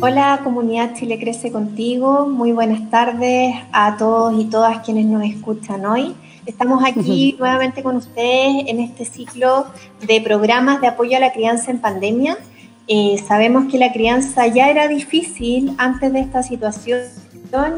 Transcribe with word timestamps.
Hola 0.00 0.42
comunidad 0.44 0.94
Chile 0.94 1.18
Crece 1.18 1.50
contigo, 1.50 2.28
muy 2.28 2.52
buenas 2.52 2.88
tardes 2.88 3.52
a 3.72 3.96
todos 3.96 4.32
y 4.40 4.44
todas 4.44 4.78
quienes 4.84 5.06
nos 5.06 5.24
escuchan 5.24 5.84
hoy. 5.84 6.14
Estamos 6.46 6.84
aquí 6.86 7.34
nuevamente 7.36 7.82
con 7.82 7.96
ustedes 7.96 8.68
en 8.68 8.78
este 8.78 9.04
ciclo 9.04 9.66
de 10.06 10.20
programas 10.20 10.80
de 10.80 10.86
apoyo 10.86 11.16
a 11.16 11.20
la 11.20 11.32
crianza 11.32 11.72
en 11.72 11.80
pandemia. 11.80 12.38
Eh, 12.86 13.20
sabemos 13.26 13.64
que 13.68 13.76
la 13.76 13.92
crianza 13.92 14.46
ya 14.46 14.70
era 14.70 14.86
difícil 14.86 15.74
antes 15.78 16.12
de 16.12 16.20
esta 16.20 16.44
situación 16.44 17.00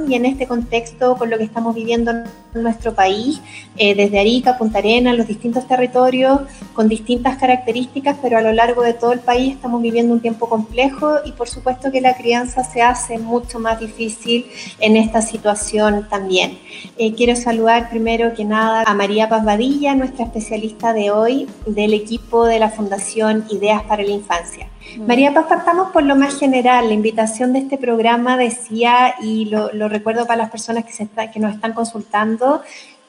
y 0.08 0.14
en 0.14 0.26
este 0.26 0.48
contexto 0.48 1.16
con 1.16 1.30
lo 1.30 1.38
que 1.38 1.44
estamos 1.44 1.76
viviendo 1.76 2.10
en 2.10 2.24
nuestro 2.54 2.92
país, 2.92 3.40
eh, 3.76 3.94
desde 3.94 4.18
Arica, 4.18 4.58
Punta 4.58 4.78
Arenas, 4.78 5.16
los 5.16 5.28
distintos 5.28 5.68
territorios 5.68 6.40
con 6.74 6.88
distintas 6.88 7.36
características, 7.36 8.16
pero 8.20 8.38
a 8.38 8.42
lo 8.42 8.52
largo 8.52 8.82
de 8.82 8.94
todo 8.94 9.12
el 9.12 9.20
país 9.20 9.54
estamos 9.54 9.80
viviendo 9.80 10.12
un 10.12 10.20
tiempo 10.20 10.48
complejo 10.48 11.18
y 11.24 11.32
por 11.32 11.48
supuesto 11.48 11.92
que 11.92 12.00
la 12.00 12.16
crianza 12.16 12.64
se 12.64 12.82
hace 12.82 13.18
mucho 13.18 13.60
más 13.60 13.78
difícil 13.78 14.46
en 14.80 14.96
esta 14.96 15.22
situación 15.22 16.08
también. 16.10 16.58
Eh, 16.98 17.14
quiero 17.14 17.36
saludar 17.36 17.90
primero 17.90 18.34
que 18.34 18.44
nada 18.44 18.82
a 18.84 18.94
María 18.94 19.28
Paz 19.28 19.44
Badilla, 19.44 19.94
nuestra 19.94 20.24
especialista 20.24 20.92
de 20.92 21.12
hoy 21.12 21.46
del 21.66 21.94
equipo 21.94 22.44
de 22.44 22.58
la 22.58 22.70
Fundación 22.70 23.44
Ideas 23.50 23.84
para 23.84 24.02
la 24.02 24.10
Infancia. 24.10 24.66
María 24.98 25.32
Paz, 25.32 25.46
partamos 25.48 25.90
por 25.90 26.02
lo 26.02 26.16
más 26.16 26.38
general. 26.38 26.88
La 26.88 26.94
invitación 26.94 27.52
de 27.52 27.60
este 27.60 27.78
programa 27.78 28.36
decía, 28.36 29.14
y 29.22 29.46
lo, 29.46 29.70
recuerdo 29.88 30.26
para 30.26 30.38
las 30.38 30.50
personas 30.50 30.84
que 30.84 31.40
nos 31.40 31.54
están 31.54 31.72
consultando, 31.72 32.62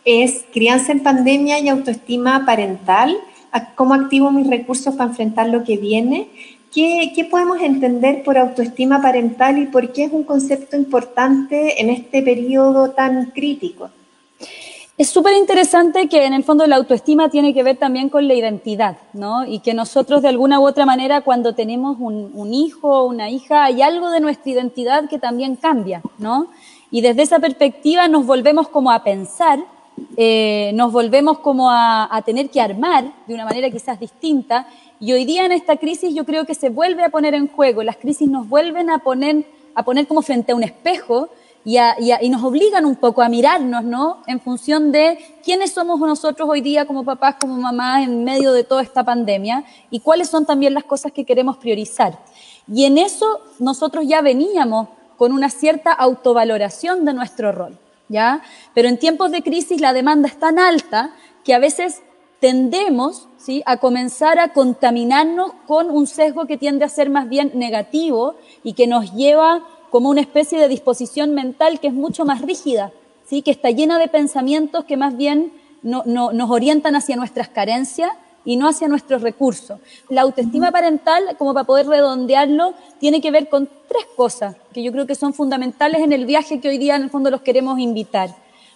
es 0.06 0.46
crianza 0.52 0.92
en 0.92 1.02
pandemia 1.02 1.60
y 1.60 1.70
autoestima 1.70 2.46
parental. 2.46 3.18
¿Cómo 3.76 3.94
activo 3.94 4.32
mis 4.32 4.48
recursos 4.48 4.96
para 4.96 5.10
enfrentar 5.10 5.50
lo 5.50 5.64
que 5.64 5.78
viene? 5.78 6.30
¿Qué, 6.74 7.12
¿Qué, 7.14 7.26
podemos 7.26 7.62
entender 7.62 8.24
por 8.24 8.38
autoestima 8.38 9.02
parental 9.02 9.58
y 9.58 9.66
por 9.66 9.92
qué 9.92 10.06
es 10.06 10.12
un 10.12 10.24
concepto 10.24 10.78
importante 10.78 11.82
en 11.82 11.90
este 11.90 12.22
periodo 12.22 12.92
tan 12.92 13.32
crítico? 13.32 13.90
Es 15.02 15.10
súper 15.10 15.34
interesante 15.36 16.08
que 16.08 16.28
en 16.28 16.34
el 16.34 16.44
fondo 16.44 16.68
la 16.68 16.76
autoestima 16.76 17.28
tiene 17.30 17.56
que 17.56 17.64
ver 17.64 17.76
también 17.76 18.08
con 18.08 18.28
la 18.28 18.36
identidad, 18.36 18.98
¿no? 19.14 19.48
Y 19.48 19.58
que 19.62 19.74
nosotros 19.74 20.22
de 20.22 20.28
alguna 20.28 20.60
u 20.60 20.68
otra 20.68 20.86
manera 20.86 21.22
cuando 21.22 21.56
tenemos 21.56 21.98
un, 22.00 22.54
hijo 22.54 22.88
o 22.88 23.08
una 23.08 23.28
hija 23.28 23.64
hay 23.64 23.82
algo 23.82 24.12
de 24.12 24.20
nuestra 24.20 24.52
identidad 24.52 25.10
que 25.10 25.18
también 25.18 25.56
cambia, 25.56 26.04
¿no? 26.20 26.50
Y 26.92 27.02
desde 27.02 27.24
esa 27.24 27.40
perspectiva 27.40 28.08
nos 28.08 28.28
volvemos 28.28 28.68
como 28.68 28.92
a 28.92 29.04
pensar, 29.04 29.58
eh, 30.18 30.70
nos 30.76 30.92
volvemos 30.92 31.40
como 31.40 31.72
a, 31.72 32.16
a 32.16 32.22
tener 32.22 32.52
que 32.52 32.62
armar 32.62 33.12
de 33.26 33.34
una 33.34 33.46
manera 33.46 33.72
quizás 33.72 34.00
distinta. 34.00 34.68
Y 35.00 35.14
hoy 35.14 35.26
día 35.26 35.48
en 35.48 35.52
esta 35.52 35.78
crisis 35.78 36.14
yo 36.14 36.26
creo 36.26 36.46
que 36.46 36.54
se 36.54 36.70
vuelve 36.70 37.04
a 37.04 37.10
poner 37.10 37.34
en 37.34 37.48
juego, 37.48 37.82
las 37.82 37.98
crisis 37.98 38.30
nos 38.30 38.48
vuelven 38.48 38.92
a 38.92 39.00
poner, 39.00 39.46
a 39.74 39.82
poner 39.82 40.06
como 40.06 40.22
frente 40.22 40.52
a 40.52 40.56
un 40.56 40.62
espejo 40.62 41.30
y, 41.64 42.30
nos 42.30 42.44
obligan 42.44 42.86
un 42.86 42.96
poco 42.96 43.22
a 43.22 43.30
mirarnos, 43.30 43.84
¿no? 43.84 44.24
En 44.28 44.40
función 44.40 44.92
de 44.92 45.18
quiénes 45.44 45.72
somos 45.72 46.00
nosotros 46.00 46.50
hoy 46.50 46.62
día 46.62 46.86
como 46.86 47.04
papás, 47.04 47.36
como 47.40 47.56
mamás, 47.56 48.04
en 48.04 48.24
medio 48.24 48.52
de 48.54 48.64
toda 48.64 48.82
esta 48.82 49.04
pandemia 49.04 49.64
y 49.90 50.00
cuáles 50.00 50.30
son 50.30 50.46
también 50.46 50.74
las 50.74 50.84
cosas 50.84 51.12
que 51.12 51.26
queremos 51.26 51.58
priorizar. 51.58 52.18
Y 52.68 52.86
en 52.86 52.98
eso 52.98 53.42
nosotros 53.60 54.06
ya 54.08 54.22
veníamos 54.22 54.88
con 55.18 55.32
una 55.32 55.50
cierta 55.50 55.92
autovaloración 55.92 57.06
de 57.06 57.14
nuestro 57.14 57.52
rol, 57.52 57.78
¿ya? 58.10 58.42
Pero 58.74 58.88
en 58.88 58.98
tiempos 58.98 59.32
de 59.32 59.44
crisis 59.44 59.82
la 59.82 59.94
demanda 59.94 60.28
es 60.28 60.40
tan 60.40 60.58
alta 60.58 61.14
que 61.44 61.54
a 61.54 61.60
veces 61.60 62.02
tendemos 62.40 63.28
¿sí? 63.38 63.62
a 63.68 63.78
comenzar 63.78 64.40
a 64.40 64.52
contaminarnos 64.52 65.52
con 65.68 65.92
un 65.92 66.08
sesgo 66.08 66.48
que 66.48 66.58
tiende 66.58 66.84
a 66.84 66.90
ser 66.90 67.12
más 67.12 67.30
bien 67.30 67.52
negativo 67.54 68.36
y 68.64 68.74
que 68.74 68.88
nos 68.88 69.14
lleva 69.14 69.64
como 69.92 70.10
una 70.10 70.22
especie 70.22 70.58
de 70.58 70.70
disposición 70.70 71.36
mental 71.36 71.80
que 71.80 71.88
es 71.88 71.94
mucho 71.94 72.26
más 72.26 72.42
rígida, 72.42 72.92
¿sí? 73.28 73.44
que 73.44 73.52
está 73.52 73.70
llena 73.70 74.00
de 74.00 74.08
pensamientos 74.08 74.86
que 74.86 74.98
más 74.98 75.16
bien 75.16 75.54
no, 75.84 76.04
nos 76.06 76.50
orientan 76.50 76.96
hacia 76.96 77.18
nuestras 77.18 77.50
carencias 77.50 78.12
y 78.46 78.56
no 78.56 78.68
hacia 78.68 78.88
nuestros 78.88 79.22
recursos. 79.22 79.80
La 80.10 80.22
autoestima 80.22 80.72
parental, 80.72 81.36
como 81.38 81.54
para 81.54 81.66
poder 81.66 81.88
redondearlo, 81.88 82.74
tiene 83.00 83.22
que 83.22 83.32
ver 83.32 83.50
con 83.50 83.68
tres 83.88 84.06
cosas 84.16 84.56
que 84.74 84.82
yo 84.82 84.92
creo 84.92 85.06
que 85.06 85.14
son 85.14 85.34
fundamentales 85.34 86.02
en 86.02 86.14
el 86.14 86.26
viaje 86.26 86.60
que 86.60 86.70
hoy 86.70 86.78
día 86.78 86.96
en 86.96 87.04
el 87.04 87.10
fondo 87.10 87.30
los 87.30 87.42
queremos 87.42 87.78
invitar. 87.78 88.34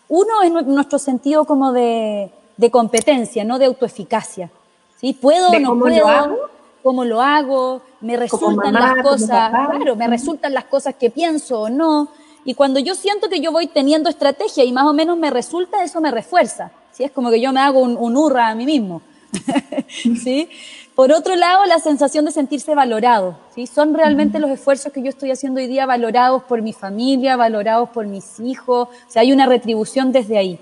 Uno 0.10 0.44
es 0.44 0.52
nuestro 0.52 1.00
sentido 1.00 1.46
como 1.46 1.72
de, 1.72 2.30
competencia, 2.72 3.44
no 3.44 3.58
de 3.58 3.66
autoeficacia. 3.66 4.52
¿Sí? 5.00 5.14
¿Puedo 5.14 5.50
o 5.50 5.60
no 5.60 5.80
puedo? 5.80 6.55
Cómo 6.86 7.04
lo 7.04 7.20
hago, 7.20 7.82
me 8.02 8.16
resultan 8.16 8.72
las 8.72 9.02
cosas, 9.02 9.50
claro, 9.50 9.96
me 9.96 10.08
resultan 10.08 10.54
las 10.54 10.66
cosas 10.66 10.94
que 10.94 11.10
pienso 11.10 11.62
o 11.62 11.68
no. 11.68 12.10
Y 12.44 12.54
cuando 12.54 12.80
yo 12.80 12.94
siento 12.94 13.28
que 13.28 13.40
yo 13.40 13.52
voy 13.52 13.66
teniendo 13.66 14.08
estrategia 14.08 14.64
y 14.64 14.72
más 14.72 14.86
o 14.86 14.94
menos 14.94 15.18
me 15.18 15.32
resulta, 15.32 15.84
eso 15.84 16.00
me 16.00 16.12
refuerza. 16.12 16.72
¿sí? 16.92 17.04
Es 17.04 17.10
como 17.10 17.32
que 17.32 17.42
yo 17.42 17.52
me 17.52 17.60
hago 17.60 17.80
un, 17.80 17.98
un 17.98 18.16
hurra 18.16 18.50
a 18.50 18.54
mí 18.54 18.68
mismo. 18.68 19.02
¿sí? 20.24 20.48
Por 20.94 21.12
otro 21.12 21.36
lado, 21.36 21.66
la 21.66 21.80
sensación 21.80 22.24
de 22.26 22.32
sentirse 22.32 22.76
valorado. 22.76 23.36
¿sí? 23.56 23.66
Son 23.66 23.96
realmente 23.96 24.38
los 24.38 24.52
esfuerzos 24.52 24.94
que 24.94 25.02
yo 25.02 25.10
estoy 25.10 25.32
haciendo 25.32 25.62
hoy 25.62 25.66
día 25.66 25.88
valorados 25.88 26.44
por 26.44 26.62
mi 26.62 26.72
familia, 26.72 27.36
valorados 27.36 27.90
por 27.90 28.06
mis 28.06 28.40
hijos. 28.40 28.90
O 28.90 29.12
sea, 29.12 29.24
hay 29.24 29.32
una 29.32 29.48
retribución 29.48 30.12
desde 30.12 30.38
ahí. 30.38 30.60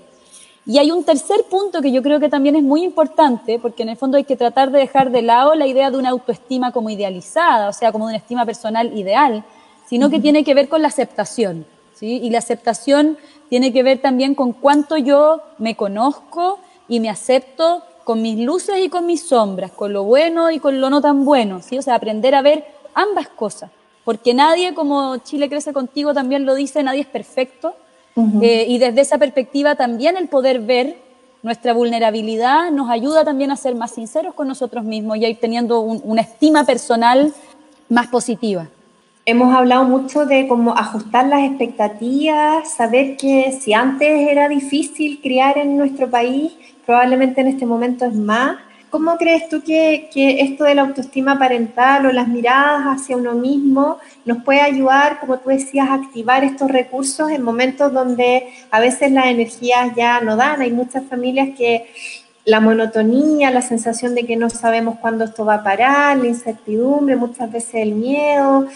Y 0.66 0.78
hay 0.78 0.90
un 0.90 1.04
tercer 1.04 1.44
punto 1.44 1.82
que 1.82 1.92
yo 1.92 2.02
creo 2.02 2.20
que 2.20 2.30
también 2.30 2.56
es 2.56 2.62
muy 2.62 2.82
importante, 2.84 3.58
porque 3.58 3.82
en 3.82 3.90
el 3.90 3.96
fondo 3.96 4.16
hay 4.16 4.24
que 4.24 4.36
tratar 4.36 4.70
de 4.70 4.78
dejar 4.78 5.10
de 5.10 5.20
lado 5.20 5.54
la 5.54 5.66
idea 5.66 5.90
de 5.90 5.98
una 5.98 6.08
autoestima 6.08 6.72
como 6.72 6.88
idealizada, 6.88 7.68
o 7.68 7.72
sea, 7.72 7.92
como 7.92 8.06
de 8.06 8.12
una 8.12 8.18
estima 8.18 8.46
personal 8.46 8.96
ideal, 8.96 9.44
sino 9.86 10.08
que 10.08 10.20
tiene 10.20 10.42
que 10.42 10.54
ver 10.54 10.68
con 10.68 10.80
la 10.80 10.88
aceptación. 10.88 11.66
¿sí? 11.92 12.18
Y 12.22 12.30
la 12.30 12.38
aceptación 12.38 13.18
tiene 13.50 13.74
que 13.74 13.82
ver 13.82 14.00
también 14.00 14.34
con 14.34 14.52
cuánto 14.54 14.96
yo 14.96 15.42
me 15.58 15.76
conozco 15.76 16.58
y 16.88 16.98
me 16.98 17.10
acepto 17.10 17.82
con 18.04 18.22
mis 18.22 18.38
luces 18.38 18.82
y 18.82 18.88
con 18.88 19.04
mis 19.04 19.26
sombras, 19.26 19.70
con 19.70 19.92
lo 19.92 20.04
bueno 20.04 20.50
y 20.50 20.60
con 20.60 20.80
lo 20.80 20.88
no 20.88 21.02
tan 21.02 21.26
bueno. 21.26 21.60
¿sí? 21.60 21.76
O 21.76 21.82
sea, 21.82 21.96
aprender 21.96 22.34
a 22.34 22.40
ver 22.40 22.64
ambas 22.94 23.28
cosas. 23.28 23.70
Porque 24.02 24.32
nadie, 24.32 24.74
como 24.74 25.18
Chile 25.18 25.50
crece 25.50 25.74
contigo 25.74 26.14
también 26.14 26.46
lo 26.46 26.54
dice, 26.54 26.82
nadie 26.82 27.02
es 27.02 27.06
perfecto 27.06 27.74
eh, 28.16 28.66
y 28.68 28.78
desde 28.78 29.00
esa 29.00 29.18
perspectiva 29.18 29.74
también 29.74 30.16
el 30.16 30.28
poder 30.28 30.60
ver 30.60 30.96
nuestra 31.42 31.74
vulnerabilidad 31.74 32.70
nos 32.70 32.88
ayuda 32.88 33.24
también 33.24 33.50
a 33.50 33.56
ser 33.56 33.74
más 33.74 33.90
sinceros 33.90 34.34
con 34.34 34.48
nosotros 34.48 34.84
mismos 34.84 35.18
y 35.18 35.26
ir 35.26 35.38
teniendo 35.38 35.80
una 35.80 36.22
estima 36.22 36.64
personal 36.64 37.34
más 37.88 38.06
positiva. 38.06 38.68
Hemos 39.26 39.54
hablado 39.54 39.84
mucho 39.84 40.26
de 40.26 40.46
cómo 40.46 40.76
ajustar 40.76 41.26
las 41.26 41.44
expectativas, 41.44 42.74
saber 42.74 43.16
que 43.16 43.58
si 43.58 43.72
antes 43.72 44.28
era 44.28 44.48
difícil 44.48 45.20
criar 45.22 45.58
en 45.58 45.76
nuestro 45.76 46.10
país, 46.10 46.52
probablemente 46.84 47.40
en 47.40 47.48
este 47.48 47.66
momento 47.66 48.04
es 48.04 48.14
más. 48.14 48.58
¿Cómo 48.94 49.16
crees 49.16 49.48
tú 49.48 49.60
que, 49.60 50.08
que, 50.14 50.40
esto 50.42 50.62
de 50.62 50.76
la 50.76 50.82
autoestima 50.82 51.36
parental 51.36 52.06
o 52.06 52.12
las 52.12 52.28
miradas 52.28 52.84
hacia 52.84 53.16
uno 53.16 53.32
mismo 53.32 53.98
nos 54.24 54.44
puede 54.44 54.60
ayudar, 54.60 55.18
como 55.18 55.40
tú 55.40 55.48
decías, 55.48 55.88
a 55.88 55.94
activar 55.94 56.44
estos 56.44 56.70
recursos 56.70 57.28
en 57.32 57.42
momentos 57.42 57.92
donde 57.92 58.46
a 58.70 58.78
veces 58.78 59.10
las 59.10 59.26
energías 59.26 59.96
ya 59.96 60.20
no 60.20 60.36
dan? 60.36 60.60
Hay 60.60 60.70
muchas 60.70 61.02
familias 61.06 61.48
que 61.58 61.86
la 62.44 62.60
monotonía, 62.60 63.50
la 63.50 63.62
sensación 63.62 64.14
de 64.14 64.26
que 64.26 64.36
no 64.36 64.48
sabemos 64.48 65.00
cuándo 65.00 65.24
esto 65.24 65.44
va 65.44 65.54
a 65.54 65.64
parar, 65.64 66.16
la 66.16 66.28
incertidumbre, 66.28 67.16
muchas 67.16 67.50
veces 67.50 67.74
el 67.74 67.96
miedo. 67.96 68.68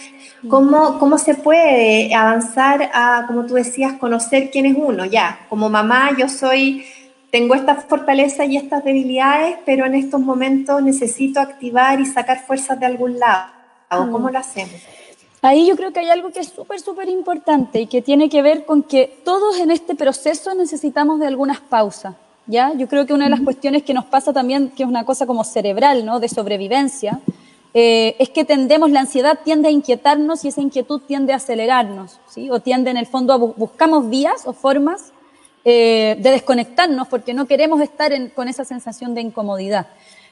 ¿Cómo, 0.49 0.99
cómo 0.99 1.17
se 1.17 1.35
puede 1.35 2.13
avanzar 2.13 2.89
a, 2.93 3.23
como 3.25 3.45
tú 3.45 3.53
decías, 3.53 3.93
conocer 3.93 4.49
quién 4.51 4.65
es 4.65 4.75
uno? 4.77 5.05
Ya, 5.05 5.45
como 5.47 5.69
mamá 5.69 6.09
yo 6.17 6.27
soy 6.27 6.83
tengo 7.31 7.55
estas 7.55 7.85
fortalezas 7.85 8.49
y 8.49 8.57
estas 8.57 8.83
debilidades, 8.83 9.57
pero 9.65 9.85
en 9.85 9.95
estos 9.95 10.19
momentos 10.19 10.81
necesito 10.81 11.39
activar 11.39 11.99
y 11.99 12.05
sacar 12.05 12.45
fuerzas 12.45 12.79
de 12.79 12.85
algún 12.85 13.19
lado. 13.19 13.47
¿Cómo 13.89 14.29
mm. 14.29 14.31
lo 14.31 14.39
hacemos? 14.39 14.75
Ahí 15.41 15.67
yo 15.67 15.75
creo 15.75 15.93
que 15.93 16.01
hay 16.01 16.09
algo 16.09 16.31
que 16.31 16.41
es 16.41 16.49
súper, 16.49 16.79
súper 16.79 17.07
importante 17.07 17.81
y 17.81 17.87
que 17.87 18.01
tiene 18.01 18.29
que 18.29 18.41
ver 18.41 18.65
con 18.65 18.83
que 18.83 19.21
todos 19.23 19.57
en 19.59 19.71
este 19.71 19.95
proceso 19.95 20.53
necesitamos 20.53 21.19
de 21.19 21.27
algunas 21.27 21.61
pausas. 21.61 22.15
¿ya? 22.45 22.73
Yo 22.73 22.87
creo 22.87 23.05
que 23.05 23.13
una 23.13 23.25
de 23.25 23.31
las 23.31 23.41
cuestiones 23.41 23.83
que 23.83 23.93
nos 23.93 24.05
pasa 24.05 24.33
también, 24.33 24.69
que 24.69 24.83
es 24.83 24.89
una 24.89 25.05
cosa 25.05 25.25
como 25.25 25.43
cerebral, 25.43 26.05
¿no? 26.05 26.19
de 26.19 26.27
sobrevivencia, 26.27 27.21
eh, 27.73 28.15
es 28.19 28.29
que 28.31 28.43
tendemos, 28.43 28.89
la 28.91 29.01
ansiedad 29.01 29.39
tiende 29.43 29.69
a 29.69 29.71
inquietarnos 29.71 30.43
y 30.43 30.49
esa 30.49 30.59
inquietud 30.59 31.01
tiende 31.07 31.31
a 31.31 31.37
acelerarnos, 31.37 32.19
¿sí? 32.27 32.49
o 32.49 32.59
tiende 32.59 32.89
en 32.91 32.97
el 32.97 33.05
fondo 33.05 33.33
a 33.33 33.37
buscamos 33.37 34.09
vías 34.09 34.45
o 34.45 34.53
formas 34.53 35.13
eh, 35.71 36.15
de 36.19 36.31
desconectarnos 36.31 37.07
porque 37.07 37.31
no 37.31 37.45
queremos 37.45 37.79
estar 37.79 38.11
con 38.31 38.47
esa 38.47 38.65
sensación 38.65 39.13
de 39.13 39.21
incomodidad. 39.21 39.85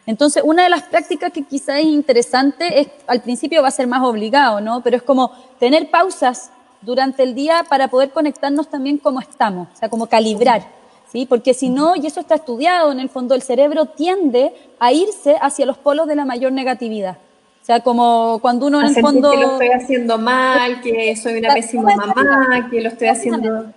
Entonces, 0.07 0.41
una 0.43 0.63
de 0.63 0.69
las 0.69 0.81
prácticas 0.81 1.31
que 1.31 1.43
quizá 1.43 1.77
es 1.77 1.85
interesante 1.85 2.79
es, 2.79 2.87
al 3.05 3.21
principio 3.21 3.61
va 3.61 3.67
a 3.67 3.71
ser 3.71 3.85
más 3.85 4.01
obligado, 4.01 4.61
¿no? 4.61 4.81
Pero 4.81 4.97
es 4.97 5.03
como 5.03 5.31
tener 5.59 5.91
pausas 5.91 6.49
durante 6.81 7.21
el 7.21 7.35
día 7.35 7.65
para 7.69 7.87
poder 7.87 8.09
conectarnos 8.09 8.67
también 8.67 8.97
como 8.97 9.19
estamos, 9.19 9.67
o 9.71 9.77
sea, 9.77 9.89
como 9.89 10.07
calibrar, 10.07 10.65
¿sí? 11.11 11.27
Porque 11.27 11.53
si 11.53 11.69
no, 11.69 11.95
y 11.95 12.07
eso 12.07 12.21
está 12.21 12.33
estudiado, 12.33 12.91
en 12.91 12.99
el 12.99 13.09
fondo 13.09 13.35
el 13.35 13.43
cerebro 13.43 13.85
tiende 13.85 14.55
a 14.79 14.91
irse 14.91 15.35
hacia 15.39 15.67
los 15.67 15.77
polos 15.77 16.07
de 16.07 16.15
la 16.15 16.25
mayor 16.25 16.51
negatividad. 16.51 17.17
sea, 17.61 17.81
como 17.81 18.39
cuando 18.41 18.65
uno 18.65 18.81
en 18.81 18.87
el 18.87 18.95
fondo... 18.95 19.29
que 19.29 19.37
lo 19.37 19.51
estoy 19.51 19.69
haciendo 19.69 20.17
mal, 20.17 20.81
que 20.81 21.15
soy 21.15 21.37
una 21.37 21.53
pésima 21.53 21.95
mamá, 21.95 22.69
que 22.71 22.81
lo 22.81 22.89
estoy 22.89 23.09
haciendo... 23.09 23.71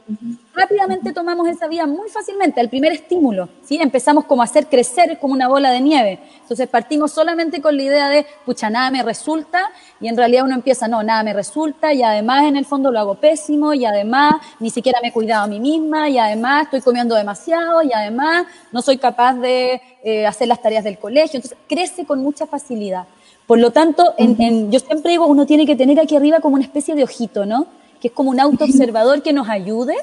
Rápidamente 0.52 1.12
tomamos 1.12 1.48
esa 1.48 1.68
vía 1.68 1.86
muy 1.86 2.08
fácilmente, 2.08 2.60
al 2.60 2.68
primer 2.68 2.90
estímulo, 2.92 3.48
¿sí? 3.62 3.78
Empezamos 3.80 4.24
como 4.24 4.42
a 4.42 4.46
hacer 4.46 4.66
crecer 4.66 5.18
como 5.20 5.32
una 5.32 5.46
bola 5.46 5.70
de 5.70 5.80
nieve. 5.80 6.18
Entonces 6.42 6.68
partimos 6.68 7.12
solamente 7.12 7.62
con 7.62 7.76
la 7.76 7.82
idea 7.84 8.08
de, 8.08 8.26
pucha, 8.44 8.68
nada 8.68 8.90
me 8.90 9.04
resulta, 9.04 9.70
y 10.00 10.08
en 10.08 10.16
realidad 10.16 10.44
uno 10.44 10.56
empieza, 10.56 10.88
no, 10.88 11.04
nada 11.04 11.22
me 11.22 11.32
resulta, 11.32 11.92
y 11.92 12.02
además 12.02 12.44
en 12.46 12.56
el 12.56 12.66
fondo 12.66 12.90
lo 12.90 12.98
hago 12.98 13.14
pésimo, 13.14 13.74
y 13.74 13.84
además 13.84 14.34
ni 14.58 14.70
siquiera 14.70 14.98
me 15.00 15.08
he 15.08 15.12
cuidado 15.12 15.44
a 15.44 15.46
mí 15.46 15.60
misma, 15.60 16.08
y 16.08 16.18
además 16.18 16.64
estoy 16.64 16.80
comiendo 16.80 17.14
demasiado, 17.14 17.82
y 17.84 17.92
además 17.92 18.46
no 18.72 18.82
soy 18.82 18.98
capaz 18.98 19.34
de 19.34 19.80
eh, 20.02 20.26
hacer 20.26 20.48
las 20.48 20.60
tareas 20.60 20.82
del 20.82 20.98
colegio. 20.98 21.36
Entonces 21.36 21.58
crece 21.68 22.04
con 22.04 22.20
mucha 22.22 22.46
facilidad. 22.46 23.06
Por 23.46 23.60
lo 23.60 23.70
tanto, 23.70 24.14
en, 24.16 24.70
yo 24.72 24.80
siempre 24.80 25.12
digo, 25.12 25.26
uno 25.26 25.46
tiene 25.46 25.64
que 25.64 25.76
tener 25.76 26.00
aquí 26.00 26.16
arriba 26.16 26.40
como 26.40 26.56
una 26.56 26.64
especie 26.64 26.96
de 26.96 27.04
ojito, 27.04 27.46
¿no? 27.46 27.66
Que 28.00 28.08
es 28.08 28.14
como 28.14 28.30
un 28.30 28.40
autoobservador 28.40 29.22
que 29.22 29.32
nos 29.32 29.48
ayude, 29.48 29.94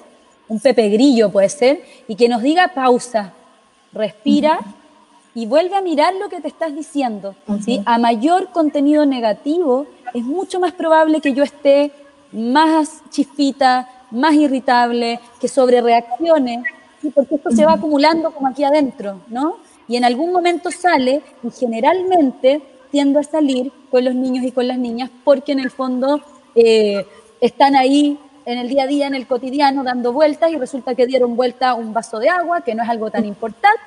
un 0.49 0.59
pepe 0.59 0.89
grillo 0.89 1.31
puede 1.31 1.49
ser, 1.49 1.81
y 2.07 2.15
que 2.15 2.29
nos 2.29 2.41
diga 2.41 2.69
pausa, 2.69 3.33
respira 3.93 4.59
y 5.35 5.45
vuelve 5.45 5.75
a 5.75 5.81
mirar 5.81 6.15
lo 6.15 6.29
que 6.29 6.41
te 6.41 6.47
estás 6.47 6.75
diciendo. 6.75 7.35
¿sí? 7.63 7.81
A 7.85 7.97
mayor 7.97 8.49
contenido 8.49 9.05
negativo, 9.05 9.85
es 10.13 10.23
mucho 10.23 10.59
más 10.59 10.73
probable 10.73 11.21
que 11.21 11.33
yo 11.33 11.43
esté 11.43 11.91
más 12.31 13.03
chispita, 13.09 13.87
más 14.11 14.33
irritable, 14.33 15.19
que 15.39 15.47
sobre 15.47 15.81
reaccione, 15.81 16.63
porque 17.13 17.35
esto 17.35 17.51
se 17.51 17.65
va 17.65 17.73
acumulando 17.73 18.31
como 18.31 18.47
aquí 18.47 18.63
adentro, 18.63 19.21
¿no? 19.27 19.57
Y 19.87 19.95
en 19.95 20.05
algún 20.05 20.31
momento 20.33 20.71
sale 20.71 21.21
y 21.43 21.51
generalmente 21.51 22.61
tiendo 22.91 23.19
a 23.19 23.23
salir 23.23 23.71
con 23.91 24.03
los 24.03 24.15
niños 24.15 24.43
y 24.43 24.51
con 24.51 24.67
las 24.67 24.77
niñas 24.77 25.09
porque 25.23 25.51
en 25.51 25.59
el 25.59 25.71
fondo 25.71 26.21
eh, 26.55 27.05
están 27.39 27.75
ahí 27.75 28.17
en 28.47 28.57
el 28.57 28.69
día 28.69 28.83
a 28.83 28.87
día, 28.87 29.07
en 29.07 29.13
el 29.13 29.27
cotidiano, 29.27 29.83
dando 29.83 30.13
vueltas 30.13 30.49
y 30.51 30.55
resulta 30.55 30.95
que 30.95 31.05
dieron 31.05 31.35
vuelta 31.35 31.73
un 31.73 31.93
vaso 31.93 32.17
de 32.17 32.29
agua, 32.29 32.61
que 32.61 32.73
no 32.73 32.81
es 32.81 32.89
algo 32.89 33.11
tan 33.11 33.25
importante, 33.25 33.77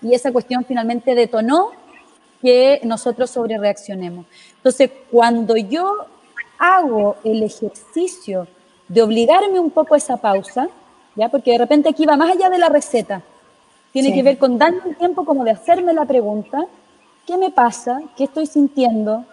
y 0.00 0.14
esa 0.14 0.32
cuestión 0.32 0.64
finalmente 0.64 1.14
detonó 1.14 1.72
que 2.40 2.80
nosotros 2.82 3.30
sobre 3.30 3.58
reaccionemos. 3.58 4.24
Entonces, 4.56 4.90
cuando 5.10 5.54
yo 5.56 6.06
hago 6.58 7.16
el 7.24 7.42
ejercicio 7.42 8.48
de 8.88 9.02
obligarme 9.02 9.60
un 9.60 9.70
poco 9.70 9.94
a 9.94 9.98
esa 9.98 10.16
pausa, 10.16 10.68
¿ya? 11.14 11.28
porque 11.28 11.52
de 11.52 11.58
repente 11.58 11.90
aquí 11.90 12.06
va 12.06 12.16
más 12.16 12.30
allá 12.30 12.48
de 12.48 12.58
la 12.58 12.70
receta, 12.70 13.20
tiene 13.92 14.14
que 14.14 14.22
ver 14.22 14.38
con 14.38 14.56
darme 14.56 14.80
el 14.86 14.96
tiempo 14.96 15.26
como 15.26 15.44
de 15.44 15.50
hacerme 15.50 15.92
la 15.92 16.06
pregunta 16.06 16.66
¿qué 17.26 17.36
me 17.36 17.50
pasa? 17.50 18.00
¿Qué 18.16 18.24
estoy 18.24 18.46
sintiendo? 18.46 19.24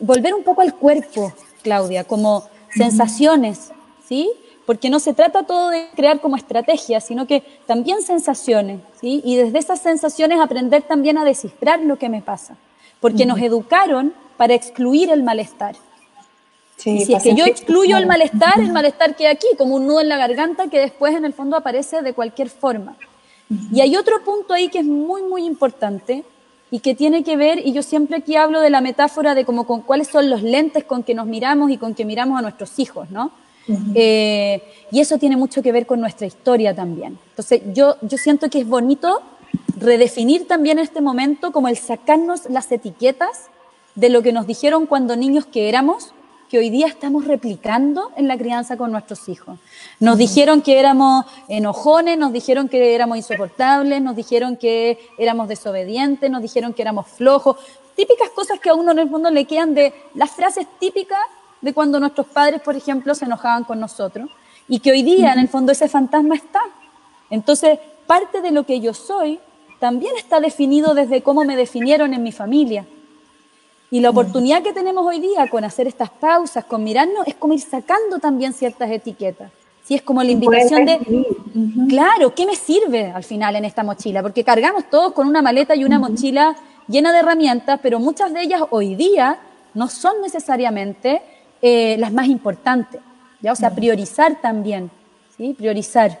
Volver 0.00 0.34
un 0.34 0.42
poco 0.42 0.62
al 0.62 0.74
cuerpo, 0.74 1.32
Claudia, 1.62 2.04
como 2.04 2.44
sensaciones, 2.74 3.72
¿sí? 4.12 4.30
Porque 4.66 4.90
no 4.90 5.00
se 5.00 5.14
trata 5.14 5.44
todo 5.44 5.70
de 5.70 5.88
crear 5.96 6.20
como 6.20 6.36
estrategia, 6.36 7.00
sino 7.00 7.26
que 7.26 7.42
también 7.66 8.02
sensaciones, 8.02 8.80
¿sí? 9.00 9.22
Y 9.24 9.36
desde 9.36 9.58
esas 9.58 9.80
sensaciones 9.80 10.38
aprender 10.38 10.82
también 10.82 11.16
a 11.16 11.24
descifrar 11.24 11.80
lo 11.80 11.96
que 11.96 12.10
me 12.10 12.20
pasa, 12.20 12.56
porque 13.00 13.24
nos 13.24 13.40
educaron 13.40 14.12
para 14.36 14.52
excluir 14.52 15.08
el 15.10 15.22
malestar. 15.22 15.76
Sí, 16.76 17.06
si 17.06 17.14
es 17.14 17.22
que 17.22 17.34
yo 17.34 17.46
excluyo 17.46 17.96
el 17.96 18.06
malestar, 18.06 18.60
el 18.60 18.72
malestar 18.72 19.16
queda 19.16 19.30
aquí, 19.30 19.46
como 19.56 19.76
un 19.76 19.86
nudo 19.86 20.02
en 20.02 20.10
la 20.10 20.18
garganta 20.18 20.68
que 20.68 20.78
después 20.78 21.14
en 21.14 21.24
el 21.24 21.32
fondo 21.32 21.56
aparece 21.56 22.02
de 22.02 22.12
cualquier 22.12 22.50
forma. 22.50 22.96
Y 23.72 23.80
hay 23.80 23.96
otro 23.96 24.22
punto 24.22 24.52
ahí 24.52 24.68
que 24.68 24.80
es 24.80 24.84
muy, 24.84 25.22
muy 25.22 25.46
importante, 25.46 26.22
y 26.70 26.80
que 26.80 26.94
tiene 26.94 27.22
que 27.22 27.36
ver, 27.36 27.66
y 27.66 27.72
yo 27.72 27.82
siempre 27.82 28.18
aquí 28.18 28.36
hablo 28.36 28.60
de 28.60 28.70
la 28.70 28.82
metáfora 28.82 29.34
de 29.34 29.46
como 29.46 29.66
con 29.66 29.80
cuáles 29.80 30.08
son 30.08 30.28
los 30.28 30.42
lentes 30.42 30.84
con 30.84 31.02
que 31.02 31.14
nos 31.14 31.26
miramos 31.26 31.70
y 31.70 31.78
con 31.78 31.94
que 31.94 32.04
miramos 32.04 32.38
a 32.38 32.42
nuestros 32.42 32.78
hijos, 32.78 33.10
¿no? 33.10 33.30
Eh, 33.94 34.62
y 34.90 35.00
eso 35.00 35.18
tiene 35.18 35.36
mucho 35.36 35.62
que 35.62 35.72
ver 35.72 35.86
con 35.86 36.00
nuestra 36.00 36.26
historia 36.26 36.74
también. 36.74 37.18
Entonces, 37.30 37.62
yo, 37.72 37.96
yo 38.02 38.18
siento 38.18 38.50
que 38.50 38.60
es 38.60 38.68
bonito 38.68 39.22
redefinir 39.76 40.46
también 40.46 40.78
este 40.78 41.00
momento 41.00 41.52
como 41.52 41.68
el 41.68 41.76
sacarnos 41.76 42.48
las 42.48 42.70
etiquetas 42.72 43.48
de 43.94 44.08
lo 44.08 44.22
que 44.22 44.32
nos 44.32 44.46
dijeron 44.46 44.86
cuando 44.86 45.16
niños 45.16 45.46
que 45.46 45.68
éramos 45.68 46.14
que 46.52 46.58
hoy 46.58 46.68
día 46.68 46.86
estamos 46.86 47.24
replicando 47.24 48.10
en 48.14 48.28
la 48.28 48.36
crianza 48.36 48.76
con 48.76 48.92
nuestros 48.92 49.26
hijos. 49.30 49.58
Nos 50.00 50.18
dijeron 50.18 50.60
que 50.60 50.78
éramos 50.78 51.24
enojones, 51.48 52.18
nos 52.18 52.30
dijeron 52.30 52.68
que 52.68 52.94
éramos 52.94 53.16
insoportables, 53.16 54.02
nos 54.02 54.14
dijeron 54.14 54.58
que 54.58 54.98
éramos 55.16 55.48
desobedientes, 55.48 56.30
nos 56.30 56.42
dijeron 56.42 56.74
que 56.74 56.82
éramos 56.82 57.06
flojos. 57.06 57.56
Típicas 57.96 58.28
cosas 58.34 58.60
que 58.60 58.68
a 58.68 58.74
uno 58.74 58.92
en 58.92 58.98
el 58.98 59.08
mundo 59.08 59.30
le 59.30 59.46
quedan 59.46 59.72
de 59.72 59.94
las 60.14 60.30
frases 60.32 60.66
típicas 60.78 61.20
de 61.62 61.72
cuando 61.72 61.98
nuestros 61.98 62.26
padres, 62.26 62.60
por 62.60 62.76
ejemplo, 62.76 63.14
se 63.14 63.24
enojaban 63.24 63.64
con 63.64 63.80
nosotros. 63.80 64.28
Y 64.68 64.80
que 64.80 64.92
hoy 64.92 65.02
día, 65.02 65.32
en 65.32 65.38
el 65.38 65.48
fondo, 65.48 65.72
ese 65.72 65.88
fantasma 65.88 66.34
está. 66.34 66.60
Entonces, 67.30 67.78
parte 68.06 68.42
de 68.42 68.50
lo 68.50 68.64
que 68.64 68.80
yo 68.80 68.92
soy 68.92 69.40
también 69.80 70.14
está 70.16 70.38
definido 70.40 70.94
desde 70.94 71.22
cómo 71.22 71.44
me 71.44 71.56
definieron 71.56 72.12
en 72.14 72.22
mi 72.22 72.32
familia. 72.32 72.84
Y 73.90 74.00
la 74.00 74.10
oportunidad 74.10 74.62
que 74.62 74.72
tenemos 74.72 75.04
hoy 75.06 75.20
día 75.20 75.48
con 75.50 75.64
hacer 75.64 75.86
estas 75.86 76.10
pausas, 76.10 76.64
con 76.64 76.82
mirarnos, 76.82 77.26
es 77.26 77.34
como 77.34 77.54
ir 77.54 77.60
sacando 77.60 78.18
también 78.18 78.52
ciertas 78.52 78.90
etiquetas. 78.90 79.50
Sí, 79.84 79.94
es 79.94 80.02
como 80.02 80.22
la 80.22 80.30
invitación 80.30 80.84
de, 80.86 81.26
claro, 81.88 82.34
¿qué 82.34 82.46
me 82.46 82.54
sirve 82.54 83.10
al 83.10 83.24
final 83.24 83.56
en 83.56 83.64
esta 83.64 83.82
mochila? 83.82 84.22
Porque 84.22 84.44
cargamos 84.44 84.88
todos 84.88 85.12
con 85.12 85.26
una 85.26 85.42
maleta 85.42 85.74
y 85.74 85.84
una 85.84 85.98
mochila 85.98 86.56
llena 86.86 87.12
de 87.12 87.18
herramientas, 87.18 87.80
pero 87.82 87.98
muchas 87.98 88.32
de 88.32 88.42
ellas 88.42 88.62
hoy 88.70 88.94
día 88.94 89.40
no 89.74 89.88
son 89.88 90.22
necesariamente 90.22 91.22
eh, 91.62 91.96
las 91.98 92.12
más 92.12 92.26
importantes. 92.26 93.00
¿ya? 93.40 93.52
O 93.52 93.56
sea, 93.56 93.74
priorizar 93.74 94.40
también, 94.40 94.90
¿sí? 95.36 95.54
Priorizar. 95.56 96.18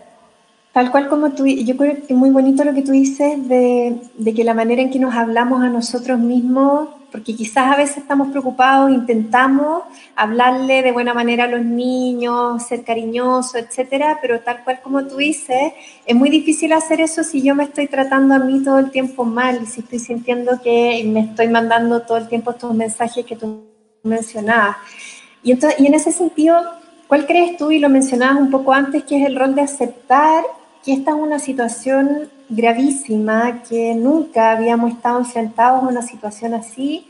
Tal 0.72 0.90
cual 0.90 1.08
como 1.08 1.32
tú, 1.32 1.46
yo 1.46 1.76
creo 1.76 1.96
que 1.96 2.14
es 2.14 2.16
muy 2.16 2.30
bonito 2.30 2.64
lo 2.64 2.72
que 2.72 2.80
tú 2.80 2.92
dices 2.92 3.46
de, 3.46 4.00
de 4.16 4.34
que 4.34 4.44
la 4.44 4.54
manera 4.54 4.80
en 4.80 4.90
que 4.90 4.98
nos 4.98 5.14
hablamos 5.14 5.62
a 5.62 5.68
nosotros 5.68 6.18
mismos 6.18 6.88
porque 7.12 7.36
quizás 7.36 7.72
a 7.72 7.76
veces 7.76 7.98
estamos 7.98 8.28
preocupados, 8.28 8.90
intentamos 8.90 9.82
hablarle 10.16 10.82
de 10.82 10.92
buena 10.92 11.12
manera 11.12 11.44
a 11.44 11.46
los 11.46 11.62
niños, 11.62 12.62
ser 12.66 12.82
cariñosos, 12.82 13.54
etcétera, 13.54 14.18
pero 14.20 14.40
tal 14.40 14.64
cual 14.64 14.80
como 14.82 15.04
tú 15.04 15.18
dices, 15.18 15.74
es 16.06 16.16
muy 16.16 16.30
difícil 16.30 16.72
hacer 16.72 17.02
eso 17.02 17.22
si 17.22 17.42
yo 17.42 17.54
me 17.54 17.64
estoy 17.64 17.86
tratando 17.86 18.34
a 18.34 18.38
mí 18.38 18.64
todo 18.64 18.78
el 18.78 18.90
tiempo 18.90 19.24
mal 19.24 19.60
y 19.62 19.66
si 19.66 19.80
estoy 19.80 19.98
sintiendo 19.98 20.60
que 20.62 21.04
me 21.06 21.20
estoy 21.20 21.48
mandando 21.48 22.00
todo 22.02 22.16
el 22.16 22.28
tiempo 22.28 22.52
estos 22.52 22.74
mensajes 22.74 23.26
que 23.26 23.36
tú 23.36 23.66
mencionabas. 24.02 24.76
Y, 25.42 25.52
entonces, 25.52 25.80
y 25.80 25.86
en 25.86 25.94
ese 25.94 26.12
sentido, 26.12 26.60
¿cuál 27.08 27.26
crees 27.26 27.56
tú, 27.56 27.70
y 27.70 27.78
lo 27.78 27.88
mencionabas 27.88 28.40
un 28.40 28.50
poco 28.50 28.72
antes, 28.72 29.04
que 29.04 29.20
es 29.20 29.26
el 29.26 29.36
rol 29.36 29.54
de 29.54 29.62
aceptar 29.62 30.44
que 30.84 30.92
esta 30.92 31.12
es 31.12 31.16
una 31.16 31.38
situación 31.38 32.28
gravísima, 32.48 33.62
que 33.68 33.94
nunca 33.94 34.52
habíamos 34.52 34.92
estado 34.92 35.20
enfrentados 35.20 35.82
a 35.82 35.86
una 35.86 36.02
situación 36.02 36.54
así, 36.54 37.06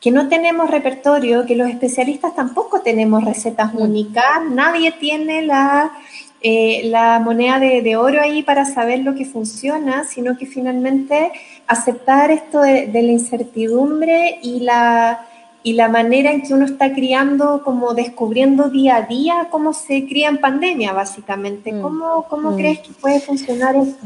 que 0.00 0.10
no 0.10 0.28
tenemos 0.28 0.70
repertorio, 0.70 1.44
que 1.44 1.54
los 1.54 1.68
especialistas 1.68 2.34
tampoco 2.34 2.80
tenemos 2.80 3.24
recetas 3.24 3.74
mm. 3.74 3.78
únicas, 3.78 4.24
nadie 4.50 4.92
tiene 4.92 5.42
la, 5.42 5.92
eh, 6.40 6.82
la 6.84 7.18
moneda 7.18 7.58
de, 7.58 7.96
oro 7.96 8.22
ahí 8.22 8.42
para 8.42 8.64
saber 8.64 9.00
lo 9.00 9.14
que 9.14 9.26
funciona, 9.26 10.04
sino 10.04 10.38
que 10.38 10.46
finalmente 10.46 11.32
aceptar 11.66 12.30
esto 12.30 12.62
de 12.62 12.90
la 12.90 13.12
incertidumbre 13.12 14.38
y 14.42 14.60
la 14.60 15.26
y 15.62 15.74
la 15.74 15.88
manera 15.88 16.32
en 16.32 16.42
que 16.42 16.54
uno 16.54 16.64
está 16.64 16.92
criando, 16.92 17.62
como 17.64 17.92
descubriendo 17.92 18.70
día 18.70 18.96
a 18.96 19.02
día 19.02 19.48
cómo 19.50 19.72
se 19.72 20.06
cría 20.06 20.28
en 20.28 20.38
pandemia, 20.38 20.92
básicamente. 20.92 21.72
Mm. 21.72 21.82
¿Cómo, 21.82 22.22
cómo 22.28 22.52
mm. 22.52 22.56
crees 22.56 22.78
que 22.80 22.92
puede 22.92 23.20
funcionar 23.20 23.76
eso? 23.76 23.96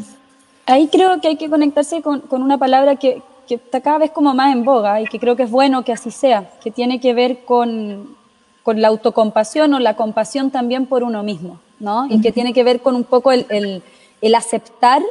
Ahí 0.66 0.88
creo 0.88 1.20
que 1.20 1.28
hay 1.28 1.36
que 1.36 1.48
conectarse 1.48 2.02
con, 2.02 2.20
con 2.20 2.42
una 2.42 2.58
palabra 2.58 2.96
que, 2.96 3.22
que, 3.46 3.56
está 3.56 3.80
cada 3.80 3.98
vez 3.98 4.10
como 4.10 4.34
más 4.34 4.52
en 4.52 4.64
boga 4.64 5.00
y 5.00 5.04
que 5.06 5.20
creo 5.20 5.36
que 5.36 5.44
es 5.44 5.50
bueno 5.50 5.84
que 5.84 5.92
así 5.92 6.10
sea, 6.10 6.50
que 6.62 6.70
tiene 6.70 7.00
que 7.00 7.14
ver 7.14 7.44
con, 7.44 8.16
con 8.62 8.80
la 8.80 8.88
autocompasión 8.88 9.74
o 9.74 9.78
la 9.78 9.94
compasión 9.94 10.50
también 10.50 10.86
por 10.86 11.04
uno 11.04 11.22
mismo, 11.22 11.60
¿no? 11.78 12.06
Y 12.08 12.20
que 12.20 12.32
tiene 12.32 12.52
que 12.52 12.64
ver 12.64 12.80
con 12.80 12.96
un 12.96 13.04
poco 13.04 13.30
el, 13.30 13.46
el, 13.50 13.82
el 14.22 14.34
aceptar 14.34 15.02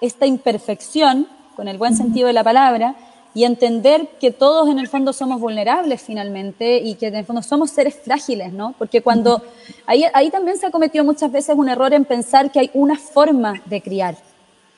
esta 0.00 0.26
imperfección, 0.26 1.26
con 1.56 1.68
el 1.68 1.76
buen 1.76 1.94
sentido 1.94 2.28
de 2.28 2.32
la 2.32 2.44
palabra, 2.44 2.94
y 3.34 3.44
entender 3.44 4.08
que 4.20 4.30
todos 4.30 4.68
en 4.68 4.78
el 4.78 4.88
fondo 4.88 5.12
somos 5.12 5.40
vulnerables 5.40 6.02
finalmente 6.02 6.78
y 6.78 6.94
que 6.94 7.08
en 7.08 7.16
el 7.16 7.24
fondo 7.24 7.42
somos 7.42 7.70
seres 7.70 7.94
frágiles, 7.94 8.52
¿no? 8.52 8.74
Porque 8.78 9.02
cuando 9.02 9.42
ahí, 9.86 10.04
ahí 10.12 10.30
también 10.30 10.58
se 10.58 10.66
ha 10.66 10.70
cometido 10.70 11.04
muchas 11.04 11.30
veces 11.30 11.54
un 11.56 11.68
error 11.68 11.92
en 11.94 12.04
pensar 12.04 12.50
que 12.50 12.60
hay 12.60 12.70
una 12.74 12.96
forma 12.96 13.62
de 13.66 13.80
criar. 13.80 14.16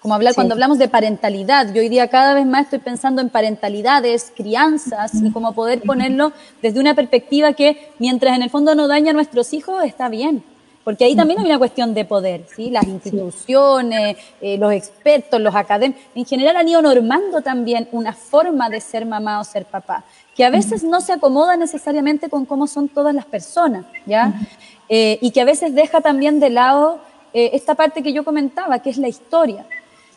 Como 0.00 0.14
hablar, 0.14 0.34
cuando 0.34 0.54
hablamos 0.54 0.78
de 0.78 0.88
parentalidad, 0.88 1.72
yo 1.72 1.80
hoy 1.80 1.88
día 1.88 2.08
cada 2.08 2.34
vez 2.34 2.44
más 2.44 2.64
estoy 2.64 2.80
pensando 2.80 3.22
en 3.22 3.28
parentalidades, 3.28 4.32
crianzas 4.36 5.14
y 5.14 5.30
cómo 5.30 5.52
poder 5.52 5.80
ponerlo 5.80 6.32
desde 6.60 6.80
una 6.80 6.96
perspectiva 6.96 7.52
que 7.52 7.92
mientras 8.00 8.34
en 8.34 8.42
el 8.42 8.50
fondo 8.50 8.74
no 8.74 8.88
daña 8.88 9.10
a 9.10 9.14
nuestros 9.14 9.52
hijos, 9.52 9.84
está 9.84 10.08
bien. 10.08 10.42
Porque 10.84 11.04
ahí 11.04 11.14
también 11.14 11.40
hay 11.40 11.46
una 11.46 11.58
cuestión 11.58 11.94
de 11.94 12.04
poder, 12.04 12.44
¿sí? 12.54 12.70
Las 12.70 12.84
instituciones, 12.86 14.16
eh, 14.40 14.58
los 14.58 14.72
expertos, 14.72 15.40
los 15.40 15.54
académicos, 15.54 16.02
en 16.14 16.24
general 16.24 16.56
han 16.56 16.68
ido 16.68 16.82
normando 16.82 17.40
también 17.40 17.88
una 17.92 18.12
forma 18.12 18.68
de 18.68 18.80
ser 18.80 19.06
mamá 19.06 19.40
o 19.40 19.44
ser 19.44 19.64
papá, 19.64 20.04
que 20.34 20.44
a 20.44 20.50
veces 20.50 20.82
no 20.82 21.00
se 21.00 21.12
acomoda 21.12 21.56
necesariamente 21.56 22.28
con 22.28 22.44
cómo 22.44 22.66
son 22.66 22.88
todas 22.88 23.14
las 23.14 23.24
personas, 23.26 23.84
¿ya? 24.06 24.34
Eh, 24.88 25.18
y 25.20 25.30
que 25.30 25.40
a 25.40 25.44
veces 25.44 25.74
deja 25.74 26.00
también 26.00 26.40
de 26.40 26.50
lado 26.50 26.98
eh, 27.32 27.50
esta 27.52 27.74
parte 27.74 28.02
que 28.02 28.12
yo 28.12 28.24
comentaba, 28.24 28.80
que 28.80 28.90
es 28.90 28.98
la 28.98 29.08
historia. 29.08 29.66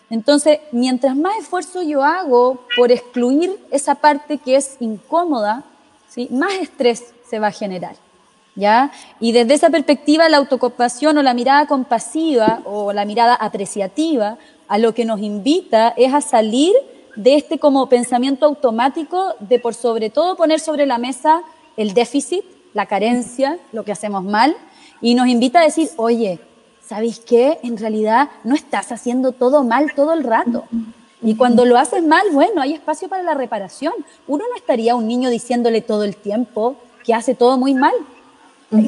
Entonces, 0.10 0.60
mientras 0.72 1.16
más 1.16 1.38
esfuerzo 1.38 1.82
yo 1.82 2.04
hago 2.04 2.60
por 2.76 2.92
excluir 2.92 3.58
esa 3.72 3.96
parte 3.96 4.38
que 4.38 4.56
es 4.56 4.78
incómoda, 4.80 5.64
¿sí? 6.10 6.28
más 6.32 6.54
estrés 6.54 7.14
se 7.28 7.40
va 7.40 7.48
a 7.48 7.52
generar. 7.52 7.96
¿Ya? 8.56 8.92
Y 9.20 9.34
desde 9.34 9.54
esa 9.54 9.70
perspectiva, 9.70 10.30
la 10.30 10.38
autocompasión 10.38 11.18
o 11.18 11.22
la 11.22 11.34
mirada 11.34 11.68
compasiva 11.68 12.62
o 12.64 12.94
la 12.94 13.04
mirada 13.04 13.36
apreciativa 13.36 14.38
a 14.68 14.78
lo 14.78 14.94
que 14.94 15.04
nos 15.04 15.20
invita 15.20 15.94
es 15.98 16.14
a 16.14 16.22
salir 16.22 16.74
de 17.16 17.36
este 17.36 17.60
como 17.60 17.88
pensamiento 17.90 18.46
automático 18.46 19.36
de 19.40 19.60
por 19.60 19.74
sobre 19.74 20.10
todo 20.10 20.36
poner 20.36 20.60
sobre 20.60 20.86
la 20.86 20.98
mesa 20.98 21.42
el 21.78 21.94
déficit, 21.94 22.44
la 22.74 22.86
carencia, 22.86 23.60
lo 23.72 23.84
que 23.84 23.92
hacemos 23.92 24.24
mal, 24.24 24.56
y 25.02 25.16
nos 25.16 25.28
invita 25.28 25.60
a 25.60 25.64
decir, 25.64 25.90
oye, 25.98 26.40
¿sabéis 26.82 27.20
qué? 27.20 27.60
En 27.64 27.78
realidad 27.78 28.30
no 28.44 28.56
estás 28.56 28.92
haciendo 28.92 29.32
todo 29.32 29.64
mal 29.64 29.94
todo 29.94 30.14
el 30.14 30.24
rato. 30.24 30.66
Y 31.22 31.36
cuando 31.36 31.66
lo 31.66 31.78
haces 31.78 32.04
mal, 32.04 32.24
bueno, 32.32 32.62
hay 32.62 32.74
espacio 32.74 33.10
para 33.10 33.24
la 33.24 33.34
reparación. 33.34 33.94
Uno 34.28 34.44
no 34.50 34.56
estaría 34.56 34.96
un 34.96 35.08
niño 35.08 35.30
diciéndole 35.30 35.82
todo 35.82 36.04
el 36.04 36.16
tiempo 36.16 36.76
que 37.04 37.14
hace 37.14 37.34
todo 37.36 37.58
muy 37.58 37.74
mal. 37.74 37.94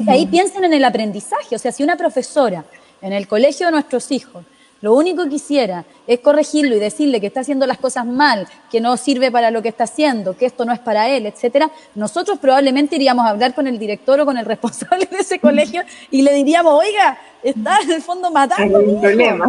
Ahí 0.08 0.26
piensen 0.26 0.64
en 0.64 0.72
el 0.72 0.84
aprendizaje. 0.84 1.56
O 1.56 1.58
sea, 1.58 1.72
si 1.72 1.82
una 1.82 1.96
profesora 1.96 2.64
en 3.00 3.12
el 3.12 3.28
colegio 3.28 3.66
de 3.66 3.72
nuestros 3.72 4.10
hijos 4.10 4.44
lo 4.80 4.94
único 4.94 5.24
que 5.24 5.30
quisiera 5.30 5.84
es 6.06 6.20
corregirlo 6.20 6.76
y 6.76 6.78
decirle 6.78 7.20
que 7.20 7.26
está 7.26 7.40
haciendo 7.40 7.66
las 7.66 7.78
cosas 7.78 8.06
mal, 8.06 8.46
que 8.70 8.80
no 8.80 8.96
sirve 8.96 9.30
para 9.30 9.50
lo 9.50 9.60
que 9.60 9.68
está 9.68 9.84
haciendo, 9.84 10.36
que 10.36 10.46
esto 10.46 10.64
no 10.64 10.72
es 10.72 10.78
para 10.78 11.08
él, 11.08 11.26
etcétera, 11.26 11.70
nosotros 11.96 12.38
probablemente 12.38 12.96
iríamos 12.96 13.26
a 13.26 13.30
hablar 13.30 13.54
con 13.54 13.66
el 13.66 13.78
director 13.78 14.20
o 14.20 14.24
con 14.24 14.36
el 14.38 14.44
responsable 14.46 15.06
de 15.10 15.18
ese 15.18 15.40
colegio 15.40 15.82
y 16.10 16.22
le 16.22 16.32
diríamos, 16.32 16.72
oiga, 16.74 17.18
está 17.42 17.80
en 17.82 17.90
el 17.90 18.02
fondo 18.02 18.30
matando. 18.30 18.78
Hay 18.78 18.84
un 18.84 19.00
problema. 19.00 19.46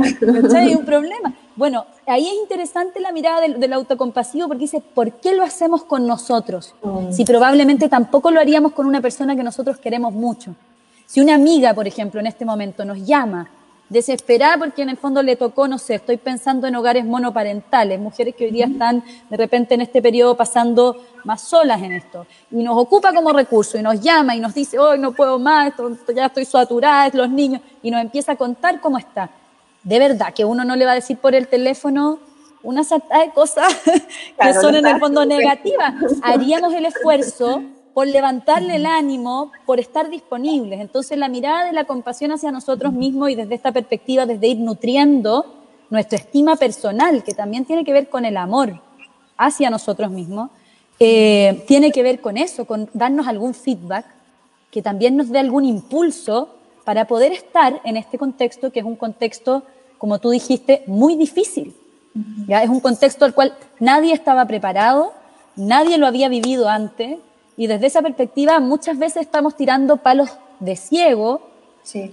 Hay 0.56 0.76
un 0.76 0.86
problema. 0.86 1.34
Bueno, 1.56 1.86
ahí 2.08 2.28
es 2.28 2.34
interesante 2.42 3.00
la 3.00 3.12
mirada 3.12 3.42
del, 3.42 3.74
autocompasivo 3.74 4.48
porque 4.48 4.62
dice, 4.62 4.82
¿por 4.82 5.12
qué 5.12 5.34
lo 5.36 5.44
hacemos 5.44 5.84
con 5.84 6.08
nosotros? 6.08 6.74
Mm. 6.82 7.12
Si 7.12 7.26
probablemente 7.26 7.90
tampoco 7.90 8.32
lo 8.32 8.40
haríamos 8.40 8.72
con 8.72 8.86
una 8.88 9.02
persona 9.02 9.36
que 9.36 9.44
nosotros 9.44 9.78
queremos 9.78 10.14
mucho. 10.14 10.56
Si 11.06 11.20
una 11.20 11.36
amiga, 11.36 11.74
por 11.74 11.88
ejemplo, 11.88 12.20
en 12.20 12.28
este 12.28 12.46
momento 12.46 12.86
nos 12.86 13.06
llama 13.06 13.50
desesperada 13.90 14.58
porque 14.58 14.84
en 14.84 14.90
el 14.90 14.98
fondo 14.98 15.22
le 15.22 15.36
tocó, 15.36 15.68
no 15.68 15.78
sé, 15.78 15.96
estoy 15.96 16.18
pensando 16.18 16.68
en 16.68 16.76
hogares 16.76 17.06
monoparentales, 17.06 18.00
mujeres 18.00 18.36
que 18.36 18.46
hoy 18.46 18.52
día 18.52 18.68
están 18.68 19.04
de 19.30 19.38
repente 19.38 19.74
en 19.74 19.82
este 19.82 20.02
periodo 20.02 20.38
pasando 20.38 21.04
más 21.24 21.42
solas 21.42 21.82
en 21.82 21.94
esto, 21.94 22.26
y 22.52 22.64
nos 22.64 22.78
ocupa 22.78 23.14
como 23.14 23.34
recurso 23.34 23.78
y 23.78 23.82
nos 23.82 24.00
llama 24.00 24.36
y 24.36 24.40
nos 24.40 24.54
dice, 24.54 24.80
hoy 24.80 25.00
no 25.00 25.12
puedo 25.12 25.40
más, 25.40 25.74
ya 26.16 26.28
estoy 26.28 26.46
saturada, 26.46 27.10
los 27.14 27.30
niños, 27.30 27.62
y 27.82 27.92
nos 27.92 28.02
empieza 28.02 28.34
a 28.34 28.36
contar 28.36 28.80
cómo 28.80 28.98
está. 28.98 29.30
De 29.84 29.98
verdad 29.98 30.34
que 30.34 30.46
uno 30.46 30.64
no 30.64 30.76
le 30.76 30.86
va 30.86 30.92
a 30.92 30.96
decir 30.96 31.18
por 31.18 31.34
el 31.34 31.48
teléfono 31.48 32.20
una 32.62 32.84
sarta 32.84 33.20
de 33.20 33.32
cosas 33.32 33.74
que 34.42 34.54
son 34.54 34.76
en 34.76 34.86
el 34.86 35.00
fondo 35.00 35.26
negativas. 35.26 35.94
Haríamos 36.22 36.74
el 36.74 36.86
esfuerzo 36.86 37.64
por 38.00 38.08
levantarle 38.08 38.78
el 38.78 38.86
ánimo, 38.86 39.52
por 39.66 39.78
estar 39.78 40.10
disponibles. 40.10 40.80
Entonces 40.80 41.18
la 41.18 41.28
mirada 41.28 41.66
de 41.66 41.74
la 41.74 41.84
compasión 41.84 42.32
hacia 42.32 42.50
nosotros 42.50 42.94
mismos 42.94 43.30
y 43.30 43.36
desde 43.36 43.56
esta 43.56 43.74
perspectiva, 43.74 44.26
desde 44.26 44.48
ir 44.48 44.58
nutriendo 44.60 45.46
nuestra 45.90 46.18
estima 46.18 46.56
personal, 46.56 47.26
que 47.26 47.34
también 47.34 47.66
tiene 47.66 47.84
que 47.84 47.92
ver 47.92 48.08
con 48.08 48.24
el 48.24 48.38
amor 48.38 48.82
hacia 49.36 49.70
nosotros 49.70 50.12
mismos, 50.12 50.50
eh, 50.98 51.66
tiene 51.68 51.92
que 51.92 52.02
ver 52.02 52.22
con 52.22 52.38
eso, 52.38 52.64
con 52.64 52.90
darnos 52.94 53.28
algún 53.28 53.54
feedback 53.54 54.06
que 54.72 54.82
también 54.82 55.18
nos 55.18 55.28
dé 55.28 55.40
algún 55.40 55.66
impulso 55.66 56.56
para 56.86 57.04
poder 57.04 57.34
estar 57.34 57.82
en 57.84 57.98
este 57.98 58.18
contexto, 58.18 58.72
que 58.72 58.80
es 58.80 58.86
un 58.86 58.96
contexto, 58.96 59.64
como 59.98 60.20
tú 60.20 60.30
dijiste, 60.30 60.84
muy 60.88 61.18
difícil. 61.18 61.76
¿ya? 62.48 62.64
Es 62.64 62.70
un 62.70 62.80
contexto 62.80 63.26
al 63.26 63.34
cual 63.34 63.58
nadie 63.78 64.14
estaba 64.14 64.46
preparado, 64.46 65.12
nadie 65.58 65.98
lo 65.98 66.08
había 66.08 66.30
vivido 66.30 66.70
antes, 66.70 67.18
y 67.60 67.68
desde 67.68 67.88
esa 67.88 68.02
perspectiva 68.02 68.62
muchas 68.62 68.98
veces 68.98 69.24
estamos 69.24 69.58
tirando 69.58 69.98
palos 69.98 70.30
de 70.62 70.78
ciego 70.78 71.42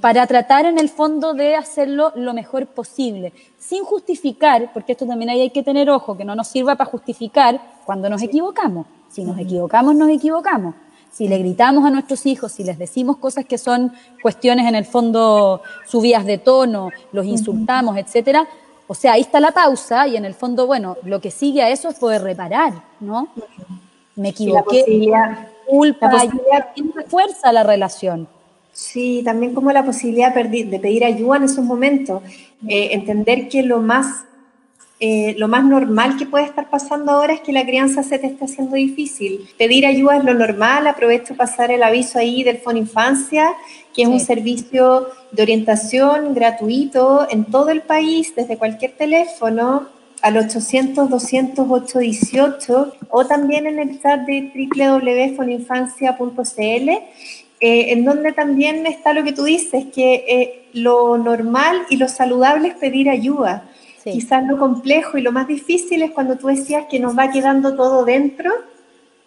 para 0.00 0.26
tratar 0.26 0.66
en 0.66 0.76
el 0.76 0.88
fondo 0.88 1.34
de 1.34 1.54
hacerlo 1.54 2.10
lo 2.16 2.34
mejor 2.34 2.66
posible, 2.66 3.32
sin 3.56 3.84
justificar, 3.84 4.72
porque 4.72 4.92
esto 4.92 5.06
también 5.06 5.30
hay 5.30 5.50
que 5.50 5.62
tener 5.62 5.88
ojo, 5.88 6.16
que 6.16 6.24
no 6.24 6.34
nos 6.34 6.48
sirva 6.48 6.74
para 6.74 6.90
justificar 6.90 7.60
cuando 7.84 8.10
nos 8.10 8.22
equivocamos. 8.22 8.88
Si 9.08 9.22
nos 9.22 9.38
equivocamos, 9.38 9.94
nos 9.94 10.08
equivocamos. 10.08 10.74
Si 11.12 11.28
le 11.28 11.38
gritamos 11.38 11.84
a 11.84 11.90
nuestros 11.90 12.26
hijos, 12.26 12.50
si 12.50 12.64
les 12.64 12.76
decimos 12.76 13.18
cosas 13.18 13.44
que 13.44 13.56
son 13.56 13.92
cuestiones 14.20 14.66
en 14.66 14.74
el 14.74 14.84
fondo 14.84 15.62
subidas 15.86 16.26
de 16.26 16.38
tono, 16.38 16.90
los 17.12 17.24
insultamos, 17.24 17.96
etcétera, 17.98 18.48
o 18.88 18.94
sea, 18.94 19.12
ahí 19.12 19.20
está 19.20 19.38
la 19.38 19.52
pausa 19.52 20.08
y 20.08 20.16
en 20.16 20.24
el 20.24 20.34
fondo, 20.34 20.66
bueno, 20.66 20.96
lo 21.04 21.20
que 21.20 21.30
sigue 21.30 21.62
a 21.62 21.70
eso 21.70 21.88
es 21.88 22.00
poder 22.00 22.22
reparar, 22.22 22.82
¿no? 22.98 23.28
Me 24.16 24.30
equivoqué, 24.30 24.84
la 25.08 25.48
culpa, 25.66 26.10
la 26.12 27.06
fuerza 27.08 27.52
la 27.52 27.62
relación. 27.62 28.28
Sí, 28.72 29.22
también 29.24 29.54
como 29.54 29.72
la 29.72 29.84
posibilidad 29.84 30.34
de 30.34 30.78
pedir 30.78 31.04
ayuda 31.04 31.38
en 31.38 31.44
esos 31.44 31.64
momentos, 31.64 32.22
eh, 32.68 32.90
entender 32.92 33.48
que 33.48 33.62
lo 33.62 33.80
más, 33.80 34.24
eh, 35.00 35.34
lo 35.38 35.48
más 35.48 35.64
normal 35.64 36.16
que 36.18 36.26
puede 36.26 36.44
estar 36.44 36.68
pasando 36.68 37.12
ahora 37.12 37.32
es 37.32 37.40
que 37.40 37.52
la 37.52 37.64
crianza 37.64 38.02
se 38.02 38.18
te 38.18 38.26
está 38.26 38.44
haciendo 38.44 38.76
difícil. 38.76 39.48
Pedir 39.56 39.86
ayuda 39.86 40.18
es 40.18 40.24
lo 40.24 40.34
normal, 40.34 40.86
aprovecho 40.86 41.34
pasar 41.36 41.70
el 41.70 41.82
aviso 41.82 42.18
ahí 42.18 42.42
del 42.42 42.58
Fono 42.58 42.76
Infancia, 42.76 43.50
que 43.94 44.02
es 44.02 44.08
un 44.08 44.20
servicio 44.20 45.06
de 45.32 45.42
orientación 45.42 46.34
gratuito 46.34 47.26
en 47.30 47.46
todo 47.46 47.70
el 47.70 47.80
país, 47.80 48.34
desde 48.36 48.58
cualquier 48.58 48.92
teléfono, 48.92 49.88
al 50.26 50.34
800-200-818 50.34 52.92
o 53.10 53.26
también 53.26 53.68
en 53.68 53.78
el 53.78 54.02
chat 54.02 54.26
de 54.26 54.50
www.foninfancia.cl, 54.76 56.88
eh, 56.88 57.04
en 57.60 58.04
donde 58.04 58.32
también 58.32 58.84
está 58.86 59.12
lo 59.12 59.22
que 59.22 59.32
tú 59.32 59.44
dices, 59.44 59.84
que 59.94 60.24
eh, 60.26 60.64
lo 60.72 61.16
normal 61.16 61.82
y 61.90 61.96
lo 61.96 62.08
saludable 62.08 62.66
es 62.68 62.74
pedir 62.74 63.08
ayuda. 63.08 63.70
Quizás 64.02 64.44
lo 64.48 64.58
complejo 64.58 65.16
y 65.16 65.22
lo 65.22 65.30
más 65.30 65.46
difícil 65.46 66.02
es 66.02 66.10
cuando 66.10 66.36
tú 66.36 66.48
decías 66.48 66.86
que 66.90 66.98
nos 66.98 67.16
va 67.16 67.30
quedando 67.30 67.76
todo 67.76 68.04
dentro 68.04 68.50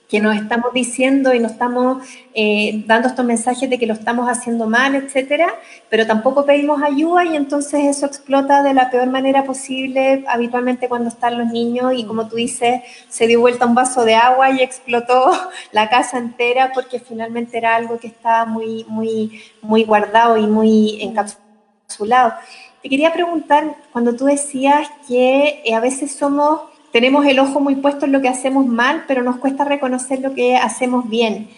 que 0.10 0.20
nos 0.20 0.36
estamos 0.36 0.74
diciendo 0.74 1.36
y 1.36 1.40
nos 1.40 1.52
estamos 1.52 2.04
eh, 2.34 2.84
dando 2.88 3.08
estos 3.08 3.24
mensajes 3.24 3.70
de 3.70 3.78
que 3.78 3.86
lo 3.86 3.94
estamos 3.94 4.28
haciendo 4.28 4.68
mal, 4.68 4.96
etcétera, 4.96 5.54
pero 5.88 6.08
tampoco 6.08 6.46
pedimos 6.46 6.82
ayuda 6.82 7.26
y 7.26 7.36
entonces 7.36 7.86
eso 7.86 8.08
explota 8.08 8.64
de 8.64 8.74
la 8.74 8.90
peor 8.90 9.08
manera 9.08 9.44
posible 9.44 10.26
habitualmente 10.28 10.90
cuando 10.90 11.10
están 11.10 11.38
los 11.38 11.48
niños 11.52 11.94
y 11.96 12.06
como 12.06 12.28
tú 12.28 12.38
dices, 12.38 12.82
se 13.08 13.28
dio 13.28 13.40
vuelta 13.40 13.68
un 13.68 13.76
vaso 13.76 14.04
de 14.04 14.16
agua 14.16 14.50
y 14.50 14.62
explotó 14.62 15.32
la 15.72 15.90
casa 15.90 16.18
entera 16.18 16.72
porque 16.74 17.00
finalmente 17.00 17.60
era 17.60 17.76
algo 17.76 18.00
que 18.00 18.08
estaba 18.08 18.46
muy, 18.46 18.86
muy, 18.90 19.44
muy 19.62 19.84
guardado 19.84 20.38
y 20.38 20.48
muy 20.48 21.04
encapsulado. 21.04 22.34
Te 22.82 22.90
quería 22.90 23.14
preguntar, 23.14 23.76
cuando 23.92 24.16
tú 24.16 24.26
decías 24.26 24.90
que 25.08 25.62
eh, 25.66 25.76
a 25.76 25.82
veces 25.82 26.16
somos 26.16 26.62
tenemos 26.92 27.26
el 27.26 27.40
ojo 27.40 27.60
muy 27.60 27.76
puesto 27.76 28.06
en 28.06 28.12
lo 28.12 28.22
que 28.22 28.28
hacemos 28.28 28.66
mal, 28.66 29.06
pero 29.08 29.24
nos 29.24 29.38
cuesta 29.38 29.64
reconocer 29.64 30.20
lo 30.22 30.34
que 30.34 30.56
hacemos 30.56 31.10
bien. 31.10 31.50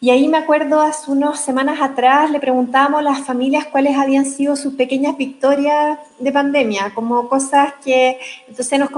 Y 0.00 0.10
ahí 0.10 0.28
me 0.28 0.38
acuerdo 0.38 0.80
hace 0.80 1.10
unas 1.10 1.40
semanas 1.40 1.80
atrás 1.80 2.30
le 2.30 2.38
preguntábamos 2.38 3.00
a 3.00 3.02
las 3.02 3.26
familias 3.26 3.66
cuáles 3.66 3.96
habían 3.96 4.26
sido 4.26 4.54
sus 4.54 4.74
pequeñas 4.74 5.16
victorias 5.16 5.98
de 6.20 6.30
pandemia, 6.30 6.92
como 6.94 7.28
cosas 7.28 7.74
que, 7.84 8.18
entonces 8.46 8.78
nos, 8.78 8.90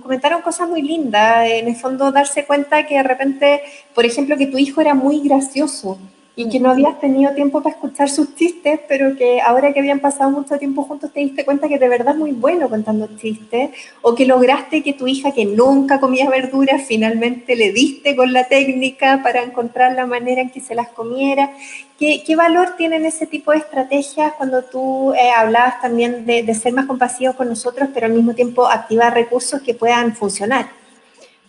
comentaron 0.00 0.40
cosas 0.40 0.66
muy 0.66 0.80
lindas, 0.80 1.46
en 1.46 1.68
el 1.68 1.76
fondo 1.76 2.10
darse 2.10 2.46
cuenta 2.46 2.86
que 2.86 2.94
de 2.94 3.02
repente, 3.02 3.60
por 3.94 4.06
ejemplo, 4.06 4.38
que 4.38 4.46
tu 4.46 4.56
hijo 4.56 4.80
era 4.80 4.94
muy 4.94 5.20
gracioso 5.20 5.98
y 6.40 6.48
que 6.48 6.58
no 6.58 6.70
habías 6.70 6.98
tenido 6.98 7.34
tiempo 7.34 7.62
para 7.62 7.74
escuchar 7.74 8.08
sus 8.08 8.34
chistes, 8.34 8.80
pero 8.88 9.14
que 9.14 9.42
ahora 9.42 9.74
que 9.74 9.80
habían 9.80 10.00
pasado 10.00 10.30
mucho 10.30 10.56
tiempo 10.56 10.84
juntos 10.84 11.12
te 11.12 11.20
diste 11.20 11.44
cuenta 11.44 11.68
que 11.68 11.78
de 11.78 11.86
verdad 11.86 12.14
es 12.14 12.18
muy 12.18 12.32
bueno 12.32 12.70
contando 12.70 13.10
chistes, 13.18 13.68
o 14.00 14.14
que 14.14 14.24
lograste 14.24 14.82
que 14.82 14.94
tu 14.94 15.06
hija 15.06 15.32
que 15.32 15.44
nunca 15.44 16.00
comía 16.00 16.30
verduras 16.30 16.82
finalmente 16.86 17.56
le 17.56 17.72
diste 17.72 18.16
con 18.16 18.32
la 18.32 18.48
técnica 18.48 19.20
para 19.22 19.42
encontrar 19.42 19.92
la 19.92 20.06
manera 20.06 20.40
en 20.40 20.48
que 20.48 20.60
se 20.60 20.74
las 20.74 20.88
comiera. 20.88 21.52
¿Qué, 21.98 22.22
qué 22.26 22.36
valor 22.36 22.74
tienen 22.78 23.04
ese 23.04 23.26
tipo 23.26 23.52
de 23.52 23.58
estrategias 23.58 24.32
cuando 24.38 24.62
tú 24.64 25.12
eh, 25.12 25.30
hablabas 25.36 25.82
también 25.82 26.24
de, 26.24 26.42
de 26.42 26.54
ser 26.54 26.72
más 26.72 26.86
compasivos 26.86 27.36
con 27.36 27.50
nosotros, 27.50 27.90
pero 27.92 28.06
al 28.06 28.14
mismo 28.14 28.32
tiempo 28.32 28.66
activar 28.66 29.12
recursos 29.12 29.60
que 29.60 29.74
puedan 29.74 30.16
funcionar? 30.16 30.79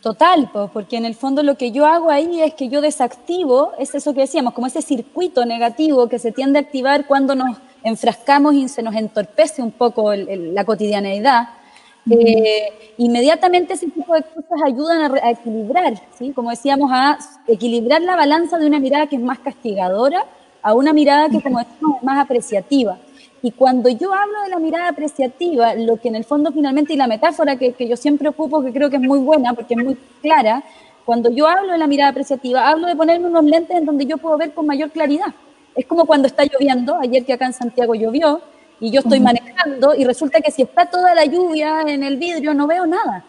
Total, 0.01 0.49
porque 0.73 0.97
en 0.97 1.05
el 1.05 1.13
fondo 1.13 1.43
lo 1.43 1.55
que 1.55 1.71
yo 1.71 1.85
hago 1.85 2.09
ahí 2.09 2.41
es 2.41 2.55
que 2.55 2.69
yo 2.69 2.81
desactivo, 2.81 3.73
es 3.77 3.93
eso 3.93 4.15
que 4.15 4.21
decíamos, 4.21 4.53
como 4.53 4.65
ese 4.65 4.81
circuito 4.81 5.45
negativo 5.45 6.09
que 6.09 6.17
se 6.17 6.31
tiende 6.31 6.57
a 6.57 6.63
activar 6.63 7.05
cuando 7.05 7.35
nos 7.35 7.57
enfrascamos 7.83 8.55
y 8.55 8.67
se 8.67 8.81
nos 8.81 8.95
entorpece 8.95 9.61
un 9.61 9.71
poco 9.71 10.11
la 10.15 10.65
cotidianeidad. 10.65 11.49
Eh, 12.09 12.93
inmediatamente 12.97 13.75
ese 13.75 13.91
tipo 13.91 14.15
de 14.15 14.23
cosas 14.23 14.59
ayudan 14.65 15.01
a, 15.01 15.23
a, 15.23 15.31
equilibrar, 15.31 15.93
¿sí? 16.17 16.31
como 16.31 16.49
decíamos, 16.49 16.89
a 16.91 17.19
equilibrar 17.47 18.01
la 18.01 18.15
balanza 18.15 18.57
de 18.57 18.65
una 18.65 18.79
mirada 18.79 19.05
que 19.05 19.17
es 19.17 19.21
más 19.21 19.37
castigadora 19.37 20.25
a 20.63 20.73
una 20.73 20.93
mirada 20.93 21.29
que, 21.29 21.41
como 21.41 21.59
decíamos, 21.59 21.97
es 21.97 22.03
más 22.03 22.17
apreciativa. 22.17 22.97
Y 23.41 23.51
cuando 23.51 23.89
yo 23.89 24.13
hablo 24.13 24.41
de 24.43 24.49
la 24.49 24.59
mirada 24.59 24.89
apreciativa, 24.89 25.73
lo 25.75 25.97
que 25.97 26.09
en 26.09 26.15
el 26.15 26.23
fondo 26.23 26.51
finalmente, 26.51 26.93
y 26.93 26.97
la 26.97 27.07
metáfora 27.07 27.55
que, 27.55 27.73
que 27.73 27.87
yo 27.87 27.97
siempre 27.97 28.29
ocupo, 28.29 28.63
que 28.63 28.71
creo 28.71 28.89
que 28.89 28.97
es 28.97 29.01
muy 29.01 29.19
buena 29.19 29.53
porque 29.53 29.73
es 29.73 29.83
muy 29.83 29.97
clara, 30.21 30.63
cuando 31.05 31.31
yo 31.31 31.47
hablo 31.47 31.71
de 31.71 31.77
la 31.79 31.87
mirada 31.87 32.11
apreciativa, 32.11 32.67
hablo 32.67 32.87
de 32.87 32.95
ponerme 32.95 33.27
unos 33.27 33.43
lentes 33.43 33.75
en 33.75 33.85
donde 33.85 34.05
yo 34.05 34.17
puedo 34.17 34.37
ver 34.37 34.53
con 34.53 34.67
mayor 34.67 34.91
claridad. 34.91 35.33
Es 35.75 35.85
como 35.85 36.05
cuando 36.05 36.27
está 36.27 36.43
lloviendo, 36.45 36.97
ayer 37.01 37.25
que 37.25 37.33
acá 37.33 37.45
en 37.47 37.53
Santiago 37.53 37.95
llovió, 37.95 38.41
y 38.81 38.89
yo 38.89 38.99
estoy 38.99 39.19
manejando 39.19 39.93
y 39.95 40.03
resulta 40.03 40.41
que 40.41 40.51
si 40.51 40.63
está 40.63 40.87
toda 40.87 41.13
la 41.13 41.23
lluvia 41.23 41.81
en 41.81 42.03
el 42.03 42.17
vidrio 42.17 42.53
no 42.53 42.65
veo 42.67 42.85
nada. 42.87 43.23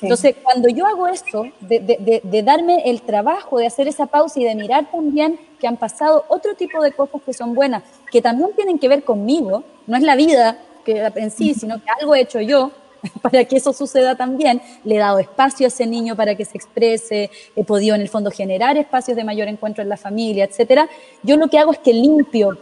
Entonces, 0.00 0.36
cuando 0.42 0.68
yo 0.68 0.86
hago 0.86 1.06
eso, 1.06 1.44
de, 1.60 1.80
de, 1.80 2.20
de, 2.24 2.42
darme 2.42 2.88
el 2.88 3.02
trabajo, 3.02 3.58
de 3.58 3.66
hacer 3.66 3.88
esa 3.88 4.06
pausa 4.06 4.40
y 4.40 4.44
de 4.44 4.54
mirar 4.54 4.90
también 4.90 5.38
que 5.60 5.66
han 5.66 5.76
pasado 5.76 6.24
otro 6.28 6.54
tipo 6.54 6.82
de 6.82 6.92
cosas 6.92 7.20
que 7.26 7.34
son 7.34 7.54
buenas, 7.54 7.82
que 8.12 8.22
también 8.22 8.50
tienen 8.54 8.78
que 8.78 8.88
ver 8.88 9.02
conmigo, 9.02 9.64
no 9.88 9.96
es 9.96 10.02
la 10.02 10.14
vida 10.14 10.58
que 10.84 11.10
en 11.16 11.30
sí, 11.30 11.54
sino 11.54 11.78
que 11.78 11.86
algo 12.00 12.14
he 12.14 12.20
hecho 12.20 12.40
yo 12.40 12.70
para 13.22 13.44
que 13.44 13.56
eso 13.56 13.72
suceda 13.72 14.14
también, 14.14 14.60
le 14.84 14.96
he 14.96 14.98
dado 14.98 15.18
espacio 15.18 15.66
a 15.66 15.68
ese 15.68 15.86
niño 15.86 16.14
para 16.14 16.36
que 16.36 16.44
se 16.44 16.56
exprese, 16.56 17.30
he 17.56 17.64
podido 17.64 17.94
en 17.94 18.02
el 18.02 18.08
fondo 18.08 18.30
generar 18.30 18.76
espacios 18.76 19.16
de 19.16 19.24
mayor 19.24 19.48
encuentro 19.48 19.82
en 19.82 19.88
la 19.88 19.96
familia, 19.96 20.44
etcétera. 20.44 20.88
Yo 21.22 21.36
lo 21.36 21.48
que 21.48 21.58
hago 21.58 21.72
es 21.72 21.78
que 21.78 21.92
limpio, 21.92 22.58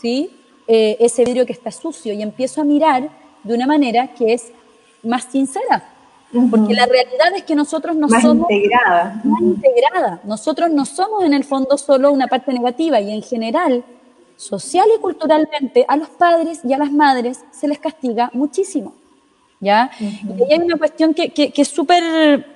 ¿sí? 0.00 0.30
Eh, 0.66 0.96
ese 0.98 1.24
vidrio 1.24 1.44
que 1.46 1.52
está 1.52 1.70
sucio 1.70 2.12
y 2.14 2.22
empiezo 2.22 2.62
a 2.62 2.64
mirar 2.64 3.10
de 3.42 3.54
una 3.54 3.66
manera 3.66 4.14
que 4.14 4.32
es 4.32 4.50
más 5.02 5.24
sincera 5.24 5.94
porque 6.50 6.74
la 6.74 6.86
realidad 6.86 7.32
es 7.36 7.44
que 7.44 7.54
nosotros 7.54 7.96
no 7.96 8.08
somos 8.08 8.50
integrada. 8.50 9.20
más 9.22 9.40
integrada. 9.40 10.20
Nosotros 10.24 10.70
no 10.70 10.84
somos 10.84 11.24
en 11.24 11.32
el 11.32 11.44
fondo 11.44 11.78
solo 11.78 12.10
una 12.10 12.26
parte 12.26 12.52
negativa 12.52 13.00
y 13.00 13.12
en 13.12 13.22
general, 13.22 13.84
social 14.36 14.86
y 14.96 15.00
culturalmente, 15.00 15.84
a 15.88 15.96
los 15.96 16.08
padres 16.08 16.60
y 16.64 16.72
a 16.72 16.78
las 16.78 16.92
madres 16.92 17.44
se 17.50 17.68
les 17.68 17.78
castiga 17.78 18.30
muchísimo. 18.32 18.94
¿ya? 19.60 19.90
Y 20.00 20.52
hay 20.52 20.58
una 20.60 20.76
cuestión 20.76 21.14
que, 21.14 21.30
que, 21.30 21.50
que 21.50 21.62
es 21.62 21.68
súper 21.68 22.54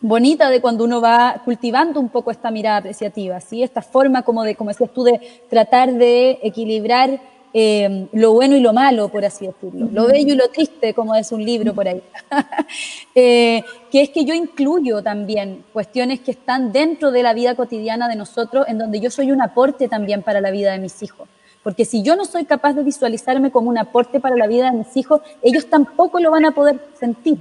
bonita 0.00 0.50
de 0.50 0.60
cuando 0.60 0.84
uno 0.84 1.00
va 1.00 1.42
cultivando 1.44 2.00
un 2.00 2.08
poco 2.08 2.30
esta 2.30 2.50
mirada 2.50 2.78
apreciativa, 2.78 3.40
¿sí? 3.40 3.62
esta 3.62 3.82
forma 3.82 4.22
como 4.22 4.42
de, 4.44 4.54
como 4.54 4.70
decías 4.70 4.90
tú, 4.92 5.04
de 5.04 5.20
tratar 5.48 5.92
de 5.92 6.38
equilibrar 6.42 7.20
eh, 7.58 8.08
lo 8.12 8.34
bueno 8.34 8.54
y 8.54 8.60
lo 8.60 8.74
malo, 8.74 9.08
por 9.08 9.24
así 9.24 9.46
decirlo, 9.46 9.88
lo 9.90 10.06
bello 10.08 10.34
y 10.34 10.36
lo 10.36 10.50
triste, 10.50 10.92
como 10.92 11.14
es 11.14 11.32
un 11.32 11.42
libro 11.42 11.72
por 11.72 11.88
ahí, 11.88 12.02
eh, 13.14 13.62
que 13.90 14.02
es 14.02 14.10
que 14.10 14.26
yo 14.26 14.34
incluyo 14.34 15.02
también 15.02 15.64
cuestiones 15.72 16.20
que 16.20 16.32
están 16.32 16.70
dentro 16.70 17.10
de 17.10 17.22
la 17.22 17.32
vida 17.32 17.54
cotidiana 17.54 18.08
de 18.08 18.16
nosotros, 18.16 18.66
en 18.68 18.76
donde 18.76 19.00
yo 19.00 19.10
soy 19.10 19.32
un 19.32 19.40
aporte 19.40 19.88
también 19.88 20.22
para 20.22 20.42
la 20.42 20.50
vida 20.50 20.72
de 20.72 20.80
mis 20.80 21.02
hijos. 21.02 21.26
Porque 21.62 21.86
si 21.86 22.02
yo 22.02 22.14
no 22.14 22.26
soy 22.26 22.44
capaz 22.44 22.74
de 22.74 22.82
visualizarme 22.82 23.50
como 23.50 23.70
un 23.70 23.78
aporte 23.78 24.20
para 24.20 24.36
la 24.36 24.46
vida 24.46 24.70
de 24.70 24.76
mis 24.76 24.94
hijos, 24.94 25.22
ellos 25.40 25.64
tampoco 25.70 26.20
lo 26.20 26.30
van 26.30 26.44
a 26.44 26.50
poder 26.50 26.78
sentir. 27.00 27.38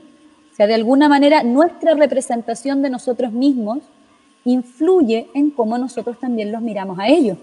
O 0.49 0.55
sea, 0.55 0.65
de 0.65 0.75
alguna 0.75 1.09
manera 1.09 1.43
nuestra 1.43 1.93
representación 1.93 2.81
de 2.81 2.89
nosotros 2.89 3.33
mismos 3.33 3.79
influye 4.45 5.27
en 5.33 5.51
cómo 5.51 5.77
nosotros 5.77 6.17
también 6.21 6.53
los 6.53 6.61
miramos 6.61 6.99
a 6.99 7.09
ellos. 7.09 7.37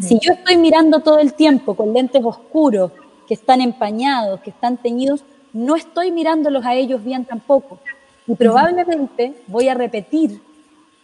Si 0.00 0.18
yo 0.20 0.32
estoy 0.32 0.56
mirando 0.56 1.00
todo 1.00 1.18
el 1.18 1.34
tiempo 1.34 1.74
con 1.74 1.92
lentes 1.92 2.22
oscuros, 2.24 2.92
que 3.26 3.34
están 3.34 3.60
empañados, 3.60 4.40
que 4.40 4.50
están 4.50 4.76
teñidos, 4.76 5.24
no 5.52 5.74
estoy 5.74 6.12
mirándolos 6.12 6.64
a 6.64 6.74
ellos 6.74 7.02
bien 7.02 7.24
tampoco. 7.24 7.80
Y 8.26 8.34
probablemente 8.36 9.34
voy 9.48 9.68
a 9.68 9.74
repetir 9.74 10.40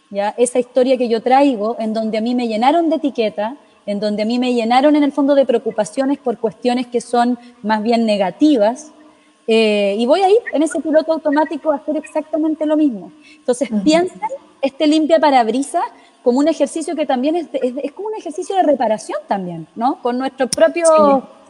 ¿ya? 0.09 0.29
esa 0.37 0.59
historia 0.59 0.97
que 0.97 1.09
yo 1.09 1.21
traigo, 1.21 1.75
en 1.79 1.93
donde 1.93 2.17
a 2.17 2.21
mí 2.21 2.35
me 2.35 2.47
llenaron 2.47 2.89
de 2.89 2.95
etiqueta, 2.95 3.57
en 3.85 3.99
donde 3.99 4.23
a 4.23 4.25
mí 4.25 4.39
me 4.39 4.53
llenaron 4.53 4.95
en 4.95 5.03
el 5.03 5.11
fondo 5.11 5.35
de 5.35 5.45
preocupaciones 5.45 6.17
por 6.17 6.37
cuestiones 6.37 6.87
que 6.87 7.01
son 7.01 7.37
más 7.63 7.83
bien 7.83 8.05
negativas, 8.05 8.91
eh, 9.47 9.95
y 9.97 10.05
voy 10.05 10.21
a 10.21 10.29
ir 10.29 10.37
en 10.53 10.61
ese 10.61 10.79
piloto 10.79 11.11
automático 11.11 11.71
a 11.71 11.77
hacer 11.77 11.97
exactamente 11.97 12.65
lo 12.67 12.77
mismo. 12.77 13.11
Entonces, 13.35 13.67
piensen 13.83 14.21
este 14.61 14.85
limpia 14.85 15.19
parabrisas 15.19 15.83
como 16.23 16.39
un 16.39 16.47
ejercicio 16.47 16.95
que 16.95 17.05
también 17.05 17.35
es, 17.35 17.47
es, 17.53 17.91
como 17.93 18.09
un 18.09 18.15
ejercicio 18.15 18.55
de 18.55 18.63
reparación 18.63 19.19
también, 19.27 19.67
¿no? 19.75 20.01
Con 20.01 20.17
nuestros 20.17 20.49
propios 20.49 20.89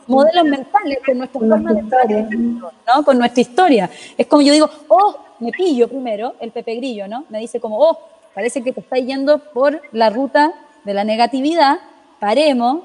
modelos 0.08 0.44
mentales, 0.46 1.00
con 1.06 1.18
nuestra 1.18 1.40
forma 1.40 1.74
de 1.74 2.24
¿no? 2.24 3.04
Con 3.04 3.18
nuestra 3.18 3.42
historia. 3.42 3.90
Es 4.18 4.28
como 4.28 4.42
yo 4.42 4.54
digo, 4.54 4.70
oh, 4.88 5.16
me 5.40 5.52
pillo 5.52 5.88
primero, 5.88 6.36
el 6.40 6.52
Pepe 6.52 6.76
Grillo, 6.76 7.08
¿no? 7.08 7.26
Me 7.30 7.40
dice 7.40 7.60
como, 7.60 7.80
oh, 7.80 8.00
parece 8.34 8.64
que 8.64 8.74
te 8.74 8.82
está 8.82 8.98
yendo 8.98 9.40
por 9.40 9.82
la 9.92 10.10
ruta 10.10 10.54
de 10.84 10.94
la 10.94 11.04
negatividad, 11.04 11.80
paremos, 12.20 12.84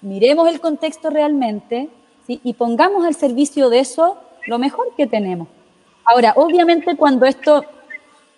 miremos 0.00 0.48
el 0.48 0.60
contexto 0.60 1.10
realmente 1.10 1.88
¿sí? 2.26 2.40
y 2.44 2.54
pongamos 2.54 3.04
al 3.04 3.14
servicio 3.14 3.68
de 3.70 3.80
eso 3.80 4.18
lo 4.46 4.58
mejor 4.58 4.94
que 4.96 5.06
tenemos. 5.06 5.48
Ahora, 6.04 6.32
obviamente 6.36 6.96
cuando 6.96 7.26
esto 7.26 7.64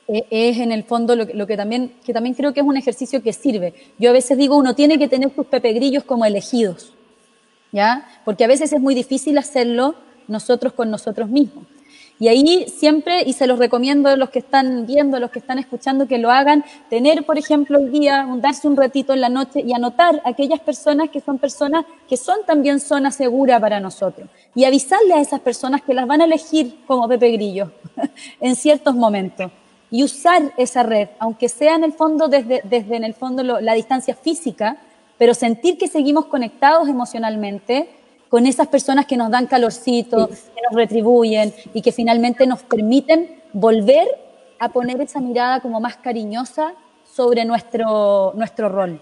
es 0.08 0.58
en 0.58 0.72
el 0.72 0.84
fondo 0.84 1.14
lo, 1.14 1.46
que, 1.46 1.56
también, 1.56 1.92
que 2.04 2.12
también 2.12 2.34
creo 2.34 2.52
que 2.52 2.60
es 2.60 2.66
un 2.66 2.76
ejercicio 2.76 3.22
que 3.22 3.32
sirve. 3.32 3.74
Yo 3.98 4.10
a 4.10 4.12
veces 4.12 4.36
digo, 4.36 4.56
uno 4.56 4.74
tiene 4.74 4.98
que 4.98 5.08
tener 5.08 5.32
sus 5.34 5.46
pepegrillos 5.46 6.04
como 6.04 6.24
elegidos, 6.24 6.92
¿ya? 7.70 8.08
Porque 8.24 8.44
a 8.44 8.48
veces 8.48 8.72
es 8.72 8.80
muy 8.80 8.94
difícil 8.94 9.38
hacerlo 9.38 9.94
nosotros 10.26 10.72
con 10.72 10.90
nosotros 10.90 11.28
mismos. 11.28 11.64
Y 12.18 12.28
ahí 12.28 12.66
siempre, 12.68 13.22
y 13.22 13.32
se 13.32 13.46
los 13.46 13.58
recomiendo 13.58 14.10
a 14.10 14.16
los 14.16 14.28
que 14.28 14.40
están 14.40 14.84
viendo, 14.84 15.16
a 15.16 15.20
los 15.20 15.30
que 15.30 15.38
están 15.38 15.58
escuchando, 15.58 16.06
que 16.06 16.18
lo 16.18 16.30
hagan, 16.30 16.64
tener, 16.90 17.24
por 17.24 17.38
ejemplo, 17.38 17.78
el 17.78 17.90
día, 17.90 18.28
darse 18.36 18.68
un 18.68 18.76
ratito 18.76 19.14
en 19.14 19.22
la 19.22 19.30
noche 19.30 19.62
y 19.66 19.72
anotar 19.72 20.20
aquellas 20.26 20.60
personas 20.60 21.08
que 21.08 21.22
son 21.22 21.38
personas 21.38 21.86
que 22.06 22.18
son 22.18 22.36
también 22.46 22.78
zona 22.78 23.10
segura 23.10 23.58
para 23.58 23.80
nosotros. 23.80 24.28
Y 24.54 24.64
avisarle 24.64 25.14
a 25.14 25.20
esas 25.20 25.40
personas 25.40 25.80
que 25.80 25.94
las 25.94 26.06
van 26.06 26.20
a 26.20 26.24
elegir 26.24 26.84
como 26.86 27.08
Pepe 27.08 27.30
Grillo 27.30 27.72
en 28.40 28.54
ciertos 28.54 28.94
momentos 28.94 29.50
y 29.90 30.05
usar 30.05 30.53
esa 30.57 30.83
red, 30.83 31.09
aunque 31.18 31.48
sea 31.48 31.74
en 31.74 31.85
el 31.85 31.92
fondo 31.92 32.29
desde, 32.29 32.62
desde 32.64 32.96
en 32.96 33.05
el 33.05 33.14
fondo 33.14 33.42
la 33.42 33.74
distancia 33.74 34.14
física, 34.14 34.76
pero 35.18 35.35
sentir 35.35 35.76
que 35.76 35.88
seguimos 35.88 36.26
conectados 36.26 36.88
emocionalmente 36.88 37.88
con 38.29 38.46
esas 38.46 38.68
personas 38.68 39.07
que 39.07 39.16
nos 39.16 39.31
dan 39.31 39.46
calorcito, 39.46 40.29
que 40.29 40.62
nos 40.62 40.74
retribuyen 40.74 41.53
y 41.74 41.83
que 41.83 41.90
finalmente 41.90 42.46
nos 42.46 42.62
permiten 42.62 43.42
volver 43.53 44.07
a 44.61 44.68
poner 44.68 45.00
esa 45.00 45.20
mirada 45.20 45.61
como 45.61 45.81
más 45.81 45.96
cariñosa 45.96 46.74
sobre 47.12 47.44
nuestro, 47.44 48.33
nuestro 48.37 48.68
rol. 48.68 49.00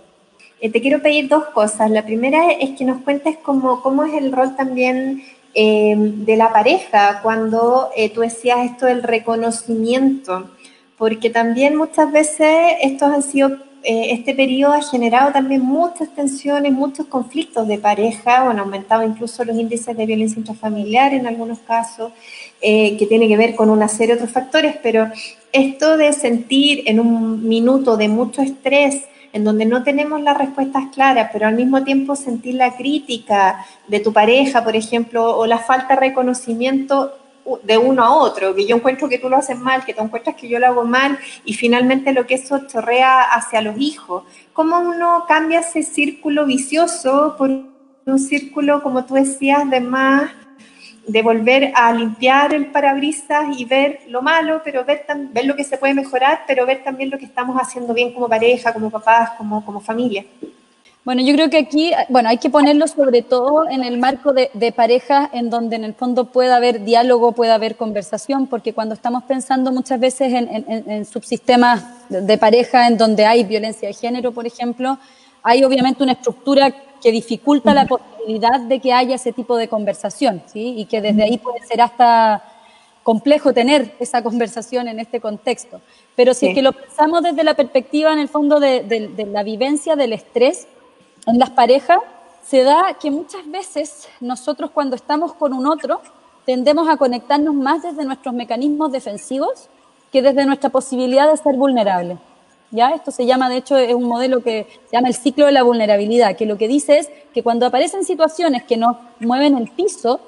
Eh, 0.61 0.73
te 0.73 0.81
quiero 0.81 1.03
pedir 1.03 1.29
dos 1.29 1.45
cosas. 1.47 1.91
La 1.91 2.05
primera 2.05 2.53
es 2.53 2.71
que 2.77 2.85
nos 2.85 3.03
cuentes 3.03 3.37
cómo, 3.37 3.83
cómo 3.83 4.05
es 4.05 4.15
el 4.15 4.33
rol 4.33 4.57
también 4.57 5.23
eh, 5.55 5.95
de 5.97 6.37
la 6.37 6.53
pareja 6.53 7.21
cuando 7.23 7.91
eh, 7.97 8.11
tú 8.11 8.21
decías 8.21 8.61
esto 8.65 8.87
del 8.87 9.03
reconocimiento 9.03 10.51
porque 10.99 11.31
también 11.31 11.77
muchas 11.77 12.11
veces 12.11 12.73
estos 12.83 13.11
han 13.11 13.23
sido, 13.23 13.51
eh, 13.85 14.09
este 14.11 14.35
periodo 14.35 14.73
ha 14.75 14.83
generado 14.83 15.33
también 15.33 15.63
muchas 15.63 16.09
tensiones, 16.13 16.73
muchos 16.73 17.07
conflictos 17.07 17.69
de 17.69 17.79
pareja, 17.79 18.51
han 18.51 18.59
aumentado 18.59 19.05
incluso 19.05 19.45
los 19.45 19.57
índices 19.57 19.97
de 19.97 20.07
violencia 20.07 20.41
intrafamiliar 20.41 21.15
en 21.15 21.29
algunos 21.29 21.61
casos, 21.61 22.13
eh, 22.61 22.97
que 22.99 23.07
tiene 23.07 23.29
que 23.29 23.37
ver 23.37 23.55
con 23.55 23.71
una 23.71 23.89
serie 23.89 24.09
de 24.17 24.23
otros 24.23 24.33
factores, 24.33 24.75
pero 24.83 25.09
esto 25.53 25.97
de 25.97 26.13
sentir 26.13 26.83
en 26.87 26.99
un 26.99 27.49
minuto 27.49 27.97
de 27.97 28.09
mucho 28.09 28.43
estrés, 28.43 29.05
en 29.33 29.45
donde 29.45 29.67
no 29.67 29.85
tenemos 29.85 30.21
las 30.21 30.37
respuestas 30.37 30.87
claras, 30.93 31.31
pero 31.33 31.47
al 31.47 31.55
mismo 31.55 31.85
tiempo 31.85 32.17
sentir 32.17 32.55
la 32.55 32.77
crítica 32.77 33.65
de 33.87 34.01
tu 34.01 34.13
pareja, 34.13 34.65
por 34.65 34.75
ejemplo, 34.75 35.37
o 35.39 35.47
la 35.47 35.59
falta 35.59 35.95
de 35.95 36.01
reconocimiento, 36.01 37.13
de 37.63 37.79
uno 37.79 38.05
a 38.05 38.15
otro, 38.15 38.55
que 38.55 38.67
yo 38.67 38.77
encuentro 38.77 39.09
que 39.09 39.19
tú 39.19 39.29
lo 39.29 39.37
haces 39.37 39.59
mal, 39.59 39.85
que 39.85 39.95
tú 39.95 40.03
encuentras 40.03 40.37
que 40.37 40.49
yo 40.49 40.59
lo 40.59 40.67
hago 40.67 40.85
mal, 40.85 41.19
y 41.45 41.55
finalmente 41.55 42.13
lo 42.13 42.27
que 42.27 42.35
eso 42.35 42.67
chorrea 42.67 43.23
hacia 43.23 43.63
los 43.63 43.79
hijos. 43.79 44.25
¿Cómo 44.53 44.79
uno 44.81 45.25
cambia 45.27 45.61
ese 45.61 45.83
círculo 45.83 46.47
vicioso 46.47 47.35
por 47.39 47.51
un 47.51 48.19
círculo, 48.19 48.83
como 48.83 49.05
tú 49.05 49.15
decías, 49.15 49.69
de 49.71 49.81
más, 49.81 50.31
de 51.07 51.23
volver 51.23 51.73
a 51.75 51.93
limpiar 51.93 52.53
el 52.55 52.67
parabrisas 52.67 53.47
y 53.57 53.65
ver 53.65 54.01
lo 54.09 54.21
malo, 54.21 54.61
pero 54.63 54.85
ver, 54.85 55.07
ver 55.33 55.47
lo 55.47 55.57
que 55.57 55.65
se 55.65 55.79
puede 55.79 55.95
mejorar, 55.95 56.43
pero 56.47 56.67
ver 56.67 56.83
también 56.85 57.11
lo 57.11 57.19
que 57.19 57.25
estamos 57.25 57.57
haciendo 57.61 57.95
bien 57.95 58.13
como 58.13 58.29
pareja, 58.29 58.73
como 58.73 58.91
papás, 58.91 59.31
como, 59.39 59.65
como 59.65 59.81
familia? 59.81 60.25
Bueno, 61.09 61.23
yo 61.23 61.33
creo 61.33 61.49
que 61.49 61.57
aquí, 61.57 61.91
bueno, 62.11 62.29
hay 62.29 62.37
que 62.37 62.51
ponerlo 62.51 62.87
sobre 62.87 63.23
todo 63.23 63.67
en 63.67 63.83
el 63.83 63.97
marco 63.97 64.35
de, 64.35 64.51
de 64.53 64.73
parejas 64.73 65.31
en 65.33 65.49
donde 65.49 65.77
en 65.77 65.85
el 65.85 65.95
fondo 65.95 66.27
pueda 66.27 66.57
haber 66.57 66.85
diálogo, 66.85 67.33
pueda 67.33 67.55
haber 67.55 67.77
conversación, 67.77 68.47
porque 68.47 68.75
cuando 68.75 68.95
estamos 68.95 69.25
pensando 69.25 69.73
muchas 69.73 69.99
veces 69.99 70.35
en, 70.35 70.67
en, 70.69 70.91
en 70.91 71.07
subsistemas 71.07 71.83
de 72.11 72.37
pareja 72.37 72.89
en 72.89 72.99
donde 72.99 73.25
hay 73.25 73.45
violencia 73.45 73.89
de 73.89 73.95
género, 73.95 74.33
por 74.33 74.47
ejemplo, 74.47 74.99
hay 75.43 75.65
obviamente 75.65 76.03
una 76.03 76.13
estructura 76.13 76.75
que 77.01 77.11
dificulta 77.11 77.73
la 77.73 77.87
posibilidad 77.87 78.61
de 78.61 78.79
que 78.79 78.93
haya 78.93 79.15
ese 79.15 79.33
tipo 79.33 79.57
de 79.57 79.67
conversación, 79.67 80.43
¿sí? 80.45 80.75
Y 80.77 80.85
que 80.85 81.01
desde 81.01 81.23
ahí 81.23 81.39
puede 81.39 81.65
ser 81.65 81.81
hasta 81.81 82.45
complejo 83.03 83.55
tener 83.55 83.95
esa 83.99 84.23
conversación 84.23 84.89
en 84.89 85.01
este 85.01 85.21
contexto. 85.21 85.81
Pero 86.15 86.35
si 86.35 86.49
es 86.49 86.55
que 86.55 86.61
lo 86.61 86.73
pensamos 86.73 87.23
desde 87.23 87.45
la 87.45 87.55
perspectiva, 87.55 88.13
en 88.13 88.19
el 88.19 88.29
fondo, 88.29 88.61
de, 88.61 88.83
de, 88.83 89.09
de 89.09 89.25
la 89.25 89.43
vivencia 89.43 89.97
del 89.97 90.13
estrés, 90.13 90.67
en 91.29 91.39
las 91.39 91.51
parejas 91.51 91.99
se 92.43 92.63
da 92.63 92.97
que 92.99 93.11
muchas 93.11 93.49
veces 93.51 94.09
nosotros 94.21 94.71
cuando 94.73 94.97
estamos 94.97 95.35
con 95.35 95.53
un 95.53 95.67
otro 95.67 96.01
tendemos 96.47 96.89
a 96.89 96.97
conectarnos 96.97 97.55
más 97.55 97.83
desde 97.83 98.05
nuestros 98.05 98.35
mecanismos 98.35 98.91
defensivos 98.91 99.69
que 100.11 100.23
desde 100.23 100.47
nuestra 100.47 100.71
posibilidad 100.71 101.31
de 101.31 101.37
ser 101.37 101.57
vulnerable. 101.57 102.17
¿Ya? 102.71 102.91
Esto 102.91 103.11
se 103.11 103.27
llama, 103.27 103.49
de 103.49 103.59
hecho, 103.59 103.77
es 103.77 103.95
un 103.95 104.05
modelo 104.05 104.43
que 104.43 104.67
se 104.87 104.97
llama 104.97 105.09
el 105.09 105.15
ciclo 105.15 105.47
de 105.47 105.53
la 105.53 105.63
vulnerabilidad, 105.63 106.37
que 106.37 106.47
lo 106.47 106.59
que 106.59 106.69
dice 106.69 106.99
es 106.99 107.11
que 107.33 107.43
cuando 107.43 107.67
aparecen 107.67 108.05
situaciones 108.05 108.63
que 108.65 108.77
nos 108.77 108.97
mueven 109.21 109.57
el 109.57 109.69
piso, 109.71 110.21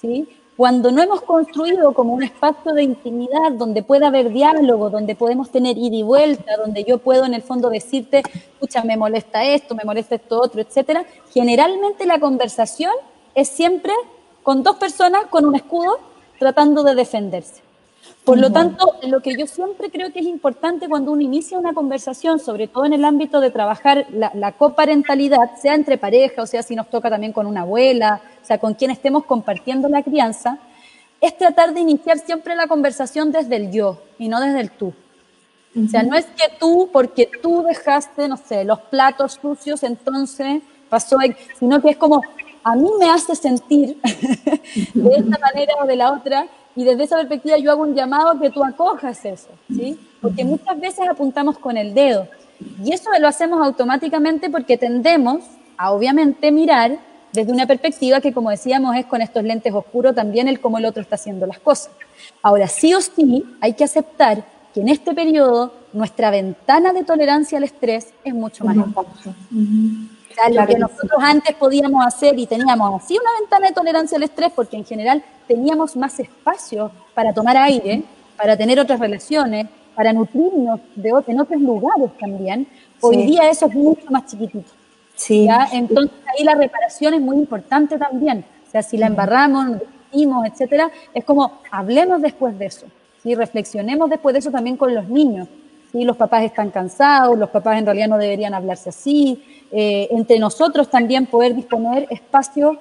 ¿sí? 0.00 0.28
Cuando 0.60 0.92
no 0.92 1.00
hemos 1.00 1.22
construido 1.22 1.94
como 1.94 2.12
un 2.12 2.22
espacio 2.22 2.74
de 2.74 2.82
intimidad 2.82 3.52
donde 3.52 3.82
pueda 3.82 4.08
haber 4.08 4.28
diálogo, 4.28 4.90
donde 4.90 5.14
podemos 5.14 5.48
tener 5.48 5.78
ida 5.78 5.96
y 5.96 6.02
vuelta, 6.02 6.58
donde 6.58 6.84
yo 6.84 6.98
puedo 6.98 7.24
en 7.24 7.32
el 7.32 7.40
fondo 7.40 7.70
decirte, 7.70 8.22
escucha, 8.52 8.84
me 8.84 8.98
molesta 8.98 9.42
esto, 9.42 9.74
me 9.74 9.84
molesta 9.84 10.16
esto 10.16 10.38
otro, 10.38 10.60
etcétera, 10.60 11.06
generalmente 11.32 12.04
la 12.04 12.20
conversación 12.20 12.92
es 13.34 13.48
siempre 13.48 13.94
con 14.42 14.62
dos 14.62 14.76
personas 14.76 15.24
con 15.30 15.46
un 15.46 15.54
escudo 15.56 15.98
tratando 16.38 16.82
de 16.82 16.94
defenderse. 16.94 17.62
Por 18.24 18.38
lo 18.38 18.52
tanto, 18.52 18.96
lo 19.08 19.20
que 19.22 19.34
yo 19.36 19.46
siempre 19.46 19.90
creo 19.90 20.12
que 20.12 20.20
es 20.20 20.26
importante 20.26 20.88
cuando 20.88 21.12
uno 21.12 21.22
inicia 21.22 21.58
una 21.58 21.72
conversación, 21.72 22.38
sobre 22.38 22.68
todo 22.68 22.84
en 22.84 22.92
el 22.92 23.04
ámbito 23.04 23.40
de 23.40 23.50
trabajar 23.50 24.06
la, 24.12 24.30
la, 24.34 24.52
coparentalidad, 24.52 25.56
sea 25.60 25.74
entre 25.74 25.98
pareja, 25.98 26.42
o 26.42 26.46
sea, 26.46 26.62
si 26.62 26.76
nos 26.76 26.88
toca 26.90 27.10
también 27.10 27.32
con 27.32 27.46
una 27.46 27.62
abuela, 27.62 28.20
o 28.40 28.44
sea, 28.44 28.58
con 28.58 28.74
quien 28.74 28.90
estemos 28.90 29.24
compartiendo 29.24 29.88
la 29.88 30.02
crianza, 30.02 30.58
es 31.20 31.36
tratar 31.36 31.74
de 31.74 31.80
iniciar 31.80 32.18
siempre 32.18 32.54
la 32.54 32.66
conversación 32.66 33.32
desde 33.32 33.56
el 33.56 33.72
yo 33.72 34.00
y 34.18 34.28
no 34.28 34.40
desde 34.40 34.60
el 34.60 34.70
tú. 34.70 34.92
O 35.76 35.88
sea, 35.88 36.02
no 36.02 36.16
es 36.16 36.26
que 36.26 36.48
tú, 36.58 36.88
porque 36.92 37.30
tú 37.42 37.62
dejaste, 37.62 38.26
no 38.26 38.36
sé, 38.36 38.64
los 38.64 38.80
platos 38.80 39.38
sucios, 39.40 39.82
entonces 39.84 40.62
pasó, 40.88 41.16
sino 41.58 41.80
que 41.80 41.90
es 41.90 41.96
como, 41.96 42.22
a 42.64 42.74
mí 42.74 42.88
me 42.98 43.08
hace 43.08 43.36
sentir 43.36 44.00
de 44.94 45.10
esta 45.10 45.38
manera 45.38 45.74
o 45.80 45.86
de 45.86 45.96
la 45.96 46.12
otra, 46.12 46.48
y 46.76 46.84
desde 46.84 47.04
esa 47.04 47.16
perspectiva 47.16 47.58
yo 47.58 47.70
hago 47.70 47.82
un 47.82 47.94
llamado 47.94 48.30
a 48.30 48.40
que 48.40 48.50
tú 48.50 48.64
acojas 48.64 49.24
eso, 49.24 49.48
¿sí? 49.68 49.98
Porque 50.20 50.44
muchas 50.44 50.78
veces 50.80 51.08
apuntamos 51.08 51.58
con 51.58 51.76
el 51.76 51.94
dedo. 51.94 52.28
Y 52.84 52.92
eso 52.92 53.10
lo 53.18 53.28
hacemos 53.28 53.64
automáticamente 53.64 54.50
porque 54.50 54.76
tendemos 54.76 55.42
a 55.76 55.92
obviamente 55.92 56.52
mirar 56.52 56.98
desde 57.32 57.52
una 57.52 57.66
perspectiva 57.66 58.20
que, 58.20 58.32
como 58.32 58.50
decíamos, 58.50 58.96
es 58.96 59.06
con 59.06 59.22
estos 59.22 59.44
lentes 59.44 59.72
oscuros 59.72 60.14
también 60.14 60.48
el 60.48 60.60
cómo 60.60 60.78
el 60.78 60.84
otro 60.84 61.02
está 61.02 61.14
haciendo 61.14 61.46
las 61.46 61.58
cosas. 61.58 61.90
Ahora, 62.42 62.68
sí 62.68 62.94
o 62.94 63.00
sí, 63.00 63.44
hay 63.60 63.74
que 63.74 63.84
aceptar 63.84 64.44
que 64.74 64.80
en 64.80 64.88
este 64.88 65.14
periodo 65.14 65.72
nuestra 65.92 66.30
ventana 66.30 66.92
de 66.92 67.04
tolerancia 67.04 67.58
al 67.58 67.64
estrés 67.64 68.12
es 68.24 68.34
mucho 68.34 68.64
más 68.64 68.76
baja. 68.76 69.10
O 70.30 70.34
sea, 70.34 70.48
lo 70.48 70.66
que 70.66 70.78
nosotros 70.78 71.20
antes 71.20 71.54
podíamos 71.56 72.06
hacer 72.06 72.38
y 72.38 72.46
teníamos 72.46 73.02
así 73.02 73.18
una 73.18 73.30
ventana 73.40 73.68
de 73.68 73.74
tolerancia 73.74 74.16
al 74.16 74.22
estrés, 74.22 74.52
porque 74.54 74.76
en 74.76 74.84
general 74.84 75.24
teníamos 75.48 75.96
más 75.96 76.20
espacio 76.20 76.90
para 77.14 77.34
tomar 77.34 77.56
aire, 77.56 78.04
para 78.36 78.56
tener 78.56 78.78
otras 78.78 79.00
relaciones, 79.00 79.66
para 79.94 80.12
nutrirnos 80.12 80.80
de, 80.94 81.12
en 81.26 81.40
otros 81.40 81.60
lugares 81.60 82.10
también. 82.18 82.66
Hoy 83.00 83.16
sí. 83.16 83.22
día 83.26 83.50
eso 83.50 83.66
es 83.66 83.74
mucho 83.74 84.10
más 84.10 84.26
chiquitito. 84.26 84.70
Sí. 85.14 85.44
¿ya? 85.44 85.68
Entonces 85.72 86.16
ahí 86.26 86.44
la 86.44 86.54
reparación 86.54 87.14
es 87.14 87.20
muy 87.20 87.36
importante 87.36 87.98
también. 87.98 88.44
O 88.66 88.70
sea, 88.70 88.82
si 88.82 88.96
la 88.96 89.08
embarramos, 89.08 89.68
nos 89.68 89.80
vestimos, 89.80 90.46
etcétera, 90.46 90.90
es 91.12 91.24
como 91.24 91.60
hablemos 91.70 92.22
después 92.22 92.58
de 92.58 92.66
eso. 92.66 92.86
¿sí? 93.22 93.34
Reflexionemos 93.34 94.08
después 94.08 94.32
de 94.32 94.38
eso 94.38 94.50
también 94.50 94.76
con 94.76 94.94
los 94.94 95.08
niños. 95.08 95.48
¿sí? 95.92 96.04
Los 96.04 96.16
papás 96.16 96.44
están 96.44 96.70
cansados, 96.70 97.36
los 97.38 97.50
papás 97.50 97.78
en 97.78 97.84
realidad 97.84 98.08
no 98.08 98.16
deberían 98.16 98.54
hablarse 98.54 98.90
así. 98.90 99.42
Eh, 99.72 100.08
entre 100.10 100.38
nosotros 100.38 100.90
también 100.90 101.26
poder 101.26 101.54
disponer 101.54 102.06
espacio 102.10 102.78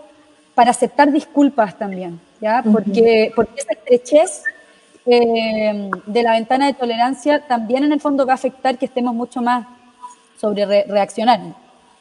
para 0.56 0.72
aceptar 0.72 1.12
disculpas 1.12 1.78
también. 1.78 2.20
¿ya? 2.42 2.64
Porque, 2.64 3.32
porque 3.36 3.62
esa 3.62 3.74
estrechez 3.74 4.44
eh, 5.06 5.90
de 6.06 6.24
la 6.24 6.34
ventana 6.34 6.66
de 6.68 6.74
tolerancia 6.74 7.46
también 7.48 7.84
en 7.84 7.94
el 7.94 8.02
fondo 8.02 8.26
va 8.26 8.34
a 8.34 8.36
afectar 8.36 8.78
que 8.78 8.86
estemos 8.86 9.14
mucho 9.14 9.42
más 9.42 9.66
sobre 10.40 10.66
re 10.66 10.86
reaccionando. 10.88 11.56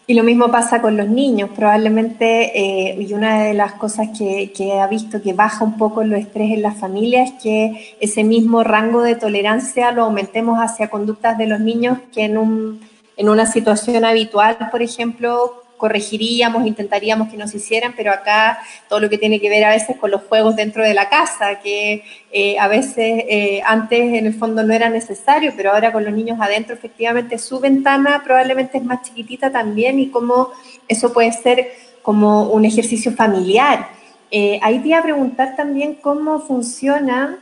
Y 0.06 0.14
lo 0.14 0.22
mismo 0.22 0.50
pasa 0.50 0.80
con 0.80 0.96
los 0.96 1.06
niños, 1.06 1.50
probablemente, 1.54 2.58
eh, 2.58 2.96
y 2.98 3.12
una 3.12 3.42
de 3.42 3.52
las 3.52 3.74
cosas 3.74 4.08
que, 4.16 4.52
que, 4.56 4.80
ha 4.80 4.86
visto 4.86 5.20
que 5.20 5.34
baja 5.34 5.64
un 5.64 5.76
poco 5.76 6.00
el 6.00 6.14
estrés 6.14 6.52
en 6.52 6.62
las 6.62 6.78
familias 6.78 7.30
es 7.30 7.42
que 7.42 7.96
ese 8.00 8.24
mismo 8.24 8.64
rango 8.64 9.02
de 9.02 9.16
tolerancia 9.16 9.92
lo 9.92 10.04
aumentemos 10.04 10.60
hacia 10.60 10.88
conductas 10.88 11.36
de 11.36 11.46
los 11.46 11.60
niños 11.60 11.98
que 12.10 12.24
en, 12.24 12.38
un, 12.38 12.80
en 13.18 13.28
una 13.28 13.44
situación 13.44 14.06
habitual, 14.06 14.56
por 14.70 14.80
ejemplo, 14.80 15.64
corregiríamos, 15.76 16.66
intentaríamos 16.66 17.28
que 17.28 17.36
nos 17.36 17.54
hicieran, 17.54 17.92
pero 17.96 18.10
acá 18.10 18.58
todo 18.88 19.00
lo 19.00 19.10
que 19.10 19.18
tiene 19.18 19.40
que 19.40 19.50
ver 19.50 19.64
a 19.64 19.70
veces 19.70 19.96
con 19.96 20.10
los 20.10 20.22
juegos 20.22 20.56
dentro 20.56 20.82
de 20.82 20.94
la 20.94 21.08
casa, 21.08 21.60
que 21.60 22.02
eh, 22.32 22.58
a 22.58 22.66
veces 22.68 23.24
eh, 23.28 23.60
antes 23.64 24.00
en 24.00 24.26
el 24.26 24.34
fondo 24.34 24.62
no 24.62 24.72
era 24.72 24.88
necesario, 24.88 25.52
pero 25.56 25.72
ahora 25.72 25.92
con 25.92 26.04
los 26.04 26.14
niños 26.14 26.38
adentro 26.40 26.74
efectivamente 26.74 27.38
su 27.38 27.60
ventana 27.60 28.22
probablemente 28.24 28.78
es 28.78 28.84
más 28.84 29.02
chiquitita 29.02 29.50
también 29.50 29.98
y 29.98 30.08
cómo 30.08 30.50
eso 30.88 31.12
puede 31.12 31.32
ser 31.32 31.72
como 32.02 32.50
un 32.50 32.64
ejercicio 32.64 33.12
familiar. 33.12 33.88
Eh, 34.30 34.58
ahí 34.62 34.78
te 34.78 34.88
iba 34.88 34.98
a 34.98 35.02
preguntar 35.02 35.56
también 35.56 35.94
cómo 35.94 36.40
funciona 36.40 37.38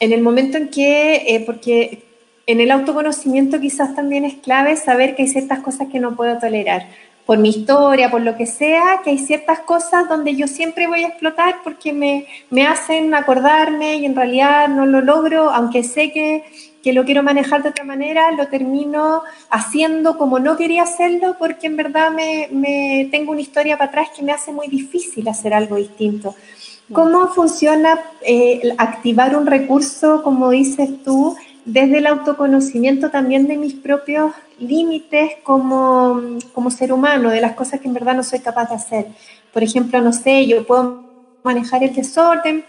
en 0.00 0.12
el 0.12 0.22
momento 0.22 0.56
en 0.58 0.68
que, 0.68 1.24
eh, 1.26 1.42
porque 1.46 2.07
en 2.48 2.62
el 2.62 2.70
autoconocimiento 2.70 3.60
quizás 3.60 3.94
también 3.94 4.24
es 4.24 4.34
clave 4.36 4.74
saber 4.74 5.14
que 5.14 5.22
hay 5.22 5.28
ciertas 5.28 5.60
cosas 5.60 5.88
que 5.92 6.00
no 6.00 6.16
puedo 6.16 6.38
tolerar 6.38 6.86
por 7.26 7.36
mi 7.36 7.50
historia, 7.50 8.10
por 8.10 8.22
lo 8.22 8.38
que 8.38 8.46
sea, 8.46 9.02
que 9.04 9.10
hay 9.10 9.18
ciertas 9.18 9.60
cosas 9.60 10.08
donde 10.08 10.34
yo 10.34 10.48
siempre 10.48 10.86
voy 10.86 11.04
a 11.04 11.08
explotar 11.08 11.56
porque 11.62 11.92
me, 11.92 12.26
me 12.48 12.66
hacen 12.66 13.14
acordarme 13.14 13.96
y 13.96 14.06
en 14.06 14.16
realidad 14.16 14.66
no 14.68 14.86
lo 14.86 15.02
logro, 15.02 15.50
aunque 15.50 15.84
sé 15.84 16.10
que, 16.10 16.42
que, 16.82 16.94
lo 16.94 17.04
quiero 17.04 17.22
manejar 17.22 17.62
de 17.62 17.68
otra 17.68 17.84
manera, 17.84 18.30
lo 18.30 18.48
termino 18.48 19.24
haciendo 19.50 20.16
como 20.16 20.38
no 20.38 20.56
quería 20.56 20.84
hacerlo 20.84 21.36
porque 21.38 21.66
en 21.66 21.76
verdad 21.76 22.10
me, 22.10 22.48
me 22.50 23.08
tengo 23.10 23.32
una 23.32 23.42
historia 23.42 23.76
para 23.76 23.90
atrás 23.90 24.08
que 24.16 24.22
me 24.22 24.32
hace 24.32 24.52
muy 24.52 24.68
difícil 24.68 25.28
hacer 25.28 25.52
algo 25.52 25.76
distinto. 25.76 26.34
¿Cómo 26.90 27.28
funciona 27.28 28.00
eh, 28.22 28.72
activar 28.78 29.36
un 29.36 29.46
recurso, 29.46 30.22
como 30.22 30.48
dices 30.48 30.88
tú, 31.04 31.36
desde 31.68 31.98
el 31.98 32.06
autoconocimiento 32.06 33.10
también 33.10 33.46
de 33.46 33.58
mis 33.58 33.74
propios 33.74 34.32
límites 34.58 35.32
como, 35.42 36.38
como 36.54 36.70
ser 36.70 36.92
humano, 36.94 37.28
de 37.28 37.42
las 37.42 37.52
cosas 37.52 37.80
que 37.80 37.88
en 37.88 37.94
verdad 37.94 38.14
no 38.14 38.22
soy 38.22 38.40
capaz 38.40 38.70
de 38.70 38.76
hacer. 38.76 39.06
Por 39.52 39.62
ejemplo, 39.62 40.00
no 40.00 40.12
sé, 40.12 40.46
yo 40.46 40.66
puedo 40.66 41.04
manejar 41.42 41.84
el 41.84 41.94
desorden, 41.94 42.64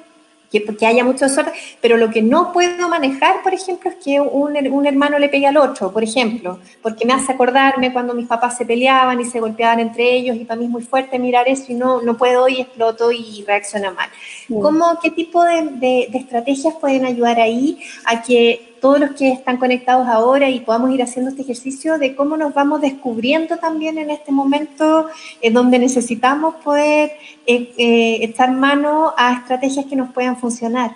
que, 0.51 0.65
que, 0.65 0.85
haya 0.85 1.05
mucho 1.05 1.25
desorden, 1.25 1.53
pero 1.79 1.95
lo 1.95 2.09
que 2.09 2.21
no 2.21 2.51
puedo 2.51 2.89
manejar, 2.89 3.41
por 3.41 3.53
ejemplo, 3.53 3.89
es 3.89 3.97
que 4.03 4.19
un, 4.19 4.57
un, 4.67 4.85
hermano 4.85 5.17
le 5.17 5.29
pegue 5.29 5.47
al 5.47 5.57
otro, 5.57 5.93
por 5.93 6.03
ejemplo, 6.03 6.59
porque 6.81 7.05
me 7.05 7.13
hace 7.13 7.31
acordarme 7.31 7.93
cuando 7.93 8.13
mis 8.13 8.27
papás 8.27 8.57
se 8.57 8.65
peleaban 8.65 9.21
y 9.21 9.25
se 9.25 9.39
golpeaban 9.39 9.79
entre 9.79 10.11
ellos 10.11 10.35
y 10.35 10.45
para 10.45 10.59
mí 10.59 10.65
es 10.65 10.71
muy 10.71 10.81
fuerte 10.81 11.19
mirar 11.19 11.47
eso 11.47 11.65
y 11.71 11.75
no, 11.75 12.01
no 12.01 12.17
puedo 12.17 12.49
y 12.49 12.61
exploto 12.61 13.11
y 13.11 13.45
reacciona 13.47 13.91
mal. 13.91 14.09
Mm. 14.49 14.59
¿Cómo, 14.59 14.99
¿Qué 15.01 15.11
tipo 15.11 15.43
de, 15.43 15.69
de, 15.73 16.07
de 16.11 16.17
estrategias 16.17 16.73
pueden 16.81 17.05
ayudar 17.05 17.39
ahí 17.39 17.79
a 18.05 18.23
que 18.23 18.68
todos 18.79 18.99
los 18.99 19.11
que 19.11 19.31
están 19.31 19.57
conectados 19.57 20.07
ahora 20.07 20.49
y 20.49 20.59
podamos 20.61 20.91
ir 20.91 21.01
haciendo 21.01 21.31
este 21.31 21.43
ejercicio 21.43 21.97
de 21.97 22.15
cómo 22.15 22.37
nos 22.37 22.53
vamos 22.53 22.81
descubriendo 22.81 23.57
también 23.57 23.97
en 23.97 24.09
este 24.09 24.31
momento 24.31 25.07
eh, 25.41 25.51
donde 25.51 25.79
necesitamos 25.79 26.55
poder 26.55 27.11
eh, 27.45 27.73
eh, 27.77 28.19
echar 28.21 28.51
mano 28.51 29.13
a 29.17 29.33
estrategias 29.33 29.85
que 29.85 29.95
nos 29.95 30.11
puedan 30.11 30.37
funcionar. 30.37 30.95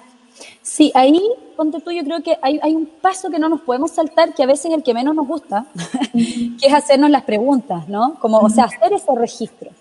Sí, 0.61 0.91
ahí, 0.95 1.21
ponte 1.55 1.79
tú, 1.81 1.91
yo 1.91 2.03
creo 2.03 2.23
que 2.23 2.37
hay, 2.41 2.59
hay, 2.61 2.73
un 2.73 2.85
paso 2.85 3.29
que 3.29 3.37
no 3.37 3.49
nos 3.49 3.61
podemos 3.61 3.91
saltar, 3.91 4.33
que 4.33 4.43
a 4.43 4.47
veces 4.47 4.65
es 4.65 4.73
el 4.73 4.83
que 4.83 4.93
menos 4.93 5.13
nos 5.15 5.27
gusta, 5.27 5.65
que 6.13 6.67
es 6.67 6.73
hacernos 6.73 7.09
las 7.09 7.23
preguntas, 7.23 7.87
¿no? 7.87 8.15
Como, 8.19 8.39
o 8.39 8.49
sea, 8.49 8.65
hacer 8.65 8.93
ese 8.93 9.13
registro. 9.15 9.71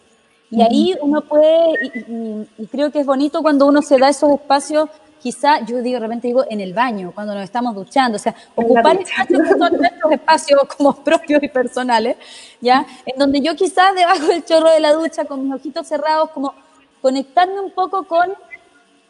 Y 0.50 0.60
ahí 0.60 0.94
uno 1.00 1.22
puede, 1.22 1.78
y, 1.82 1.98
y, 1.98 2.48
y 2.58 2.66
creo 2.66 2.90
que 2.90 3.00
es 3.00 3.06
bonito 3.06 3.40
cuando 3.40 3.66
uno 3.66 3.80
se 3.80 3.98
da 3.98 4.10
esos 4.10 4.30
espacios 4.32 4.90
quizá 5.22 5.64
yo 5.64 5.80
digo, 5.80 6.00
de 6.00 6.00
repente 6.00 6.26
digo 6.26 6.44
en 6.50 6.61
el 6.61 6.74
baño, 6.74 7.12
cuando 7.14 7.32
nos 7.32 7.44
estamos 7.44 7.74
duchando, 7.74 8.16
o 8.16 8.18
sea, 8.18 8.35
ocupar 8.56 8.96
espacios 9.00 9.40
que 9.42 9.48
son 9.50 9.76
nuestros 9.76 10.12
espacios 10.12 10.61
como 10.76 10.94
propios 11.04 11.42
y 11.42 11.48
personales, 11.48 12.16
¿ya? 12.61 12.85
En 13.06 13.16
donde 13.18 13.40
yo 13.40 13.54
quizás 13.54 13.94
debajo 13.94 14.26
del 14.26 14.44
chorro 14.44 14.70
de 14.70 14.80
la 14.80 14.92
ducha, 14.92 15.24
con 15.24 15.44
mis 15.44 15.54
ojitos 15.54 15.87
cerrados, 15.87 16.30
como 16.30 16.54
conectarme 17.00 17.61
un 17.61 17.70
poco 17.70 18.02
con 18.04 18.32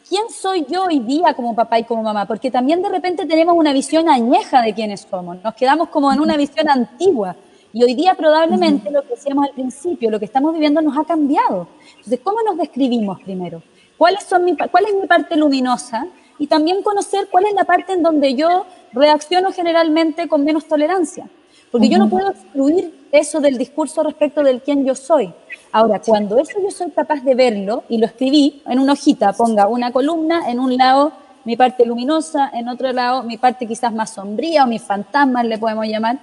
quién 0.07 0.29
soy 0.29 0.67
yo 0.69 0.85
hoy 0.85 0.99
día 0.99 1.33
como 1.33 1.55
papá 1.55 1.79
y 1.79 1.85
como 1.85 2.03
mamá, 2.03 2.27
porque 2.27 2.51
también 2.51 2.83
de 2.83 2.91
repente 2.91 3.25
tenemos 3.25 3.57
una 3.57 3.73
visión 3.73 4.09
añeja 4.09 4.61
de 4.61 4.75
quiénes 4.75 5.07
somos, 5.11 5.43
nos 5.43 5.55
quedamos 5.55 5.89
como 5.89 6.13
en 6.13 6.21
una 6.21 6.37
visión 6.37 6.69
antigua. 6.69 7.35
Y 7.75 7.83
hoy 7.83 7.95
día 7.95 8.15
probablemente 8.15 8.91
lo 8.91 9.01
que 9.01 9.15
decíamos 9.15 9.47
al 9.49 9.55
principio, 9.55 10.11
lo 10.11 10.19
que 10.19 10.27
estamos 10.27 10.53
viviendo 10.53 10.83
nos 10.83 10.95
ha 10.99 11.05
cambiado. 11.05 11.69
Entonces, 11.97 12.21
¿cómo 12.23 12.43
nos 12.43 12.59
describimos 12.59 13.19
primero? 13.23 13.63
¿Cuáles 14.03 14.25
son 14.25 14.45
mi, 14.45 14.57
¿Cuál 14.57 14.87
es 14.87 14.95
mi 15.01 15.07
parte 15.07 15.37
luminosa? 15.37 16.09
Y 16.37 16.49
también 16.49 16.83
conocer 16.83 17.29
cuál 17.31 17.47
es 17.47 17.55
la 17.55 17.63
parte 17.63 17.93
en 17.93 18.03
donde 18.03 18.35
yo 18.35 18.67
reacciono 18.93 19.53
generalmente 19.53 20.27
con 20.27 20.43
menos 20.43 20.67
tolerancia. 20.67 21.29
Porque 21.71 21.89
yo 21.89 21.99
no 21.99 22.11
puedo 22.11 22.33
excluir 22.33 23.07
eso 23.13 23.39
del 23.39 23.57
discurso 23.57 24.03
respecto 24.03 24.43
del 24.43 24.61
quién 24.61 24.85
yo 24.85 24.97
soy. 24.97 25.33
Ahora, 25.71 26.01
cuando 26.05 26.37
eso 26.41 26.61
yo 26.61 26.73
soy 26.73 26.91
capaz 26.91 27.23
de 27.23 27.37
verlo, 27.37 27.85
y 27.89 27.99
lo 27.99 28.07
escribí 28.07 28.61
en 28.67 28.81
una 28.81 28.95
hojita, 28.95 29.35
ponga 29.35 29.69
una 29.69 29.93
columna, 29.93 30.51
en 30.51 30.59
un 30.59 30.77
lado 30.77 31.13
mi 31.45 31.57
parte 31.57 31.87
luminosa, 31.87 32.51
en 32.53 32.67
otro 32.67 32.93
lado 32.93 33.23
mi 33.23 33.37
parte 33.37 33.69
quizás 33.69 33.93
más 33.93 34.11
sombría 34.11 34.65
o 34.65 34.67
mis 34.67 34.83
fantasmas 34.83 35.47
le 35.47 35.59
podemos 35.59 35.87
llamar. 35.87 36.19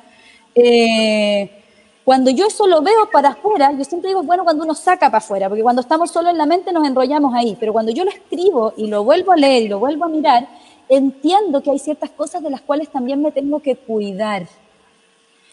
Eh, 0.53 1.58
cuando 2.09 2.31
yo 2.31 2.47
eso 2.47 2.65
lo 2.65 2.81
veo 2.81 3.07
para 3.11 3.29
afuera, 3.29 3.71
yo 3.71 3.83
siempre 3.83 4.07
digo, 4.07 4.23
bueno, 4.23 4.43
cuando 4.43 4.63
uno 4.63 4.73
saca 4.73 5.11
para 5.11 5.19
afuera, 5.19 5.47
porque 5.47 5.61
cuando 5.61 5.83
estamos 5.83 6.09
solo 6.09 6.31
en 6.31 6.39
la 6.39 6.47
mente 6.47 6.71
nos 6.71 6.87
enrollamos 6.87 7.35
ahí, 7.35 7.55
pero 7.59 7.71
cuando 7.71 7.91
yo 7.91 8.03
lo 8.03 8.09
escribo 8.09 8.73
y 8.77 8.87
lo 8.87 9.03
vuelvo 9.03 9.31
a 9.31 9.35
leer 9.35 9.61
y 9.61 9.67
lo 9.67 9.77
vuelvo 9.77 10.05
a 10.05 10.07
mirar, 10.07 10.47
entiendo 10.89 11.61
que 11.61 11.69
hay 11.69 11.77
ciertas 11.77 12.09
cosas 12.09 12.41
de 12.41 12.49
las 12.49 12.61
cuales 12.61 12.89
también 12.89 13.21
me 13.21 13.31
tengo 13.31 13.59
que 13.59 13.75
cuidar. 13.75 14.47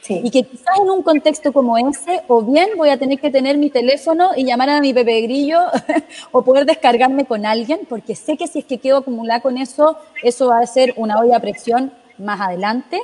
Y 0.08 0.30
que 0.30 0.44
quizás 0.44 0.78
en 0.80 0.88
un 0.88 1.02
contexto 1.02 1.52
como 1.52 1.76
ese, 1.76 2.22
o 2.26 2.40
bien 2.40 2.70
voy 2.78 2.88
a 2.88 2.96
tener 2.96 3.20
que 3.20 3.30
tener 3.30 3.58
mi 3.58 3.68
teléfono 3.68 4.30
y 4.34 4.46
llamar 4.46 4.70
a 4.70 4.80
mi 4.80 4.94
Pepe 4.94 5.20
Grillo, 5.20 5.60
o 6.32 6.40
poder 6.40 6.64
descargarme 6.64 7.26
con 7.26 7.44
alguien, 7.44 7.80
porque 7.86 8.14
sé 8.14 8.38
que 8.38 8.46
si 8.46 8.60
es 8.60 8.64
que 8.64 8.78
quedo 8.78 8.96
acumulada 8.96 9.40
con 9.40 9.58
eso, 9.58 9.98
eso 10.22 10.46
va 10.46 10.60
a 10.60 10.66
ser 10.66 10.94
una 10.96 11.20
olla 11.20 11.36
a 11.36 11.40
presión 11.40 11.92
más 12.16 12.40
adelante. 12.40 12.98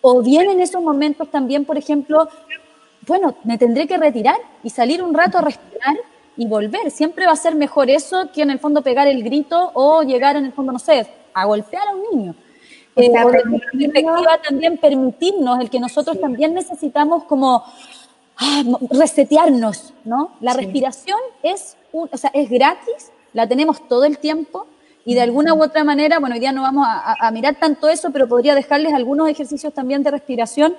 O 0.00 0.22
bien 0.22 0.48
en 0.48 0.60
esos 0.60 0.80
momentos 0.80 1.30
también, 1.30 1.64
por 1.64 1.76
ejemplo, 1.76 2.28
bueno, 3.06 3.36
me 3.44 3.58
tendré 3.58 3.86
que 3.86 3.96
retirar 3.96 4.36
y 4.62 4.70
salir 4.70 5.02
un 5.02 5.14
rato 5.14 5.38
a 5.38 5.42
respirar 5.42 5.96
y 6.36 6.46
volver. 6.46 6.90
Siempre 6.90 7.26
va 7.26 7.32
a 7.32 7.36
ser 7.36 7.54
mejor 7.54 7.90
eso 7.90 8.30
que 8.32 8.42
en 8.42 8.50
el 8.50 8.58
fondo 8.58 8.82
pegar 8.82 9.06
el 9.08 9.22
grito 9.22 9.70
o 9.74 10.02
llegar 10.02 10.36
en 10.36 10.44
el 10.44 10.52
fondo, 10.52 10.72
no 10.72 10.78
sé, 10.78 11.06
a 11.32 11.44
golpear 11.44 11.88
a 11.88 11.94
un 11.94 12.02
niño. 12.10 12.34
Eh, 12.96 13.10
perspectiva 13.12 14.38
también 14.42 14.78
permitirnos 14.78 15.60
el 15.60 15.68
que 15.68 15.78
nosotros 15.78 16.18
también 16.18 16.54
necesitamos 16.54 17.24
como 17.24 17.62
ah, 18.38 18.62
resetearnos, 18.90 19.92
¿no? 20.04 20.32
La 20.40 20.54
respiración 20.54 21.18
es, 21.42 21.76
o 21.92 22.16
sea, 22.16 22.30
es 22.32 22.48
gratis, 22.48 23.12
la 23.34 23.46
tenemos 23.46 23.86
todo 23.86 24.04
el 24.04 24.16
tiempo 24.16 24.66
y 25.04 25.14
de 25.14 25.20
alguna 25.20 25.54
u 25.54 25.62
otra 25.62 25.84
manera, 25.84 26.18
bueno, 26.18 26.34
hoy 26.34 26.40
día 26.40 26.52
no 26.52 26.62
vamos 26.62 26.86
a, 26.88 27.30
mirar 27.30 27.54
tanto 27.60 27.88
eso, 27.88 28.10
pero 28.12 28.26
podría 28.26 28.56
dejarles 28.56 28.92
algunos 28.92 29.28
ejercicios 29.28 29.72
también 29.72 30.02
de 30.02 30.10
respiración, 30.10 30.74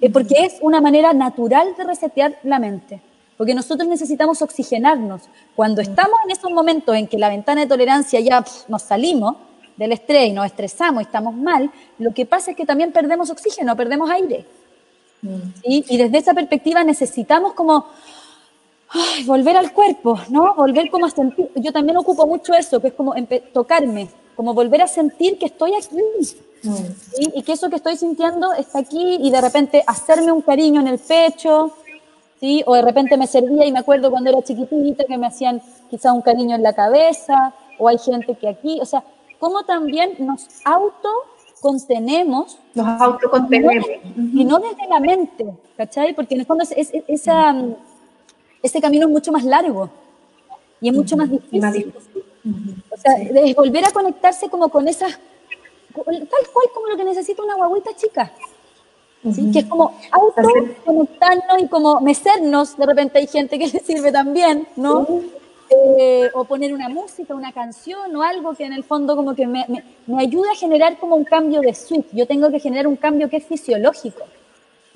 eh, 0.00 0.10
porque 0.10 0.34
es 0.44 0.58
una 0.60 0.80
manera 0.80 1.12
natural 1.12 1.74
de 1.76 1.84
resetear 1.84 2.38
la 2.42 2.58
mente 2.58 3.00
porque 3.40 3.54
nosotros 3.54 3.88
necesitamos 3.88 4.42
oxigenarnos. 4.42 5.22
Cuando 5.56 5.80
estamos 5.80 6.20
en 6.26 6.30
esos 6.30 6.50
momentos 6.50 6.94
en 6.94 7.06
que 7.06 7.16
la 7.16 7.30
ventana 7.30 7.62
de 7.62 7.66
tolerancia 7.66 8.20
ya 8.20 8.44
nos 8.68 8.82
salimos, 8.82 9.34
del 9.78 9.92
estrés 9.92 10.28
y 10.28 10.32
nos 10.32 10.44
estresamos 10.44 11.00
y 11.00 11.06
estamos 11.06 11.34
mal, 11.34 11.70
lo 11.98 12.12
que 12.12 12.26
pasa 12.26 12.50
es 12.50 12.56
que 12.58 12.66
también 12.66 12.92
perdemos 12.92 13.30
oxígeno, 13.30 13.74
perdemos 13.74 14.10
aire. 14.10 14.44
Y 15.64 15.96
desde 15.96 16.18
esa 16.18 16.34
perspectiva 16.34 16.84
necesitamos 16.84 17.54
como 17.54 17.86
volver 19.24 19.56
al 19.56 19.72
cuerpo, 19.72 20.20
¿no? 20.28 20.54
Volver 20.54 20.90
como 20.90 21.06
a 21.06 21.10
sentir. 21.10 21.50
Yo 21.54 21.72
también 21.72 21.96
ocupo 21.96 22.26
mucho 22.26 22.52
eso, 22.52 22.78
que 22.78 22.88
es 22.88 22.92
como 22.92 23.14
tocarme, 23.54 24.10
como 24.36 24.52
volver 24.52 24.82
a 24.82 24.86
sentir 24.86 25.38
que 25.38 25.46
estoy 25.46 25.72
aquí. 25.74 25.96
Mm. 26.62 26.74
Y 27.34 27.42
que 27.42 27.52
eso 27.52 27.70
que 27.70 27.76
estoy 27.76 27.96
sintiendo 27.96 28.52
está 28.52 28.80
aquí 28.80 29.18
y 29.20 29.30
de 29.30 29.40
repente 29.40 29.82
hacerme 29.86 30.32
un 30.32 30.42
cariño 30.42 30.80
en 30.80 30.88
el 30.88 30.98
pecho, 30.98 31.72
¿sí? 32.40 32.62
O 32.66 32.74
de 32.74 32.82
repente 32.82 33.16
me 33.16 33.26
servía 33.26 33.66
y 33.66 33.72
me 33.72 33.78
acuerdo 33.78 34.10
cuando 34.10 34.30
era 34.30 34.42
chiquitita 34.42 35.04
que 35.04 35.18
me 35.18 35.26
hacían 35.26 35.62
quizá 35.90 36.12
un 36.12 36.22
cariño 36.22 36.56
en 36.56 36.62
la 36.62 36.72
cabeza, 36.72 37.54
o 37.78 37.88
hay 37.88 37.98
gente 37.98 38.34
que 38.34 38.48
aquí, 38.48 38.78
o 38.80 38.84
sea, 38.84 39.04
cómo 39.38 39.62
también 39.64 40.14
nos 40.18 40.46
autocontenemos. 40.64 42.58
Nos 42.74 43.00
autocontenemos. 43.00 43.86
Y 44.16 44.44
no 44.44 44.58
desde 44.58 44.86
la 44.88 45.00
mente, 45.00 45.46
¿cachai? 45.76 46.14
Porque 46.14 46.34
en 46.34 46.40
el 46.40 46.46
fondo 46.46 46.64
es, 46.64 46.90
esa, 47.08 47.54
ese 48.62 48.80
camino 48.80 49.06
es 49.06 49.12
mucho 49.12 49.32
más 49.32 49.44
largo 49.44 49.90
y 50.80 50.88
es 50.88 50.94
mucho 50.94 51.16
más 51.16 51.30
difícil. 51.30 51.92
O 52.90 52.96
sea, 52.96 53.16
es 53.16 53.56
volver 53.56 53.84
a 53.84 53.90
conectarse 53.90 54.48
como 54.48 54.68
con 54.68 54.88
esas, 54.88 55.18
tal 55.94 56.48
cual 56.52 56.66
como 56.74 56.86
lo 56.88 56.96
que 56.96 57.04
necesita 57.04 57.42
una 57.42 57.54
guaguita 57.54 57.94
chica. 57.94 58.32
¿sí? 59.32 59.50
Que 59.52 59.60
es 59.60 59.66
como 59.66 59.92
autoconectarnos 60.10 61.62
y 61.62 61.68
como 61.68 62.00
mecernos, 62.00 62.76
de 62.76 62.86
repente 62.86 63.18
hay 63.18 63.26
gente 63.26 63.58
que 63.58 63.66
le 63.72 63.80
sirve 63.80 64.12
también, 64.12 64.66
¿no? 64.76 65.06
Eh, 65.72 66.28
o 66.34 66.44
poner 66.44 66.74
una 66.74 66.88
música, 66.88 67.32
una 67.32 67.52
canción 67.52 68.16
o 68.16 68.22
algo 68.22 68.54
que 68.54 68.64
en 68.64 68.72
el 68.72 68.82
fondo 68.82 69.14
como 69.14 69.36
que 69.36 69.46
me, 69.46 69.64
me, 69.68 70.20
ayude 70.20 70.50
a 70.50 70.56
generar 70.56 70.98
como 70.98 71.14
un 71.14 71.22
cambio 71.22 71.60
de 71.60 71.72
switch. 71.74 72.06
Yo 72.12 72.26
tengo 72.26 72.50
que 72.50 72.58
generar 72.58 72.88
un 72.88 72.96
cambio 72.96 73.28
que 73.28 73.36
es 73.36 73.46
fisiológico. 73.46 74.24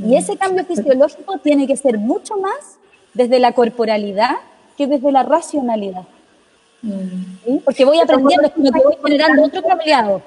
Y 0.00 0.07
mm. 0.07 0.14
ese 0.14 0.37
cambio 0.37 0.64
fisiológico 0.64 1.38
tiene 1.38 1.68
que 1.68 1.76
ser 1.76 1.96
mucho 1.98 2.37
más 2.38 2.78
desde 3.12 3.38
la 3.38 3.52
corporalidad 3.52 4.38
que 4.76 4.88
desde 4.88 5.12
la 5.12 5.22
racionalidad. 5.22 6.02
Mm. 6.83 7.59
Porque 7.64 7.85
voy 7.85 8.00
aprendiendo, 8.00 8.48
es 8.48 8.52
como 8.52 8.72
que 8.72 8.80
voy 8.83 8.96
generando 9.04 9.44
otro 9.44 9.62
cableado. 9.62 10.22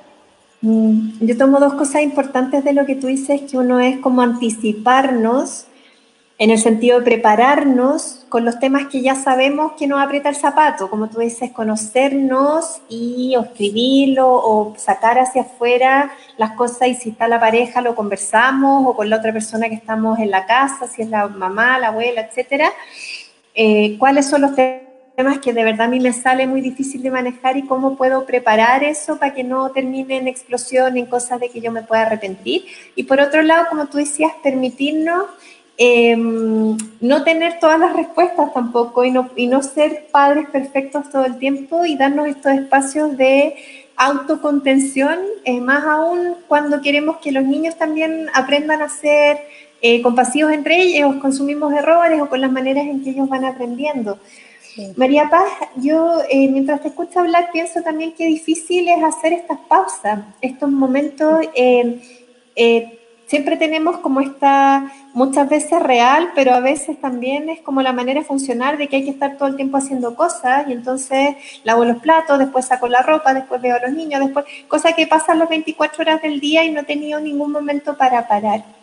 Mm. 0.62 1.26
Yo 1.26 1.38
tomo 1.38 1.60
dos 1.60 1.74
cosas 1.74 2.02
importantes 2.02 2.64
de 2.64 2.74
lo 2.74 2.86
que 2.86 2.96
tú 2.96 3.08
dices, 3.08 3.42
que 3.50 3.58
uno 3.58 3.80
es 3.80 4.00
como 4.00 4.22
anticiparnos 4.22 5.68
en 6.40 6.52
el 6.52 6.60
sentido 6.60 7.00
de 7.00 7.06
prepararnos 7.06 8.26
con 8.30 8.46
los 8.46 8.60
temas 8.60 8.88
que 8.88 9.02
ya 9.02 9.16
sabemos 9.16 9.72
que 9.74 9.88
nos 9.88 10.00
aprieta 10.00 10.30
el 10.30 10.36
zapato, 10.36 10.88
como 10.88 11.10
tú 11.10 11.20
dices, 11.20 11.52
conocernos 11.52 12.82
y 12.90 13.36
escribirlo 13.36 14.30
o 14.30 14.76
sacar 14.78 15.18
hacia 15.18 15.42
afuera 15.42 16.12
las 16.38 16.52
cosas 16.52 16.90
y 16.90 16.96
si 16.96 17.10
está 17.10 17.28
la 17.28 17.40
pareja 17.40 17.82
lo 17.82 17.96
conversamos 17.96 18.86
o 18.86 18.96
con 18.96 19.10
la 19.10 19.18
otra 19.18 19.34
persona 19.34 19.68
que 19.68 19.76
estamos 19.76 20.20
en 20.20 20.30
la 20.30 20.46
casa, 20.46 20.88
si 20.88 21.02
es 21.02 21.10
la 21.10 21.28
mamá, 21.28 21.80
la 21.80 21.88
abuela, 21.88 22.22
etcétera. 22.22 22.72
Eh, 23.56 23.98
¿Cuáles 23.98 24.30
son 24.30 24.42
los 24.42 24.54
temas 24.56 24.87
que 25.42 25.52
de 25.52 25.64
verdad 25.64 25.88
a 25.88 25.90
mí 25.90 26.00
me 26.00 26.14
sale 26.14 26.46
muy 26.46 26.62
difícil 26.62 27.02
de 27.02 27.10
manejar 27.10 27.58
y 27.58 27.64
cómo 27.64 27.98
puedo 27.98 28.26
preparar 28.26 28.84
eso 28.84 29.18
para 29.18 29.34
que 29.34 29.44
no 29.44 29.72
termine 29.72 30.18
en 30.18 30.28
explosión, 30.28 30.96
en 30.96 31.08
cosas 31.08 31.40
de 31.40 31.50
que 31.50 31.60
yo 31.60 31.72
me 31.72 31.82
pueda 31.82 32.04
arrepentir? 32.04 32.66
Y 32.96 33.04
por 33.04 33.20
otro 33.20 33.42
lado, 33.42 33.66
como 33.70 33.88
tú 33.88 33.98
decías, 33.98 34.32
permitirnos 34.44 35.26
Em, 35.80 36.76
no 37.02 37.24
tener 37.24 37.60
todas 37.60 37.80
las 37.80 37.94
respuestas 37.96 38.52
tampoco 38.52 39.06
y 39.06 39.12
no, 39.12 39.30
y 39.36 39.46
no 39.46 39.62
ser 39.62 40.08
padres 40.12 40.50
perfectos 40.50 41.08
todo 41.12 41.24
el 41.26 41.38
tiempo 41.38 41.86
y 41.86 41.96
darnos 41.96 42.28
estos 42.28 42.54
espacios 42.54 43.16
de 43.16 43.56
autocontención, 43.96 45.20
eh, 45.46 45.62
más 45.62 45.84
aún 45.86 46.36
cuando 46.48 46.82
queremos 46.82 47.18
que 47.18 47.32
los 47.32 47.44
niños 47.44 47.78
también 47.78 48.28
aprendan 48.34 48.82
a 48.82 48.90
ser 48.90 49.38
eh, 49.82 50.02
compasivos 50.02 50.52
entre 50.52 50.82
ellos, 50.82 51.18
con 51.18 51.32
sus 51.32 51.46
mismos 51.46 51.72
errores 51.74 52.20
o 52.22 52.28
con 52.28 52.42
las 52.42 52.52
maneras 52.52 52.86
en 52.86 53.04
que 53.04 53.12
ellos 53.12 53.30
van 53.30 53.46
aprendiendo. 53.46 54.18
María 54.96 55.30
Paz, 55.30 55.50
yo 55.76 56.22
eh, 56.30 56.48
mientras 56.50 56.82
te 56.82 56.90
escucho 56.90 57.20
hablar 57.20 57.50
pienso 57.52 57.82
también 57.82 58.14
que 58.14 58.26
difícil 58.26 58.88
es 58.90 59.04
hacer 59.04 59.34
estas 59.34 59.60
pausas, 59.68 60.20
estos 60.42 60.70
momentos 60.70 61.46
siempre 63.28 63.58
tenemos 63.58 63.98
como 63.98 64.22
esta, 64.22 64.92
muchas 65.14 65.48
veces 65.50 65.82
real, 65.84 66.32
pero 66.34 66.54
a 66.54 66.62
veces 66.62 67.00
también 67.00 67.50
es 67.50 67.62
como 67.62 67.82
la 67.82 67.94
manera 67.94 68.22
de 68.22 68.26
funcionar 68.26 68.78
de 68.78 68.88
que 68.88 68.96
hay 68.98 69.04
que 69.04 69.12
estar 69.12 69.38
todo 69.38 69.50
el 69.50 69.56
tiempo 69.56 69.78
haciendo 69.78 70.16
cosas 70.16 70.68
y 70.68 70.74
entonces 70.74 71.36
lavo 71.64 71.86
los 71.86 71.98
platos, 71.98 72.40
después 72.40 72.66
saco 72.66 72.88
la 72.88 73.04
ropa, 73.04 73.34
después 73.34 73.62
veo 73.62 73.76
a 73.76 73.80
los 73.80 73.92
niños, 73.92 74.22
después, 74.22 74.46
cosa 74.68 74.94
que 74.94 75.06
pasan 75.06 75.40
las 75.40 75.50
24 75.50 76.02
horas 76.02 76.22
del 76.22 76.40
día 76.40 76.64
y 76.64 76.72
no 76.72 76.82
he 76.82 76.86
tenido 76.86 77.20
ningún 77.20 77.52
momento 77.52 77.98
para 77.98 78.28
parar. 78.28 78.77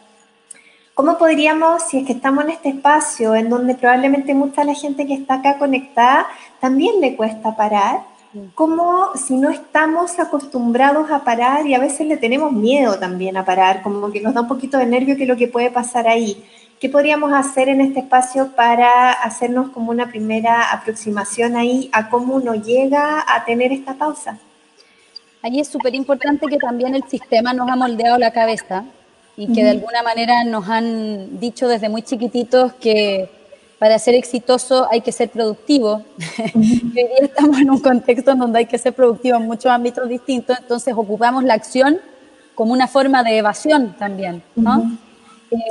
¿Cómo 0.94 1.18
podríamos, 1.18 1.82
si 1.82 1.98
es 1.98 2.06
que 2.06 2.12
estamos 2.12 2.44
en 2.44 2.50
este 2.50 2.68
espacio 2.68 3.34
en 3.34 3.48
donde 3.48 3.74
probablemente 3.74 4.32
mucha 4.32 4.62
la 4.62 4.74
gente 4.74 5.06
que 5.06 5.14
está 5.14 5.34
acá 5.34 5.58
conectada 5.58 6.28
también 6.60 7.00
le 7.00 7.16
cuesta 7.16 7.56
parar? 7.56 8.14
como 8.56 9.14
si 9.14 9.36
no 9.36 9.48
estamos 9.50 10.18
acostumbrados 10.18 11.08
a 11.10 11.22
parar 11.22 11.66
y 11.68 11.74
a 11.74 11.78
veces 11.78 12.06
le 12.08 12.16
tenemos 12.16 12.50
miedo 12.50 12.98
también 12.98 13.36
a 13.36 13.44
parar, 13.44 13.80
como 13.82 14.10
que 14.10 14.20
nos 14.20 14.34
da 14.34 14.40
un 14.40 14.48
poquito 14.48 14.76
de 14.76 14.86
nervio 14.86 15.16
que 15.16 15.24
lo 15.24 15.36
que 15.36 15.46
puede 15.46 15.70
pasar 15.70 16.08
ahí. 16.08 16.44
¿Qué 16.80 16.88
podríamos 16.88 17.32
hacer 17.32 17.68
en 17.68 17.80
este 17.80 18.00
espacio 18.00 18.50
para 18.56 19.12
hacernos 19.12 19.70
como 19.70 19.92
una 19.92 20.08
primera 20.08 20.72
aproximación 20.72 21.54
ahí 21.54 21.88
a 21.92 22.10
cómo 22.10 22.34
uno 22.34 22.54
llega 22.56 23.24
a 23.32 23.44
tener 23.44 23.72
esta 23.72 23.94
pausa? 23.94 24.36
Ahí 25.40 25.60
es 25.60 25.68
súper 25.68 25.94
importante 25.94 26.46
que 26.48 26.58
también 26.58 26.96
el 26.96 27.04
sistema 27.04 27.52
nos 27.52 27.70
ha 27.70 27.76
moldeado 27.76 28.18
la 28.18 28.32
cabeza 28.32 28.84
y 29.36 29.52
que 29.52 29.64
de 29.64 29.70
alguna 29.70 30.02
manera 30.02 30.44
nos 30.44 30.68
han 30.68 31.40
dicho 31.40 31.68
desde 31.68 31.88
muy 31.88 32.02
chiquititos 32.02 32.72
que 32.74 33.28
para 33.78 33.98
ser 33.98 34.14
exitoso 34.14 34.86
hay 34.90 35.00
que 35.00 35.12
ser 35.12 35.28
productivo. 35.30 36.04
hoy 36.54 36.62
día 36.94 37.06
estamos 37.22 37.58
en 37.58 37.70
un 37.70 37.80
contexto 37.80 38.30
en 38.30 38.38
donde 38.38 38.60
hay 38.60 38.66
que 38.66 38.78
ser 38.78 38.92
productivo 38.92 39.36
en 39.36 39.46
muchos 39.46 39.66
ámbitos 39.66 40.08
distintos, 40.08 40.58
entonces 40.58 40.94
ocupamos 40.96 41.44
la 41.44 41.54
acción 41.54 42.00
como 42.54 42.72
una 42.72 42.86
forma 42.86 43.22
de 43.24 43.38
evasión 43.38 43.94
también, 43.98 44.42
¿no? 44.54 44.96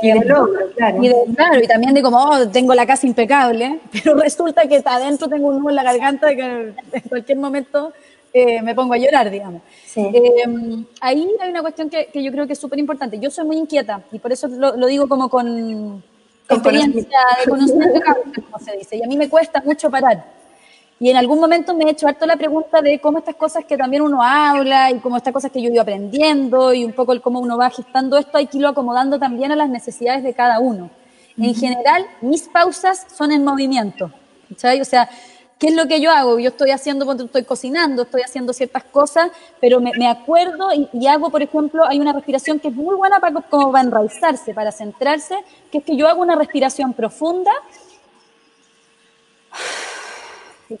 y 0.02 0.12
de 0.12 0.24
logro, 0.24 0.70
claro. 0.76 1.02
Y 1.02 1.34
claro, 1.34 1.60
y 1.62 1.66
también 1.66 1.94
de 1.94 2.02
como, 2.02 2.18
oh, 2.18 2.48
tengo 2.48 2.74
la 2.74 2.86
casa 2.86 3.06
impecable, 3.06 3.80
pero 3.92 4.14
resulta 4.16 4.66
que 4.66 4.82
adentro 4.84 5.28
tengo 5.28 5.48
un 5.48 5.58
nudo 5.58 5.70
en 5.70 5.76
la 5.76 5.82
garganta 5.82 6.34
que 6.34 6.74
en 6.92 7.02
cualquier 7.08 7.38
momento 7.38 7.92
eh, 8.36 8.60
me 8.62 8.74
pongo 8.74 8.94
a 8.94 8.98
llorar, 8.98 9.30
digamos. 9.30 9.62
Eh, 9.94 10.84
ahí 11.00 11.28
hay 11.40 11.50
una 11.50 11.62
cuestión 11.62 11.88
que, 11.88 12.06
que, 12.06 12.20
yo 12.20 12.32
creo 12.32 12.48
que 12.48 12.54
es 12.54 12.58
súper 12.58 12.80
importante. 12.80 13.16
Yo 13.20 13.30
soy 13.30 13.46
muy 13.46 13.56
inquieta 13.56 14.02
y 14.10 14.18
por 14.18 14.32
eso 14.32 14.48
lo, 14.48 14.76
lo 14.76 14.88
digo 14.88 15.08
como 15.08 15.28
con, 15.28 16.02
experiencia 16.48 17.18
de 17.38 17.48
conocimiento, 17.48 18.00
como 18.34 18.58
se 18.58 18.76
dice. 18.76 18.96
Y 18.96 19.04
a 19.04 19.06
mí 19.06 19.16
me 19.16 19.28
cuesta 19.28 19.62
mucho 19.64 19.88
parar. 19.88 20.24
Y 20.98 21.10
en 21.10 21.16
algún 21.16 21.38
momento 21.38 21.74
me 21.74 21.84
he 21.84 21.90
hecho 21.90 22.08
harto 22.08 22.26
la 22.26 22.36
pregunta 22.36 22.82
de 22.82 22.98
cómo 22.98 23.18
estas 23.18 23.36
cosas 23.36 23.64
que 23.66 23.76
también 23.76 24.02
uno 24.02 24.20
habla 24.20 24.90
y 24.90 24.98
cómo 24.98 25.16
estas 25.16 25.32
cosas 25.32 25.52
que 25.52 25.62
yo 25.62 25.70
iba 25.70 25.82
aprendiendo 25.82 26.74
y 26.74 26.84
un 26.84 26.92
poco 26.92 27.12
el 27.12 27.20
cómo 27.20 27.38
uno 27.38 27.56
va 27.56 27.70
gestando 27.70 28.18
esto, 28.18 28.36
hay 28.36 28.48
que 28.48 28.56
irlo 28.56 28.68
acomodando 28.68 29.16
también 29.16 29.52
a 29.52 29.56
las 29.56 29.68
necesidades 29.68 30.24
de 30.24 30.34
cada 30.34 30.58
uno. 30.58 30.90
En 31.38 31.54
general, 31.54 32.04
mis 32.20 32.48
pausas 32.48 33.06
son 33.16 33.30
en 33.30 33.44
movimiento. 33.44 34.10
¿sabes? 34.56 34.80
O 34.80 34.84
sea, 34.84 35.08
¿Qué 35.58 35.68
es 35.68 35.74
lo 35.74 35.86
que 35.86 36.00
yo 36.00 36.10
hago? 36.10 36.38
Yo 36.38 36.50
estoy 36.50 36.70
haciendo, 36.70 37.04
cuando 37.04 37.24
estoy 37.24 37.44
cocinando, 37.44 38.02
estoy 38.02 38.22
haciendo 38.22 38.52
ciertas 38.52 38.84
cosas, 38.84 39.30
pero 39.60 39.80
me, 39.80 40.08
acuerdo 40.08 40.68
y, 40.72 41.06
hago, 41.06 41.30
por 41.30 41.42
ejemplo, 41.42 41.84
hay 41.86 42.00
una 42.00 42.12
respiración 42.12 42.58
que 42.58 42.68
es 42.68 42.74
muy 42.74 42.96
buena 42.96 43.20
para, 43.20 43.40
como 43.42 43.70
para 43.70 43.84
enraizarse, 43.84 44.52
para 44.52 44.72
centrarse, 44.72 45.36
que 45.70 45.78
es 45.78 45.84
que 45.84 45.96
yo 45.96 46.08
hago 46.08 46.22
una 46.22 46.34
respiración 46.34 46.92
profunda 46.92 47.52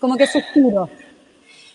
como 0.00 0.16
que 0.16 0.26
suspiro. 0.26 0.88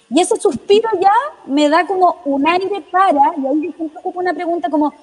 Y 0.10 0.20
ese 0.20 0.36
suspiro 0.38 0.90
ya 1.00 1.14
me 1.46 1.70
da 1.70 1.86
como 1.86 2.22
un 2.26 2.48
aire 2.48 2.82
para, 2.92 3.34
y 3.38 3.46
ahí 3.46 3.62
yo 3.68 3.72
siempre 3.78 4.02
una 4.04 4.34
pregunta 4.34 4.70
como, 4.70 4.94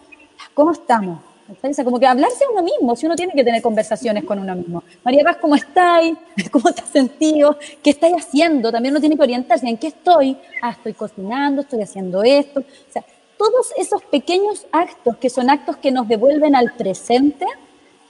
¿cómo 0.53 0.73
estamos? 0.73 1.21
O 1.49 1.73
sea, 1.73 1.85
como 1.85 2.01
que 2.01 2.07
hablarse 2.07 2.45
a 2.45 2.51
uno 2.51 2.63
mismo, 2.63 2.97
si 2.97 3.07
uno 3.07 3.15
tiene 3.15 3.33
que 3.33 3.45
tener 3.45 3.63
conversaciones 3.63 4.25
con 4.25 4.39
uno 4.39 4.55
mismo. 4.57 4.83
María 5.05 5.23
Paz, 5.23 5.37
¿cómo 5.41 5.55
estáis? 5.55 6.17
¿Cómo 6.51 6.73
te 6.73 6.83
has 6.83 6.89
sentido? 6.89 7.57
¿Qué 7.83 7.91
estáis 7.91 8.15
haciendo? 8.15 8.73
También 8.73 8.93
uno 8.93 9.01
tiene 9.01 9.17
que 9.17 9.23
orientarse 9.23 9.69
en 9.69 9.77
qué 9.77 9.89
estoy. 9.89 10.37
Ah, 10.61 10.71
estoy 10.71 10.95
cocinando, 10.95 11.63
estoy 11.63 11.83
haciendo 11.83 12.25
esto. 12.25 12.61
O 12.61 12.93
sea, 12.93 13.05
todos 13.39 13.73
esos 13.77 14.03
pequeños 14.03 14.67
actos 14.73 15.17
que 15.19 15.31
son 15.31 15.51
actos 15.51 15.77
que 15.77 15.93
nos 15.93 16.09
devuelven 16.09 16.57
al 16.57 16.73
presente, 16.73 17.47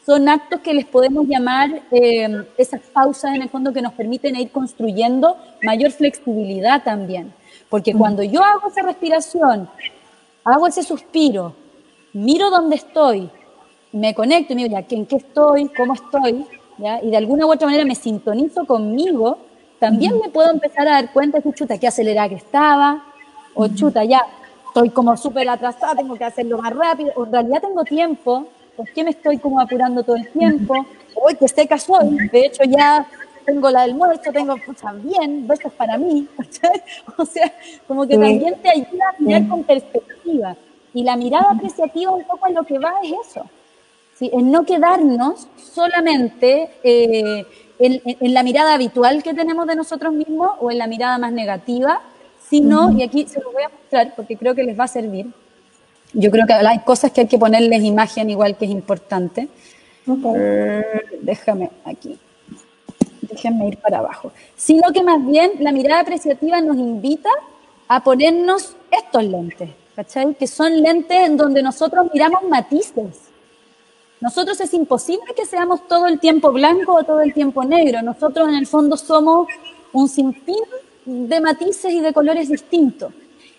son 0.07 0.29
actos 0.29 0.61
que 0.61 0.72
les 0.72 0.87
podemos 0.87 1.27
llamar 1.27 1.83
eh, 1.90 2.44
esas 2.57 2.81
pausas 2.81 3.35
en 3.35 3.42
el 3.42 3.49
fondo 3.49 3.72
que 3.72 3.83
nos 3.83 3.92
permiten 3.92 4.37
ir 4.37 4.51
construyendo 4.51 5.37
mayor 5.62 5.90
flexibilidad 5.90 6.83
también. 6.85 7.35
Porque 7.68 7.92
cuando 7.92 8.22
yo 8.22 8.42
hago 8.42 8.68
esa 8.68 8.83
respiración, 8.83 9.68
hago 10.44 10.68
ese 10.68 10.85
suspiro, 10.85 11.55
miro 12.17 12.49
dónde 12.49 12.77
estoy, 12.77 13.31
me 13.93 14.15
conecto 14.15 14.55
y 14.55 14.57
miro 14.57 14.71
ya 14.71 14.85
en 14.89 15.05
qué 15.05 15.17
estoy, 15.17 15.69
cómo 15.69 15.93
estoy, 15.93 16.47
¿ya? 16.79 17.03
y 17.03 17.11
de 17.11 17.17
alguna 17.19 17.45
u 17.45 17.53
otra 17.53 17.67
manera 17.67 17.85
me 17.85 17.95
sintonizo 17.95 18.65
conmigo, 18.65 19.39
también 19.79 20.19
me 20.19 20.31
puedo 20.31 20.51
empezar 20.51 20.89
a 20.89 20.93
dar 20.93 21.13
cuenta 21.13 21.41
de 21.41 21.53
chuta, 21.53 21.77
qué 21.77 21.87
acelerada 21.87 22.31
que 22.31 22.37
estaba, 22.37 23.05
o 23.55 23.69
chuta, 23.69 24.03
ya 24.05 24.23
estoy 24.67 24.89
como 24.91 25.15
súper 25.17 25.47
atrasada, 25.49 25.95
tengo 25.95 26.17
que 26.17 26.25
hacerlo 26.25 26.57
más 26.57 26.73
rápido, 26.73 27.13
o 27.17 27.27
en 27.27 27.33
realidad 27.33 27.61
tengo 27.61 27.85
tiempo, 27.85 28.47
¿por 28.77 28.91
qué 28.93 29.05
me 29.05 29.11
estoy 29.11 29.37
como 29.37 29.61
apurando 29.61 30.03
todo 30.03 30.17
el 30.17 30.29
tiempo? 30.29 30.87
Hoy 31.15 31.35
que 31.35 31.49
seca 31.49 31.77
soy, 31.77 32.17
de 32.33 32.47
hecho 32.47 32.65
ya 32.65 33.07
tengo 33.45 33.71
la 33.71 33.83
del 33.83 33.91
almuerzo, 33.91 34.33
tengo, 34.33 34.57
pucha, 34.57 34.91
bien, 34.93 35.47
besos 35.47 35.73
para 35.75 35.99
mí, 35.99 36.27
o 37.19 37.27
sea, 37.27 37.53
como 37.87 38.07
que 38.07 38.17
también 38.17 38.55
te 38.63 38.71
ayuda 38.71 39.11
a 39.11 39.23
mirar 39.23 39.49
con 39.49 39.63
perspectiva. 39.65 40.57
Y 40.97 41.05
la 41.05 41.15
mirada 41.15 41.51
apreciativa 41.51 42.11
un 42.11 42.25
poco 42.25 42.49
en 42.49 42.55
lo 42.55 42.65
que 42.65 42.79
va 42.79 42.95
es 43.03 43.13
eso, 43.29 43.45
¿sí? 44.19 44.31
en 44.33 44.51
no 44.51 44.65
quedarnos 44.65 45.47
solamente 45.59 46.71
eh, 46.83 47.45
en, 47.79 48.33
la 48.33 48.43
mirada 48.43 48.73
habitual 48.73 49.23
que 49.23 49.35
tenemos 49.35 49.67
de 49.67 49.77
nosotros 49.77 50.15
mismos 50.15 50.53
o 50.59 50.71
en 50.71 50.79
la 50.79 50.87
mirada 50.87 51.19
más 51.19 51.33
negativa, 51.33 52.01
sino, 52.49 52.93
y 52.93 53.03
aquí 53.03 53.27
se 53.27 53.43
los 53.43 53.53
voy 53.53 53.65
a 53.65 53.69
mostrar 53.69 54.15
porque 54.17 54.39
creo 54.39 54.55
que 54.55 54.63
les 54.63 54.81
va 54.81 54.85
a 54.85 54.89
servir, 54.89 55.27
yo 56.15 56.31
creo 56.31 56.47
que 56.47 56.55
hay 56.55 56.79
cosas 56.79 57.13
que 57.13 57.21
hay 57.21 57.27
que 57.27 57.39
ponerles 57.39 57.83
imagen 57.85 58.31
igual 58.31 58.57
que 58.57 58.65
es 58.65 58.71
importante. 58.71 59.49
Eh, 60.35 60.83
déjame 61.21 61.73
aquí. 61.85 62.19
Déjenme 63.21 63.69
ir 63.69 63.77
para 63.83 63.99
abajo. 63.99 64.33
Sino 64.57 64.95
que 64.95 65.03
más 65.03 65.23
bien 65.27 65.51
la 65.59 65.73
mirada 65.73 66.01
apreciativa 66.01 66.59
nos 66.63 66.79
invita 66.79 67.29
a 67.87 68.03
ponernos 68.03 68.77
estos 68.91 69.25
lentes. 69.25 69.69
¿Cachai? 69.97 70.35
Que 70.35 70.47
son 70.47 70.81
lentes 70.81 71.17
en 71.27 71.37
donde 71.37 71.63
nosotros 71.63 72.07
miramos 72.13 72.43
matices. 72.45 73.27
Nosotros 74.21 74.61
es 74.61 74.73
imposible 74.75 75.35
que 75.35 75.47
seamos 75.47 75.89
todo 75.89 76.07
el 76.07 76.21
tiempo 76.21 76.53
blanco 76.53 76.95
o 76.95 77.05
todo 77.05 77.21
el 77.23 77.33
tiempo 77.33 77.65
negro. 77.65 78.03
Nosotros 78.03 78.49
en 78.49 78.55
el 78.55 78.67
fondo 78.67 78.97
somos 78.97 79.49
un 79.93 80.09
sinfín 80.09 80.65
de 81.07 81.41
matices 81.41 81.93
y 81.93 82.01
de 82.01 82.13
colores 82.13 82.49
distintos. 82.49 83.13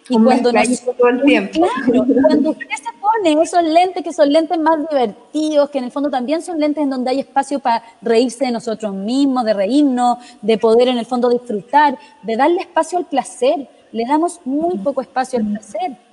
Y 0.10 0.18
cuando, 0.24 0.52
todo 0.52 1.10
el 1.10 1.22
tiempo. 1.24 1.68
cuando 1.86 2.50
usted 2.52 2.66
se 2.66 2.98
pone 3.02 3.42
esos 3.44 3.62
lentes 3.62 4.04
que 4.04 4.14
son 4.14 4.32
lentes 4.32 4.58
más 4.58 4.80
divertidos, 4.90 5.70
que 5.70 5.80
en 5.80 5.84
el 5.84 5.92
fondo 5.92 6.10
también 6.10 6.42
son 6.42 6.60
lentes 6.60 6.82
en 6.82 6.90
donde 6.90 7.12
hay 7.12 7.20
espacio 7.20 7.60
para 7.60 7.84
reírse 8.02 8.46
de 8.46 8.52
nosotros 8.52 8.94
mismos, 8.94 9.44
de 9.44 9.54
reírnos, 9.54 10.20
de 10.42 10.58
poder 10.58 10.88
en 10.88 10.98
el 10.98 11.06
fondo 11.06 11.30
disfrutar, 11.30 11.98
de 12.24 12.38
darle 12.38 12.62
espacio 12.62 12.98
al 12.98 13.06
placer. 13.06 13.68
Le 13.92 14.06
damos 14.06 14.40
muy 14.46 14.78
poco 14.78 15.02
espacio 15.02 15.40
al 15.40 15.46
placer. 15.46 16.07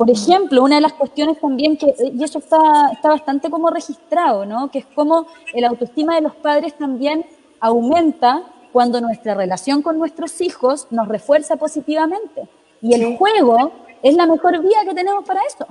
Por 0.00 0.10
ejemplo, 0.10 0.62
una 0.62 0.76
de 0.76 0.80
las 0.80 0.94
cuestiones 0.94 1.38
también 1.38 1.76
que, 1.76 1.94
y 2.14 2.24
eso 2.24 2.38
está, 2.38 2.90
está 2.90 3.10
bastante 3.10 3.50
como 3.50 3.68
registrado, 3.68 4.46
¿no? 4.46 4.70
Que 4.70 4.78
es 4.78 4.86
como 4.86 5.26
el 5.52 5.62
autoestima 5.62 6.14
de 6.14 6.22
los 6.22 6.34
padres 6.36 6.72
también 6.78 7.26
aumenta 7.60 8.44
cuando 8.72 9.02
nuestra 9.02 9.34
relación 9.34 9.82
con 9.82 9.98
nuestros 9.98 10.40
hijos 10.40 10.86
nos 10.90 11.06
refuerza 11.06 11.56
positivamente. 11.56 12.48
Y 12.80 12.94
el 12.94 13.18
juego 13.18 13.72
es 14.02 14.16
la 14.16 14.24
mejor 14.24 14.62
vía 14.62 14.78
que 14.88 14.94
tenemos 14.94 15.22
para 15.22 15.42
eso. 15.46 15.66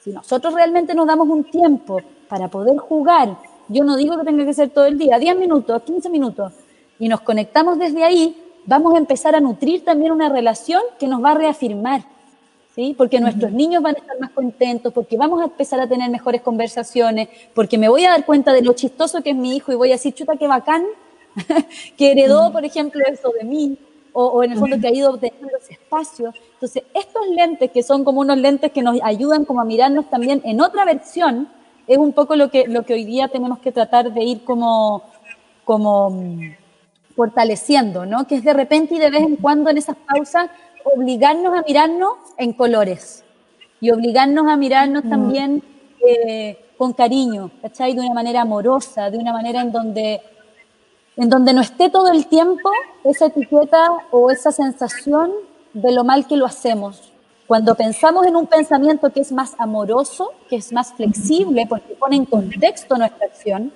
Si 0.00 0.12
nosotros 0.12 0.54
realmente 0.54 0.94
nos 0.94 1.06
damos 1.06 1.28
un 1.28 1.44
tiempo 1.44 2.00
para 2.30 2.48
poder 2.48 2.78
jugar, 2.78 3.36
yo 3.68 3.84
no 3.84 3.96
digo 3.96 4.16
que 4.16 4.24
tenga 4.24 4.46
que 4.46 4.54
ser 4.54 4.70
todo 4.70 4.86
el 4.86 4.96
día, 4.96 5.18
10 5.18 5.36
minutos, 5.36 5.82
15 5.82 6.08
minutos, 6.08 6.54
y 6.98 7.06
nos 7.06 7.20
conectamos 7.20 7.78
desde 7.78 8.02
ahí, 8.02 8.34
vamos 8.64 8.94
a 8.94 8.96
empezar 8.96 9.36
a 9.36 9.40
nutrir 9.40 9.84
también 9.84 10.10
una 10.10 10.30
relación 10.30 10.80
que 10.98 11.06
nos 11.06 11.22
va 11.22 11.32
a 11.32 11.34
reafirmar 11.34 12.10
¿sí? 12.74 12.94
Porque 12.96 13.20
nuestros 13.20 13.52
niños 13.52 13.82
van 13.82 13.96
a 13.96 13.98
estar 13.98 14.18
más 14.18 14.30
contentos, 14.30 14.92
porque 14.92 15.16
vamos 15.16 15.40
a 15.40 15.44
empezar 15.44 15.80
a 15.80 15.88
tener 15.88 16.10
mejores 16.10 16.42
conversaciones, 16.42 17.28
porque 17.54 17.78
me 17.78 17.88
voy 17.88 18.04
a 18.04 18.10
dar 18.10 18.24
cuenta 18.24 18.52
de 18.52 18.62
lo 18.62 18.72
chistoso 18.72 19.22
que 19.22 19.30
es 19.30 19.36
mi 19.36 19.56
hijo 19.56 19.72
y 19.72 19.76
voy 19.76 19.90
a 19.90 19.92
decir, 19.92 20.14
chuta, 20.14 20.36
qué 20.36 20.46
bacán, 20.46 20.84
que 21.96 22.12
heredó, 22.12 22.52
por 22.52 22.64
ejemplo, 22.64 23.02
eso 23.06 23.32
de 23.38 23.44
mí, 23.44 23.78
o, 24.14 24.44
en 24.44 24.52
el 24.52 24.58
fondo 24.58 24.78
que 24.78 24.88
ha 24.88 24.94
ido 24.94 25.10
obteniendo 25.10 25.56
ese 25.56 25.72
espacio. 25.72 26.34
Entonces, 26.54 26.82
estos 26.92 27.26
lentes, 27.28 27.70
que 27.70 27.82
son 27.82 28.04
como 28.04 28.20
unos 28.20 28.36
lentes 28.36 28.70
que 28.70 28.82
nos 28.82 29.00
ayudan 29.02 29.46
como 29.46 29.60
a 29.60 29.64
mirarnos 29.64 30.10
también 30.10 30.42
en 30.44 30.60
otra 30.60 30.84
versión, 30.84 31.48
es 31.86 31.98
un 31.98 32.12
poco 32.12 32.36
lo 32.36 32.50
que, 32.50 32.66
lo 32.68 32.84
que 32.84 32.94
hoy 32.94 33.04
día 33.04 33.28
tenemos 33.28 33.58
que 33.58 33.72
tratar 33.72 34.12
de 34.12 34.22
ir 34.22 34.44
como, 34.44 35.02
como 35.64 36.10
mm, 36.10 36.54
fortaleciendo, 37.16 38.04
¿no? 38.06 38.26
Que 38.26 38.36
es 38.36 38.44
de 38.44 38.52
repente 38.52 38.94
y 38.94 38.98
de 38.98 39.10
vez 39.10 39.22
en 39.22 39.36
cuando 39.36 39.70
en 39.70 39.78
esas 39.78 39.96
pausas 39.96 40.50
obligarnos 40.84 41.56
a 41.56 41.62
mirarnos 41.62 42.14
en 42.36 42.52
colores 42.52 43.24
y 43.80 43.90
obligarnos 43.90 44.46
a 44.46 44.56
mirarnos 44.56 45.04
mm. 45.04 45.10
también 45.10 45.62
eh, 46.06 46.58
con 46.76 46.92
cariño, 46.92 47.50
¿cachai? 47.60 47.94
De 47.94 48.00
una 48.00 48.14
manera 48.14 48.42
amorosa, 48.42 49.10
de 49.10 49.18
una 49.18 49.32
manera 49.32 49.60
en 49.60 49.72
donde, 49.72 50.20
en 51.16 51.28
donde 51.28 51.52
no 51.52 51.60
esté 51.60 51.90
todo 51.90 52.10
el 52.10 52.26
tiempo 52.26 52.70
esa 53.04 53.26
etiqueta 53.26 53.88
o 54.10 54.30
esa 54.30 54.50
sensación 54.50 55.30
de 55.72 55.92
lo 55.92 56.04
mal 56.04 56.26
que 56.26 56.36
lo 56.36 56.46
hacemos. 56.46 57.12
Cuando 57.46 57.74
pensamos 57.74 58.26
en 58.26 58.36
un 58.36 58.46
pensamiento 58.46 59.10
que 59.10 59.20
es 59.20 59.32
más 59.32 59.54
amoroso, 59.58 60.32
que 60.48 60.56
es 60.56 60.72
más 60.72 60.92
flexible, 60.92 61.66
porque 61.68 61.94
pone 61.94 62.16
en 62.16 62.24
contexto 62.24 62.96
nuestra 62.96 63.26
acción, 63.26 63.72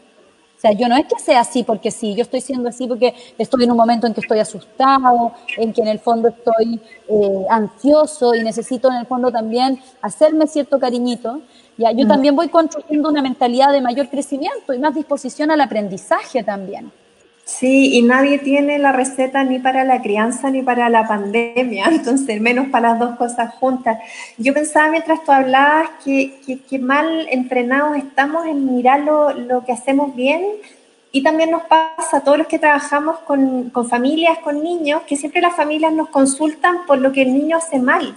o 0.57 0.59
sea, 0.59 0.73
yo 0.73 0.89
no 0.89 0.97
es 0.97 1.07
que 1.07 1.19
sea 1.19 1.41
así 1.41 1.65
porque 1.65 1.91
sí, 1.91 2.15
yo 2.15 2.23
estoy 2.23 2.41
siendo 2.41 2.71
así 2.71 2.87
porque 2.87 3.15
estoy 3.37 3.65
en 3.65 3.71
un 3.71 3.77
momento 3.77 4.07
en 4.07 4.15
que 4.15 4.21
estoy 4.21 4.39
asustado, 4.39 5.33
en 5.59 5.73
que 5.73 5.83
en 5.83 5.89
el 5.89 5.99
fondo 5.99 6.29
estoy 6.29 6.81
eh, 7.09 7.47
ansioso 7.51 8.35
y 8.35 8.43
necesito 8.43 8.89
en 8.89 8.97
el 8.97 9.07
fondo 9.07 9.31
también 9.31 9.79
hacerme 10.01 10.47
cierto 10.47 10.79
cariñito. 10.79 11.43
Ya, 11.77 11.93
yo 11.93 12.07
mm. 12.07 12.09
también 12.09 12.35
voy 12.35 12.49
construyendo 12.49 13.11
una 13.11 13.21
mentalidad 13.21 13.71
de 13.71 13.83
mayor 13.83 14.09
crecimiento 14.09 14.73
y 14.73 14.79
más 14.79 14.95
disposición 14.95 15.51
al 15.51 15.61
aprendizaje 15.61 16.43
también. 16.43 16.91
Sí, 17.49 17.97
y 17.97 18.03
nadie 18.03 18.39
tiene 18.39 18.77
la 18.77 18.91
receta 18.91 19.45
ni 19.45 19.61
para 19.61 19.85
la 19.85 20.03
crianza 20.03 20.51
ni 20.51 20.63
para 20.63 20.91
la 20.91 21.07
pandemia, 21.07 21.85
entonces 21.93 22.41
menos 22.41 22.69
para 22.71 22.91
las 22.91 22.99
dos 22.99 23.17
cosas 23.17 23.55
juntas. 23.55 23.99
Yo 24.37 24.53
pensaba 24.53 24.91
mientras 24.91 25.23
tú 25.23 25.31
hablabas 25.31 25.91
que, 26.05 26.41
que, 26.69 26.79
mal 26.81 27.29
entrenados 27.31 27.97
estamos 27.99 28.47
en 28.47 28.75
mirar 28.75 29.01
lo, 29.03 29.33
lo, 29.33 29.65
que 29.65 29.71
hacemos 29.71 30.17
bien 30.17 30.43
y 31.13 31.23
también 31.23 31.53
nos 31.53 31.63
pasa 31.63 32.17
a 32.17 32.21
todos 32.25 32.37
los 32.37 32.49
que 32.49 32.59
trabajamos 32.59 33.21
con, 33.21 33.71
con 33.71 33.89
familias, 33.89 34.39
con 34.39 34.61
niños, 34.61 35.03
que 35.07 35.17
siempre 35.17 35.41
las 35.41 35.55
familias 35.55 35.93
nos 35.93 36.09
consultan 36.09 36.85
por 36.85 36.99
lo 36.99 37.13
que 37.13 37.23
el 37.23 37.33
niño 37.33 37.59
hace 37.59 37.79
mal 37.79 38.17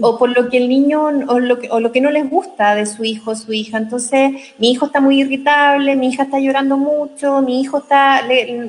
o 0.00 0.18
por 0.18 0.30
lo 0.30 0.48
que 0.48 0.58
el 0.58 0.68
niño 0.68 1.04
o 1.04 1.38
lo 1.38 1.58
que, 1.58 1.68
o 1.70 1.80
lo 1.80 1.92
que 1.92 2.00
no 2.00 2.10
les 2.10 2.28
gusta 2.28 2.74
de 2.74 2.86
su 2.86 3.04
hijo 3.04 3.32
o 3.32 3.36
su 3.36 3.52
hija. 3.52 3.78
Entonces, 3.78 4.32
mi 4.58 4.70
hijo 4.70 4.86
está 4.86 5.00
muy 5.00 5.20
irritable, 5.20 5.96
mi 5.96 6.08
hija 6.08 6.24
está 6.24 6.38
llorando 6.38 6.76
mucho, 6.76 7.42
mi 7.42 7.60
hijo 7.60 7.78
está, 7.78 8.22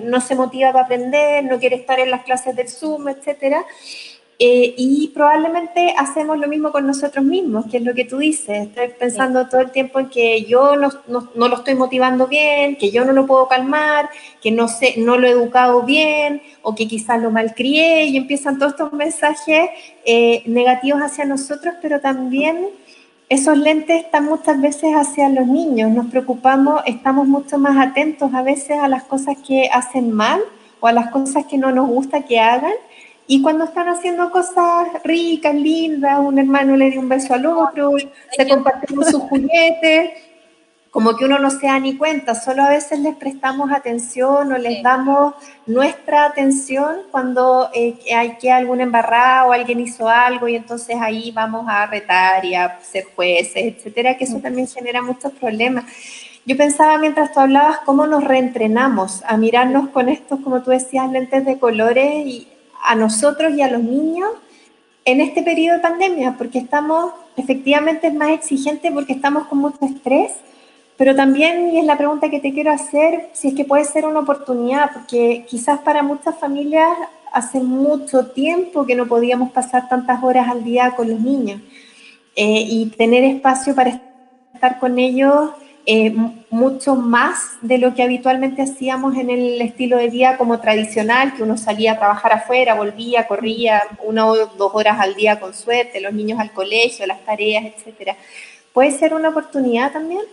no 0.03 0.21
se 0.21 0.35
motiva 0.35 0.71
para 0.71 0.85
aprender, 0.85 1.43
no 1.43 1.59
quiere 1.59 1.75
estar 1.75 1.99
en 1.99 2.11
las 2.11 2.23
clases 2.23 2.55
del 2.55 2.69
Zoom, 2.69 3.09
etcétera. 3.09 3.63
Eh, 4.39 4.75
y 4.77 5.07
probablemente 5.15 5.95
hacemos 5.97 6.37
lo 6.37 6.47
mismo 6.47 6.71
con 6.71 6.85
nosotros 6.85 7.25
mismos, 7.25 7.65
que 7.71 7.77
es 7.77 7.83
lo 7.83 7.95
que 7.95 8.05
tú 8.05 8.19
dices. 8.19 8.67
Estoy 8.67 8.89
pensando 8.89 9.49
todo 9.49 9.61
el 9.61 9.71
tiempo 9.71 9.99
en 9.99 10.09
que 10.09 10.43
yo 10.43 10.75
no, 10.75 10.89
no, 11.07 11.31
no, 11.33 11.47
lo 11.47 11.55
estoy 11.55 11.73
motivando 11.73 12.27
bien, 12.27 12.75
que 12.75 12.91
yo 12.91 13.03
no 13.03 13.13
lo 13.13 13.25
puedo 13.25 13.47
calmar, 13.47 14.09
que 14.39 14.51
no, 14.51 14.67
sé, 14.67 14.93
no 14.97 15.17
lo 15.17 15.27
he 15.27 15.31
educado 15.31 15.81
bien 15.81 16.43
o 16.61 16.75
que 16.75 16.87
quizás 16.87 17.19
lo 17.19 17.31
malcrié 17.31 18.05
y 18.05 18.17
empiezan 18.17 18.59
todos 18.59 18.73
estos 18.73 18.93
mensajes 18.93 19.71
eh, 20.05 20.43
negativos 20.45 21.01
hacia 21.01 21.25
nosotros, 21.25 21.73
pero 21.81 21.99
también 21.99 22.67
esos 23.29 23.57
lentes 23.57 24.05
están 24.05 24.25
muchas 24.25 24.61
veces 24.61 24.93
hacia 24.93 25.29
los 25.29 25.47
niños. 25.47 25.89
Nos 25.89 26.11
preocupamos, 26.11 26.83
estamos 26.85 27.27
mucho 27.27 27.57
más 27.57 27.75
atentos 27.87 28.31
a 28.35 28.43
veces 28.43 28.77
a 28.79 28.87
las 28.87 29.03
cosas 29.03 29.35
que 29.47 29.67
hacen 29.73 30.11
mal 30.11 30.41
o 30.79 30.85
a 30.85 30.91
las 30.91 31.09
cosas 31.09 31.47
que 31.47 31.57
no 31.57 31.71
nos 31.71 31.87
gusta 31.87 32.21
que 32.21 32.39
hagan 32.39 32.73
y 33.27 33.41
cuando 33.41 33.65
están 33.65 33.89
haciendo 33.89 34.31
cosas 34.31 34.87
ricas, 35.03 35.53
lindas, 35.53 36.19
un 36.19 36.39
hermano 36.39 36.77
le 36.77 36.89
dio 36.89 37.01
un 37.01 37.09
beso 37.09 37.33
al 37.33 37.45
otro, 37.45 37.91
se 38.31 38.47
comparten 38.47 39.03
sus 39.03 39.21
juguetes, 39.23 40.11
como 40.91 41.15
que 41.17 41.25
uno 41.25 41.37
no 41.37 41.51
se 41.51 41.67
da 41.67 41.77
ni 41.77 41.97
cuenta, 41.97 42.33
solo 42.33 42.63
a 42.63 42.69
veces 42.69 42.99
les 42.99 43.15
prestamos 43.17 43.69
atención 43.71 44.51
o 44.53 44.57
les 44.57 44.81
damos 44.81 45.35
nuestra 45.65 46.25
atención 46.25 47.01
cuando 47.11 47.69
eh, 47.73 47.99
hay 48.15 48.37
que 48.37 48.49
algún 48.49 48.79
embarrado 48.79 49.49
o 49.49 49.51
alguien 49.51 49.81
hizo 49.81 50.07
algo 50.07 50.47
y 50.47 50.55
entonces 50.55 50.95
ahí 50.99 51.31
vamos 51.31 51.65
a 51.67 51.85
retar 51.85 52.45
y 52.45 52.55
a 52.55 52.79
ser 52.81 53.03
jueces, 53.13 53.57
etcétera, 53.57 54.17
que 54.17 54.23
eso 54.23 54.39
también 54.39 54.67
genera 54.67 55.01
muchos 55.01 55.33
problemas. 55.33 55.83
Yo 56.45 56.55
pensaba 56.55 56.97
mientras 56.97 57.33
tú 57.33 57.41
hablabas 57.41 57.79
cómo 57.79 58.07
nos 58.07 58.23
reentrenamos 58.23 59.21
a 59.27 59.35
mirarnos 59.35 59.89
con 59.89 60.07
estos, 60.07 60.39
como 60.39 60.63
tú 60.63 60.71
decías, 60.71 61.11
lentes 61.11 61.45
de 61.45 61.59
colores 61.59 62.25
y 62.25 62.47
a 62.83 62.95
nosotros 62.95 63.53
y 63.53 63.61
a 63.61 63.69
los 63.69 63.83
niños 63.83 64.29
en 65.05 65.21
este 65.21 65.41
periodo 65.41 65.77
de 65.77 65.83
pandemia, 65.83 66.35
porque 66.37 66.59
estamos 66.59 67.13
efectivamente 67.37 68.11
más 68.11 68.31
exigentes 68.31 68.91
porque 68.91 69.13
estamos 69.13 69.47
con 69.47 69.59
mucho 69.59 69.85
estrés, 69.85 70.33
pero 70.97 71.15
también, 71.15 71.71
y 71.73 71.79
es 71.79 71.85
la 71.85 71.97
pregunta 71.97 72.29
que 72.29 72.39
te 72.39 72.51
quiero 72.51 72.71
hacer, 72.71 73.29
si 73.33 73.49
es 73.49 73.53
que 73.53 73.63
puede 73.63 73.85
ser 73.85 74.05
una 74.05 74.19
oportunidad, 74.19 74.91
porque 74.91 75.45
quizás 75.47 75.79
para 75.79 76.01
muchas 76.01 76.37
familias 76.39 76.89
hace 77.31 77.59
mucho 77.59 78.27
tiempo 78.27 78.85
que 78.85 78.95
no 78.95 79.07
podíamos 79.07 79.51
pasar 79.51 79.87
tantas 79.87 80.23
horas 80.23 80.49
al 80.49 80.63
día 80.63 80.95
con 80.95 81.09
los 81.09 81.19
niños 81.19 81.61
eh, 82.35 82.65
y 82.67 82.87
tener 82.97 83.23
espacio 83.23 83.75
para 83.75 84.01
estar 84.53 84.79
con 84.79 84.97
ellos 84.97 85.51
eh, 85.89 86.13
mucho 86.49 86.95
más 86.95 87.57
de 87.61 87.77
lo 87.77 87.95
que 87.95 88.03
habitualmente 88.03 88.61
hacíamos 88.61 89.15
en 89.15 89.29
el 89.29 89.61
estilo 89.61 89.95
de 89.95 90.09
vida 90.09 90.35
como 90.35 90.59
tradicional, 90.59 91.33
que 91.33 91.43
uno 91.43 91.55
salía 91.55 91.93
a 91.93 91.97
trabajar 91.97 92.33
afuera, 92.33 92.75
volvía, 92.75 93.25
corría 93.25 93.81
una 94.03 94.27
o 94.27 94.35
dos 94.35 94.71
horas 94.73 94.99
al 94.99 95.15
día 95.15 95.39
con 95.39 95.53
suerte, 95.53 96.01
los 96.01 96.11
niños 96.11 96.41
al 96.41 96.51
colegio, 96.51 97.07
las 97.07 97.23
tareas, 97.23 97.63
etcétera. 97.63 98.17
¿Puede 98.73 98.91
ser 98.91 99.13
una 99.13 99.29
oportunidad 99.29 99.93
también? 99.93 100.23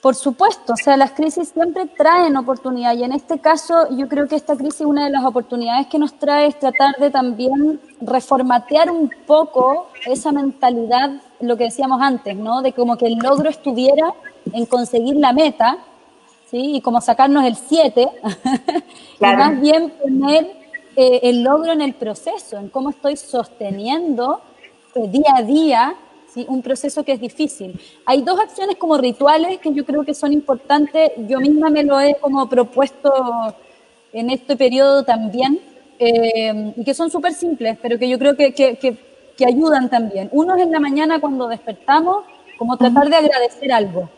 Por 0.00 0.16
supuesto, 0.16 0.72
o 0.72 0.76
sea, 0.76 0.96
las 0.96 1.12
crisis 1.12 1.50
siempre 1.50 1.86
traen 1.86 2.36
oportunidad 2.36 2.96
y 2.96 3.04
en 3.04 3.12
este 3.12 3.38
caso 3.38 3.88
yo 3.90 4.08
creo 4.08 4.26
que 4.26 4.34
esta 4.34 4.56
crisis, 4.56 4.80
una 4.80 5.04
de 5.04 5.10
las 5.10 5.24
oportunidades 5.24 5.86
que 5.86 6.00
nos 6.00 6.18
trae 6.18 6.48
es 6.48 6.58
tratar 6.58 6.96
de 6.96 7.10
también 7.10 7.80
reformatear 8.00 8.90
un 8.90 9.12
poco 9.28 9.90
esa 10.06 10.32
mentalidad, 10.32 11.22
lo 11.38 11.56
que 11.56 11.64
decíamos 11.64 12.02
antes, 12.02 12.36
¿no? 12.36 12.62
De 12.62 12.72
como 12.72 12.96
que 12.96 13.06
el 13.06 13.18
logro 13.18 13.48
estuviera 13.48 14.12
en 14.52 14.66
conseguir 14.66 15.16
la 15.16 15.32
meta, 15.32 15.78
¿sí? 16.50 16.76
Y 16.76 16.80
como 16.80 17.00
sacarnos 17.00 17.44
el 17.44 17.56
7, 17.56 18.08
y 19.20 19.22
más 19.22 19.60
bien 19.60 19.90
poner 19.90 20.50
eh, 20.96 21.20
el 21.24 21.42
logro 21.42 21.72
en 21.72 21.82
el 21.82 21.94
proceso, 21.94 22.58
en 22.58 22.68
cómo 22.68 22.90
estoy 22.90 23.16
sosteniendo 23.16 24.40
eh, 24.94 25.08
día 25.08 25.34
a 25.36 25.42
día 25.42 25.94
¿sí? 26.32 26.46
un 26.48 26.62
proceso 26.62 27.04
que 27.04 27.12
es 27.12 27.20
difícil. 27.20 27.78
Hay 28.06 28.22
dos 28.22 28.38
acciones 28.40 28.76
como 28.76 28.96
rituales 28.96 29.58
que 29.58 29.72
yo 29.72 29.84
creo 29.84 30.04
que 30.04 30.14
son 30.14 30.32
importantes, 30.32 31.12
yo 31.28 31.40
misma 31.40 31.70
me 31.70 31.82
lo 31.82 32.00
he 32.00 32.14
como 32.20 32.48
propuesto 32.48 33.12
en 34.12 34.30
este 34.30 34.56
periodo 34.56 35.04
también, 35.04 35.60
eh, 35.98 36.72
y 36.76 36.84
que 36.84 36.94
son 36.94 37.10
súper 37.10 37.32
simples, 37.32 37.78
pero 37.80 37.98
que 37.98 38.08
yo 38.08 38.18
creo 38.18 38.36
que, 38.36 38.52
que, 38.52 38.76
que, 38.76 39.46
ayudan 39.46 39.88
también. 39.90 40.28
Uno 40.32 40.56
es 40.56 40.62
en 40.62 40.72
la 40.72 40.80
mañana 40.80 41.20
cuando 41.20 41.48
despertamos, 41.48 42.24
como 42.58 42.76
tratar 42.76 43.08
de 43.08 43.16
agradecer 43.16 43.72
algo 43.72 44.08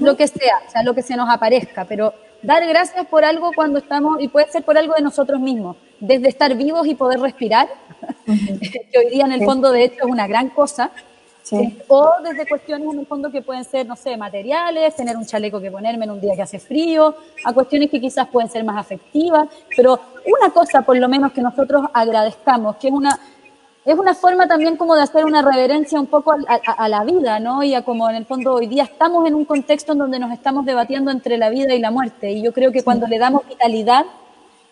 lo 0.00 0.16
que 0.16 0.28
sea, 0.28 0.54
o 0.66 0.70
sea, 0.70 0.82
lo 0.82 0.94
que 0.94 1.02
se 1.02 1.16
nos 1.16 1.28
aparezca, 1.28 1.84
pero 1.84 2.14
dar 2.42 2.66
gracias 2.66 3.06
por 3.06 3.24
algo 3.24 3.50
cuando 3.54 3.78
estamos, 3.78 4.20
y 4.20 4.28
puede 4.28 4.50
ser 4.50 4.64
por 4.64 4.76
algo 4.78 4.94
de 4.94 5.02
nosotros 5.02 5.40
mismos, 5.40 5.76
desde 6.00 6.28
estar 6.28 6.54
vivos 6.54 6.86
y 6.86 6.94
poder 6.94 7.20
respirar, 7.20 7.68
que 8.26 8.98
hoy 8.98 9.10
día 9.10 9.24
en 9.24 9.32
el 9.32 9.44
fondo 9.44 9.72
de 9.72 9.84
hecho 9.84 10.04
es 10.04 10.10
una 10.10 10.26
gran 10.26 10.50
cosa, 10.50 10.90
eh, 11.52 11.78
o 11.86 12.10
desde 12.24 12.46
cuestiones 12.48 12.92
en 12.92 13.00
el 13.00 13.06
fondo 13.06 13.30
que 13.30 13.40
pueden 13.40 13.64
ser, 13.64 13.86
no 13.86 13.94
sé, 13.94 14.16
materiales, 14.16 14.96
tener 14.96 15.16
un 15.16 15.24
chaleco 15.24 15.60
que 15.60 15.70
ponerme 15.70 16.04
en 16.04 16.10
un 16.10 16.20
día 16.20 16.34
que 16.34 16.42
hace 16.42 16.58
frío, 16.58 17.14
a 17.44 17.52
cuestiones 17.52 17.88
que 17.88 18.00
quizás 18.00 18.26
pueden 18.28 18.50
ser 18.50 18.64
más 18.64 18.76
afectivas, 18.76 19.48
pero 19.76 20.00
una 20.26 20.52
cosa 20.52 20.82
por 20.82 20.96
lo 20.96 21.08
menos 21.08 21.32
que 21.32 21.40
nosotros 21.40 21.86
agradezcamos, 21.92 22.76
que 22.76 22.88
es 22.88 22.92
una, 22.92 23.16
es 23.86 23.96
una 23.96 24.14
forma 24.14 24.48
también 24.48 24.76
como 24.76 24.96
de 24.96 25.02
hacer 25.02 25.24
una 25.24 25.42
reverencia 25.42 26.00
un 26.00 26.08
poco 26.08 26.32
a, 26.32 26.88
la 26.88 27.04
vida, 27.04 27.38
¿no? 27.38 27.62
Y 27.62 27.72
a 27.72 27.82
como 27.82 28.10
en 28.10 28.16
el 28.16 28.26
fondo 28.26 28.54
hoy 28.54 28.66
día 28.66 28.82
estamos 28.82 29.28
en 29.28 29.34
un 29.36 29.44
contexto 29.44 29.92
en 29.92 29.98
donde 29.98 30.18
nos 30.18 30.32
estamos 30.32 30.66
debatiendo 30.66 31.12
entre 31.12 31.38
la 31.38 31.50
vida 31.50 31.72
y 31.72 31.78
la 31.78 31.92
muerte. 31.92 32.32
Y 32.32 32.42
yo 32.42 32.52
creo 32.52 32.72
que 32.72 32.82
cuando 32.82 33.06
le 33.06 33.16
damos 33.16 33.46
vitalidad 33.48 34.04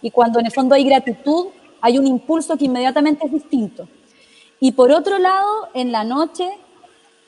y 0.03 0.11
cuando 0.11 0.41
en 0.41 0.47
el 0.47 0.53
fondo 0.53 0.75
hay 0.75 0.85
gratitud, 0.85 1.47
hay 1.81 1.97
un 1.97 2.09
impulso 2.09 2.57
que 2.57 2.65
inmediatamente 2.65 3.25
es 3.25 3.33
distinto. 3.33 3.87
Y 4.59 4.73
por 4.73 4.91
otro 4.91 5.19
lado, 5.19 5.69
en 5.75 5.93
la 5.93 6.03
noche, 6.03 6.49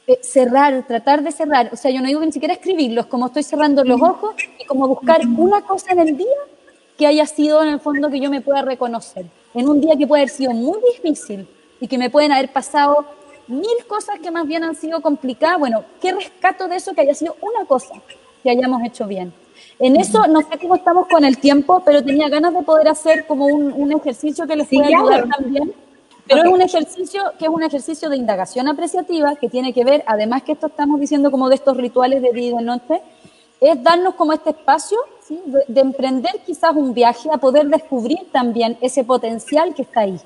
eh, 0.08 0.18
cerrar, 0.22 0.88
tratar 0.88 1.22
de 1.22 1.30
cerrar. 1.30 1.70
O 1.72 1.76
sea, 1.76 1.92
yo 1.92 2.00
no 2.00 2.08
digo 2.08 2.20
ni 2.20 2.32
siquiera 2.32 2.54
escribirlos, 2.54 3.06
como 3.06 3.26
estoy 3.26 3.44
cerrando 3.44 3.84
los 3.84 4.02
ojos 4.02 4.34
y 4.58 4.64
como 4.64 4.88
buscar 4.88 5.20
una 5.24 5.62
cosa 5.62 5.92
en 5.92 6.00
el 6.00 6.16
día 6.16 6.36
que 6.98 7.06
haya 7.06 7.26
sido 7.26 7.62
en 7.62 7.68
el 7.68 7.78
fondo 7.78 8.10
que 8.10 8.18
yo 8.18 8.28
me 8.28 8.40
pueda 8.40 8.62
reconocer. 8.62 9.26
En 9.54 9.68
un 9.68 9.80
día 9.80 9.94
que 9.96 10.08
puede 10.08 10.22
haber 10.22 10.34
sido 10.34 10.50
muy 10.50 10.78
difícil, 10.92 11.46
y 11.80 11.88
que 11.88 11.98
me 11.98 12.10
pueden 12.10 12.32
haber 12.32 12.52
pasado 12.52 13.04
mil 13.48 13.84
cosas 13.86 14.18
que 14.20 14.30
más 14.30 14.46
bien 14.46 14.64
han 14.64 14.74
sido 14.74 15.00
complicadas. 15.00 15.58
Bueno, 15.58 15.84
¿qué 16.00 16.12
rescato 16.12 16.68
de 16.68 16.76
eso 16.76 16.94
que 16.94 17.02
haya 17.02 17.14
sido 17.14 17.36
una 17.40 17.64
cosa 17.66 17.94
que 18.42 18.50
hayamos 18.50 18.82
hecho 18.84 19.06
bien? 19.06 19.32
En 19.78 19.96
eso 19.96 20.26
no 20.26 20.40
sé 20.40 20.58
cómo 20.60 20.74
estamos 20.74 21.06
con 21.06 21.24
el 21.24 21.38
tiempo, 21.38 21.82
pero 21.84 22.02
tenía 22.02 22.28
ganas 22.28 22.52
de 22.54 22.62
poder 22.62 22.88
hacer 22.88 23.26
como 23.26 23.46
un, 23.46 23.92
ejercicio 23.92 24.46
que 24.46 24.56
les 24.56 24.68
pueda 24.68 24.86
ayudar 24.86 25.28
también. 25.28 25.74
Pero 26.26 26.42
es 26.42 26.48
un 26.48 26.60
ejercicio 26.60 27.22
que 27.38 27.44
es 27.44 27.50
un 27.50 27.62
ejercicio 27.62 28.08
de 28.08 28.16
indagación 28.16 28.66
apreciativa 28.68 29.36
que 29.36 29.48
tiene 29.48 29.72
que 29.72 29.84
ver, 29.84 30.02
además 30.06 30.42
que 30.42 30.52
esto 30.52 30.66
estamos 30.66 30.98
diciendo 30.98 31.30
como 31.30 31.48
de 31.48 31.54
estos 31.54 31.76
rituales 31.76 32.20
de 32.20 32.32
día 32.32 32.50
y 32.50 32.56
de 32.56 32.62
noche, 32.62 33.00
es 33.60 33.82
darnos 33.82 34.14
como 34.14 34.32
este 34.32 34.50
espacio 34.50 34.98
de, 35.28 35.62
de 35.68 35.80
emprender 35.80 36.32
quizás 36.44 36.74
un 36.74 36.92
viaje 36.94 37.28
a 37.32 37.38
poder 37.38 37.68
descubrir 37.68 38.18
también 38.32 38.76
ese 38.80 39.04
potencial 39.04 39.72
que 39.74 39.82
está 39.82 40.00
ahí. 40.00 40.18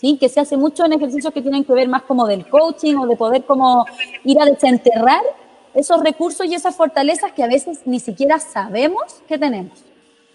¿Sí? 0.00 0.16
que 0.18 0.28
se 0.28 0.40
hace 0.40 0.56
mucho 0.56 0.84
en 0.84 0.92
ejercicios 0.94 1.32
que 1.32 1.42
tienen 1.42 1.64
que 1.64 1.72
ver 1.72 1.88
más 1.88 2.02
como 2.02 2.26
del 2.26 2.48
coaching 2.48 2.96
o 2.96 3.06
de 3.06 3.16
poder 3.16 3.44
como 3.44 3.84
ir 4.24 4.40
a 4.40 4.44
desenterrar 4.44 5.22
esos 5.74 6.02
recursos 6.02 6.46
y 6.46 6.54
esas 6.54 6.74
fortalezas 6.74 7.32
que 7.32 7.42
a 7.42 7.46
veces 7.46 7.80
ni 7.84 8.00
siquiera 8.00 8.38
sabemos 8.38 9.22
que 9.28 9.38
tenemos. 9.38 9.84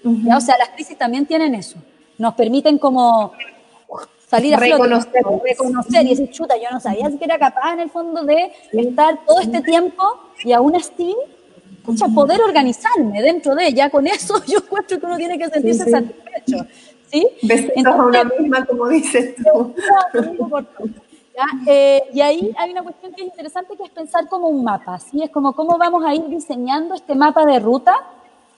O 0.03 0.41
sea, 0.41 0.57
las 0.57 0.69
crisis 0.69 0.97
también 0.97 1.25
tienen 1.25 1.55
eso. 1.55 1.77
Nos 2.17 2.33
permiten 2.35 2.77
como 2.77 3.31
salir 4.27 4.53
a 4.55 4.57
reconocer, 4.57 5.23
reconocer 5.43 6.05
y 6.05 6.09
decir, 6.09 6.31
chuta, 6.31 6.55
yo 6.57 6.69
no 6.71 6.79
sabía 6.79 7.09
que 7.17 7.23
era 7.23 7.39
capaz 7.39 7.73
en 7.73 7.81
el 7.81 7.89
fondo 7.89 8.23
de 8.23 8.51
estar 8.73 9.19
todo 9.25 9.39
este 9.39 9.61
tiempo 9.61 10.03
y 10.43 10.51
aún 10.51 10.75
así, 10.75 11.15
poder 12.13 12.41
organizarme 12.41 13.21
dentro 13.21 13.55
de 13.55 13.67
ella. 13.67 13.89
Con 13.89 14.07
eso 14.07 14.43
yo 14.47 14.59
encuentro 14.59 14.99
que 14.99 15.05
uno 15.05 15.17
tiene 15.17 15.37
que 15.37 15.49
sentirse 15.49 15.89
satisfecho. 15.89 16.65
¿Sí? 17.13 17.27
Entonces, 17.41 17.85
a 17.85 18.03
una 18.03 18.23
misma, 18.23 18.65
como 18.65 18.87
dices 18.87 19.35
tú. 19.35 19.73
Eh, 21.65 22.03
y 22.13 22.21
ahí 22.21 22.53
hay 22.55 22.71
una 22.71 22.83
cuestión 22.83 23.11
que 23.11 23.23
es 23.23 23.27
interesante, 23.27 23.75
que 23.75 23.83
es 23.83 23.89
pensar 23.89 24.27
como 24.27 24.49
un 24.49 24.63
mapa, 24.63 24.99
¿sí? 24.99 25.23
Es 25.23 25.31
como 25.31 25.53
cómo 25.53 25.79
vamos 25.79 26.05
a 26.05 26.13
ir 26.13 26.27
diseñando 26.27 26.93
este 26.93 27.15
mapa 27.15 27.43
de 27.43 27.57
ruta 27.57 27.95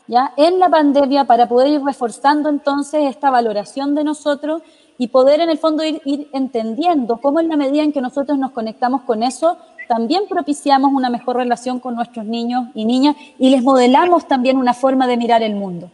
¿ya? 0.07 0.33
en 0.35 0.59
la 0.59 0.67
pandemia 0.67 1.23
para 1.23 1.47
poder 1.47 1.69
ir 1.69 1.81
reforzando 1.81 2.49
entonces 2.49 3.03
esta 3.03 3.31
valoración 3.31 3.95
de 3.95 4.03
nosotros 4.03 4.61
y 4.97 5.07
poder 5.07 5.39
en 5.39 5.51
el 5.51 5.57
fondo 5.57 5.85
ir, 5.85 6.01
ir 6.03 6.27
entendiendo 6.33 7.15
cómo 7.21 7.39
en 7.39 7.47
la 7.47 7.55
medida 7.55 7.81
en 7.81 7.93
que 7.93 8.01
nosotros 8.01 8.37
nos 8.37 8.51
conectamos 8.51 9.03
con 9.03 9.23
eso, 9.23 9.57
también 9.87 10.23
propiciamos 10.27 10.91
una 10.91 11.09
mejor 11.09 11.37
relación 11.37 11.79
con 11.79 11.95
nuestros 11.95 12.25
niños 12.25 12.67
y 12.73 12.83
niñas 12.83 13.15
y 13.39 13.51
les 13.51 13.63
modelamos 13.63 14.27
también 14.27 14.57
una 14.57 14.73
forma 14.73 15.07
de 15.07 15.15
mirar 15.15 15.43
el 15.43 15.55
mundo. 15.55 15.89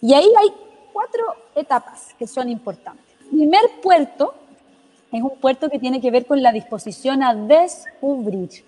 Y 0.00 0.14
ahí 0.14 0.28
hay 0.40 0.52
cuatro 1.02 1.24
etapas 1.54 2.14
que 2.18 2.26
son 2.26 2.48
importantes. 2.48 3.04
primer 3.30 3.62
puerto 3.82 4.34
es 5.10 5.22
un 5.22 5.36
puerto 5.40 5.68
que 5.68 5.78
tiene 5.78 6.00
que 6.00 6.10
ver 6.10 6.26
con 6.26 6.42
la 6.42 6.52
disposición 6.52 7.22
a 7.22 7.34
descubrir, 7.34 8.64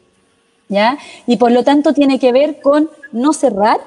¿ya? 0.69 0.99
Y 1.27 1.37
por 1.37 1.53
lo 1.53 1.63
tanto 1.63 1.95
tiene 1.95 2.19
que 2.19 2.33
ver 2.33 2.61
con 2.61 2.91
no 3.13 3.33
cerrar, 3.33 3.81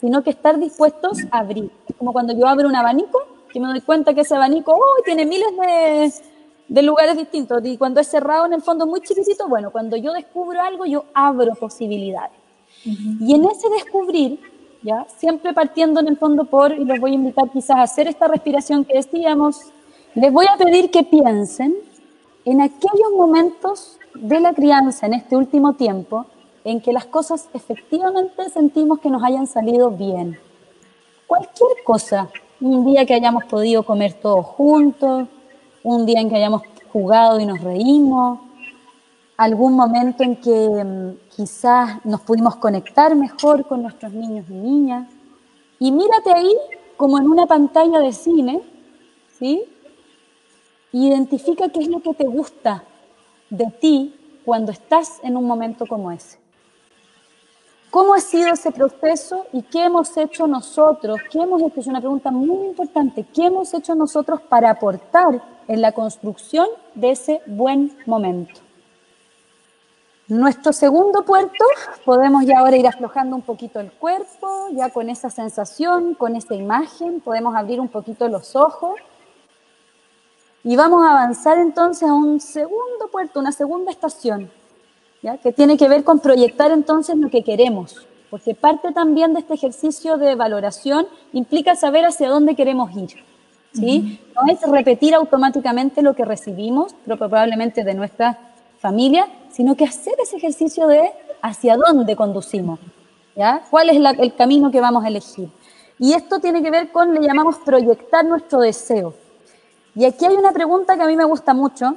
sino 0.00 0.22
que 0.22 0.30
estar 0.30 0.58
dispuestos 0.58 1.18
a 1.30 1.40
abrir. 1.40 1.70
Es 1.88 1.96
como 1.96 2.12
cuando 2.12 2.32
yo 2.32 2.46
abro 2.46 2.68
un 2.68 2.76
abanico, 2.76 3.18
que 3.52 3.60
me 3.60 3.68
doy 3.68 3.80
cuenta 3.80 4.14
que 4.14 4.22
ese 4.22 4.34
abanico 4.34 4.72
oh, 4.72 5.02
tiene 5.04 5.26
miles 5.26 5.48
de, 5.58 6.12
de 6.68 6.82
lugares 6.82 7.18
distintos. 7.18 7.60
Y 7.64 7.76
cuando 7.76 8.00
es 8.00 8.06
cerrado, 8.06 8.46
en 8.46 8.54
el 8.54 8.62
fondo 8.62 8.86
muy 8.86 9.00
chiquitito, 9.00 9.46
bueno, 9.48 9.70
cuando 9.70 9.96
yo 9.96 10.12
descubro 10.12 10.62
algo, 10.62 10.86
yo 10.86 11.04
abro 11.12 11.54
posibilidades. 11.54 12.38
Y 12.84 13.34
en 13.34 13.44
ese 13.44 13.68
descubrir, 13.68 14.38
¿ya? 14.82 15.06
siempre 15.16 15.52
partiendo 15.52 16.00
en 16.00 16.08
el 16.08 16.16
fondo 16.16 16.44
por, 16.44 16.72
y 16.72 16.84
los 16.84 16.98
voy 17.00 17.12
a 17.12 17.14
invitar 17.14 17.50
quizás 17.50 17.76
a 17.76 17.82
hacer 17.82 18.06
esta 18.08 18.28
respiración 18.28 18.84
que 18.84 18.94
decíamos, 18.94 19.60
les 20.14 20.32
voy 20.32 20.46
a 20.52 20.56
pedir 20.56 20.90
que 20.90 21.02
piensen 21.02 21.74
en 22.44 22.60
aquellos 22.60 23.12
momentos 23.16 23.98
de 24.14 24.40
la 24.40 24.52
crianza 24.52 25.06
en 25.06 25.14
este 25.14 25.36
último 25.36 25.74
tiempo 25.74 26.26
en 26.64 26.80
que 26.80 26.92
las 26.92 27.06
cosas 27.06 27.48
efectivamente 27.54 28.48
sentimos 28.50 29.00
que 29.00 29.10
nos 29.10 29.22
hayan 29.22 29.46
salido 29.46 29.90
bien. 29.90 30.38
Cualquier 31.26 31.70
cosa, 31.84 32.28
un 32.60 32.84
día 32.84 33.06
que 33.06 33.14
hayamos 33.14 33.44
podido 33.44 33.82
comer 33.82 34.14
todos 34.14 34.44
juntos, 34.44 35.28
un 35.82 36.06
día 36.06 36.20
en 36.20 36.28
que 36.28 36.36
hayamos 36.36 36.62
jugado 36.92 37.40
y 37.40 37.46
nos 37.46 37.62
reímos, 37.62 38.40
algún 39.40 39.72
momento 39.74 40.22
en 40.22 40.36
que 40.36 40.84
mm, 40.84 41.30
quizás 41.34 42.04
nos 42.04 42.20
pudimos 42.20 42.56
conectar 42.56 43.16
mejor 43.16 43.66
con 43.66 43.80
nuestros 43.80 44.12
niños 44.12 44.44
y 44.50 44.52
niñas. 44.52 45.08
Y 45.78 45.92
mírate 45.92 46.30
ahí 46.30 46.54
como 46.98 47.18
en 47.18 47.26
una 47.26 47.46
pantalla 47.46 48.00
de 48.00 48.12
cine, 48.12 48.60
¿sí? 49.38 49.64
Identifica 50.92 51.70
qué 51.70 51.80
es 51.80 51.88
lo 51.88 52.00
que 52.00 52.12
te 52.12 52.26
gusta 52.26 52.84
de 53.48 53.64
ti 53.80 54.14
cuando 54.44 54.72
estás 54.72 55.20
en 55.22 55.38
un 55.38 55.46
momento 55.46 55.86
como 55.86 56.12
ese. 56.12 56.38
¿Cómo 57.90 58.12
ha 58.12 58.20
sido 58.20 58.52
ese 58.52 58.70
proceso 58.70 59.46
y 59.54 59.62
qué 59.62 59.84
hemos 59.84 60.14
hecho 60.18 60.46
nosotros? 60.46 61.18
¿Qué 61.30 61.38
hemos 61.38 61.62
hecho? 61.62 61.80
Es 61.80 61.86
una 61.86 62.00
pregunta 62.00 62.30
muy 62.30 62.68
importante. 62.68 63.24
¿Qué 63.32 63.46
hemos 63.46 63.72
hecho 63.72 63.94
nosotros 63.94 64.42
para 64.42 64.68
aportar 64.68 65.42
en 65.66 65.80
la 65.80 65.92
construcción 65.92 66.66
de 66.94 67.12
ese 67.12 67.40
buen 67.46 67.96
momento? 68.04 68.60
Nuestro 70.30 70.72
segundo 70.72 71.24
puerto, 71.24 71.64
podemos 72.04 72.46
ya 72.46 72.60
ahora 72.60 72.76
ir 72.76 72.86
aflojando 72.86 73.34
un 73.34 73.42
poquito 73.42 73.80
el 73.80 73.90
cuerpo, 73.90 74.68
ya 74.70 74.88
con 74.90 75.10
esa 75.10 75.28
sensación, 75.28 76.14
con 76.14 76.36
esa 76.36 76.54
imagen, 76.54 77.20
podemos 77.20 77.56
abrir 77.56 77.80
un 77.80 77.88
poquito 77.88 78.28
los 78.28 78.54
ojos 78.54 78.94
y 80.62 80.76
vamos 80.76 81.04
a 81.04 81.10
avanzar 81.10 81.58
entonces 81.58 82.08
a 82.08 82.14
un 82.14 82.38
segundo 82.38 83.08
puerto, 83.10 83.40
una 83.40 83.50
segunda 83.50 83.90
estación, 83.90 84.48
¿ya? 85.20 85.36
que 85.36 85.50
tiene 85.50 85.76
que 85.76 85.88
ver 85.88 86.04
con 86.04 86.20
proyectar 86.20 86.70
entonces 86.70 87.16
lo 87.16 87.28
que 87.28 87.42
queremos, 87.42 88.06
porque 88.30 88.54
parte 88.54 88.92
también 88.92 89.34
de 89.34 89.40
este 89.40 89.54
ejercicio 89.54 90.16
de 90.16 90.36
valoración 90.36 91.08
implica 91.32 91.74
saber 91.74 92.04
hacia 92.04 92.28
dónde 92.28 92.54
queremos 92.54 92.96
ir. 92.96 93.16
¿sí? 93.72 94.20
No 94.36 94.52
es 94.52 94.62
repetir 94.62 95.12
automáticamente 95.12 96.02
lo 96.02 96.14
que 96.14 96.24
recibimos, 96.24 96.94
probablemente 97.04 97.82
de 97.82 97.94
nuestra 97.94 98.38
familia, 98.80 99.28
sino 99.50 99.76
que 99.76 99.84
hacer 99.84 100.14
ese 100.22 100.36
ejercicio 100.36 100.88
de 100.88 101.12
hacia 101.42 101.76
dónde 101.76 102.16
conducimos, 102.16 102.80
¿ya? 103.36 103.62
¿Cuál 103.70 103.90
es 103.90 104.18
el 104.18 104.34
camino 104.34 104.70
que 104.70 104.80
vamos 104.80 105.04
a 105.04 105.08
elegir? 105.08 105.50
Y 105.98 106.14
esto 106.14 106.40
tiene 106.40 106.62
que 106.62 106.70
ver 106.70 106.90
con, 106.90 107.14
le 107.14 107.20
llamamos 107.20 107.58
proyectar 107.58 108.24
nuestro 108.24 108.60
deseo. 108.60 109.14
Y 109.94 110.06
aquí 110.06 110.24
hay 110.24 110.34
una 110.34 110.50
pregunta 110.50 110.96
que 110.96 111.02
a 111.02 111.06
mí 111.06 111.14
me 111.14 111.24
gusta 111.24 111.52
mucho. 111.52 111.94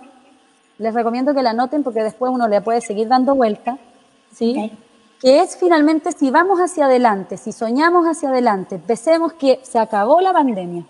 Les 0.77 0.93
recomiendo 0.93 1.33
que 1.33 1.41
la 1.41 1.51
anoten 1.51 1.83
porque 1.83 2.03
después 2.03 2.31
uno 2.33 2.49
le 2.49 2.59
puede 2.59 2.81
seguir 2.81 3.07
dando 3.07 3.33
vuelta. 3.33 3.77
¿sí? 4.33 4.71
Que 5.21 5.39
es 5.39 5.55
finalmente 5.55 6.11
si 6.11 6.31
vamos 6.31 6.59
hacia 6.59 6.85
adelante, 6.85 7.37
si 7.37 7.53
soñamos 7.53 8.05
hacia 8.05 8.27
adelante, 8.27 8.77
pensemos 8.77 9.33
que 9.33 9.61
se 9.63 9.79
acabó 9.79 10.19
la 10.19 10.33
pandemia, 10.33 10.83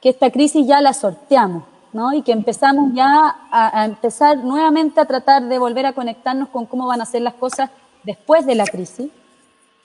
que 0.00 0.08
esta 0.08 0.30
crisis 0.30 0.66
ya 0.66 0.80
la 0.80 0.94
sorteamos, 0.94 1.64
¿no? 1.92 2.12
Y 2.12 2.22
que 2.22 2.32
empezamos 2.32 2.92
ya 2.94 3.36
a, 3.50 3.84
empezar 3.84 4.38
nuevamente 4.38 5.00
a 5.00 5.04
tratar 5.04 5.44
de 5.44 5.58
volver 5.58 5.86
a 5.86 5.92
conectarnos 5.92 6.48
con 6.48 6.66
cómo 6.66 6.86
van 6.86 7.00
a 7.00 7.06
ser 7.06 7.22
las 7.22 7.34
cosas 7.34 7.70
después 8.04 8.46
de 8.46 8.54
la 8.54 8.64
crisis. 8.64 9.10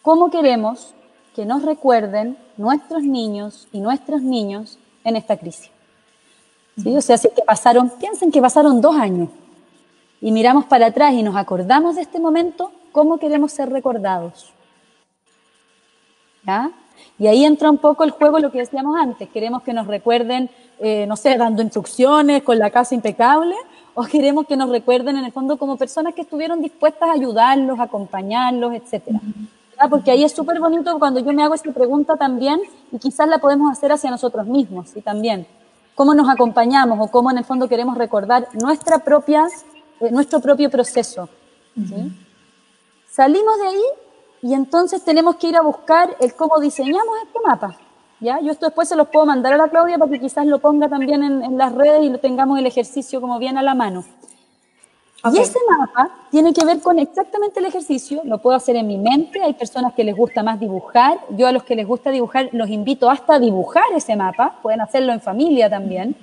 ¿Cómo 0.02 0.30
queremos 0.30 0.94
que 1.36 1.46
nos 1.46 1.64
recuerden 1.64 2.38
nuestros 2.58 3.04
niños 3.04 3.68
y 3.72 3.80
nuestros 3.80 4.22
niños 4.22 4.78
en 5.04 5.16
esta 5.16 5.38
crisis? 5.38 5.72
¿sí? 6.78 6.96
O 6.96 7.02
sea, 7.02 7.18
si 7.18 7.30
que 7.30 7.42
pasaron, 7.42 7.90
piensen 7.90 8.32
que 8.32 8.42
pasaron 8.42 8.82
dos 8.82 8.96
años 8.96 9.30
y 10.22 10.32
miramos 10.32 10.66
para 10.66 10.88
atrás 10.88 11.14
y 11.14 11.24
nos 11.24 11.36
acordamos 11.36 11.96
de 11.96 12.02
este 12.02 12.20
momento, 12.20 12.72
¿cómo 12.92 13.18
queremos 13.18 13.52
ser 13.52 13.70
recordados? 13.70 14.54
¿Ya? 16.46 16.72
Y 17.20 17.28
ahí 17.28 17.46
entra 17.46 17.70
un 17.70 17.78
poco 17.78 18.04
el 18.04 18.12
juego, 18.12 18.40
lo 18.40 18.52
que 18.52 18.60
decíamos 18.60 18.98
antes, 18.98 19.30
queremos 19.30 19.64
que 19.64 19.74
nos 19.74 19.88
recuerden, 19.88 20.50
eh, 20.80 21.06
no 21.08 21.16
sé, 21.16 21.38
dando 21.38 21.62
instrucciones, 21.62 22.44
con 22.44 22.58
la 22.58 22.70
casa 22.70 22.96
impecable, 22.96 23.56
o 23.94 24.04
queremos 24.04 24.48
que 24.48 24.58
nos 24.58 24.70
recuerden 24.70 25.18
en 25.18 25.26
el 25.26 25.32
fondo 25.32 25.58
como 25.58 25.78
personas 25.78 26.14
que 26.14 26.22
estuvieron 26.22 26.62
dispuestas 26.62 27.10
a 27.10 27.14
ayudarlos, 27.14 27.80
a 27.80 27.84
acompañarlos, 27.84 28.74
etcétera. 28.74 29.22
Porque 29.90 30.12
ahí 30.12 30.24
es 30.24 30.32
súper 30.32 30.60
bonito 30.60 30.98
cuando 30.98 31.20
yo 31.20 31.34
me 31.34 31.44
hago 31.44 31.54
esta 31.54 31.72
pregunta 31.72 32.16
también, 32.16 32.60
y 32.92 32.98
quizás 32.98 33.28
la 33.28 33.38
podemos 33.38 33.72
hacer 33.72 33.92
hacia 33.92 34.10
nosotros 34.10 34.46
mismos, 34.48 34.90
¿sí? 34.90 35.02
También 35.02 35.46
cómo 35.96 36.16
nos 36.16 36.30
acompañamos 36.30 36.98
o 37.00 37.12
cómo 37.12 37.32
en 37.32 37.38
el 37.38 37.46
fondo 37.46 37.68
queremos 37.68 37.98
recordar 37.98 38.48
nuestra 38.54 39.00
propia, 39.00 39.48
eh, 40.00 40.12
nuestro 40.12 40.40
propio 40.40 40.70
proceso. 40.70 41.30
Salimos 43.10 43.58
de 43.60 43.68
ahí 43.68 43.84
y 44.44 44.54
entonces 44.54 45.02
tenemos 45.04 45.38
que 45.38 45.48
ir 45.48 45.56
a 45.56 45.62
buscar 45.62 46.16
el 46.20 46.36
cómo 46.36 46.60
diseñamos 46.60 47.16
este 47.26 47.40
mapa. 47.46 47.78
¿ya? 48.20 48.42
Yo 48.42 48.52
esto 48.52 48.66
después 48.66 48.90
se 48.90 48.96
los 48.98 49.08
puedo 49.08 49.26
mandar 49.26 49.54
a 49.54 49.58
la 49.58 49.70
Claudia 49.70 49.98
para 49.98 50.12
que 50.12 50.20
quizás 50.20 50.46
lo 50.46 50.60
ponga 50.60 50.90
también 50.90 51.24
en, 51.24 51.42
en 51.42 51.58
las 51.58 51.74
redes 51.74 52.04
y 52.04 52.10
lo 52.10 52.20
tengamos 52.20 52.60
el 52.60 52.66
ejercicio 52.66 53.22
como 53.22 53.40
bien 53.40 53.58
a 53.58 53.64
la 53.64 53.74
mano. 53.74 54.04
Y 55.32 55.38
ese 55.38 55.58
mapa 55.70 56.10
tiene 56.30 56.52
que 56.54 56.66
ver 56.66 56.82
con 56.82 57.00
exactamente 57.00 57.62
el 57.62 57.68
ejercicio, 57.68 58.20
lo 58.26 58.40
puedo 58.40 58.58
hacer 58.58 58.76
en 58.76 58.86
mi 58.86 58.98
mente, 58.98 59.42
hay 59.42 59.54
personas 59.54 59.94
que 59.94 60.04
les 60.04 60.18
gusta 60.18 60.44
más 60.44 60.60
dibujar, 60.60 61.22
yo 61.30 61.48
a 61.48 61.54
los 61.54 61.64
que 61.64 61.78
les 61.78 61.88
gusta 61.88 62.12
dibujar 62.12 62.50
los 62.52 62.68
invito 62.68 63.10
hasta 63.10 63.36
a 63.36 63.40
dibujar 63.40 63.86
ese 63.96 64.18
mapa, 64.18 64.60
pueden 64.62 64.82
hacerlo 64.82 65.14
en 65.14 65.22
familia 65.22 65.70
también, 65.70 66.18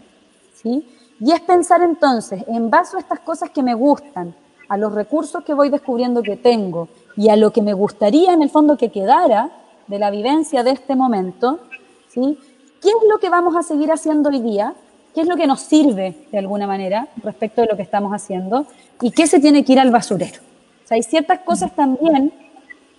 ¿sí? 0.53 0.87
Y 1.19 1.33
es 1.33 1.41
pensar 1.41 1.81
entonces, 1.81 2.45
en 2.47 2.69
base 2.69 2.99
a 2.99 3.01
estas 3.01 3.21
cosas 3.21 3.49
que 3.49 3.63
me 3.63 3.73
gustan, 3.73 4.35
a 4.69 4.77
los 4.77 4.93
recursos 4.93 5.43
que 5.45 5.55
voy 5.55 5.71
descubriendo 5.71 6.23
que 6.23 6.37
tengo 6.37 6.89
y 7.17 7.29
a 7.29 7.37
lo 7.37 7.53
que 7.53 7.63
me 7.63 7.73
gustaría 7.73 8.33
en 8.33 8.43
el 8.43 8.51
fondo 8.51 8.77
que 8.77 8.91
quedara 8.91 9.51
de 9.87 9.99
la 9.99 10.11
vivencia 10.11 10.63
de 10.63 10.71
este 10.71 10.95
momento, 10.95 11.61
¿sí? 12.09 12.39
¿Qué 12.81 12.89
es 12.89 13.09
lo 13.11 13.19
que 13.19 13.29
vamos 13.29 13.57
a 13.57 13.63
seguir 13.63 13.93
haciendo 13.93 14.31
hoy 14.31 14.41
día? 14.41 14.75
¿Qué 15.15 15.23
es 15.23 15.29
lo 15.29 15.37
que 15.37 15.47
nos 15.47 15.61
sirve 15.61 16.15
de 16.31 16.39
alguna 16.39 16.67
manera 16.67 17.09
respecto 17.23 17.61
de 17.61 17.67
lo 17.69 17.77
que 17.77 17.83
estamos 17.83 18.13
haciendo? 18.13 18.67
¿Y 19.01 19.11
qué 19.11 19.27
se 19.27 19.41
tiene 19.41 19.65
que 19.65 19.73
ir 19.73 19.81
al 19.81 19.91
basurero? 19.91 20.41
O 20.85 20.87
sea, 20.87 20.95
hay 20.95 21.03
ciertas 21.03 21.41
cosas 21.41 21.75
también 21.75 22.33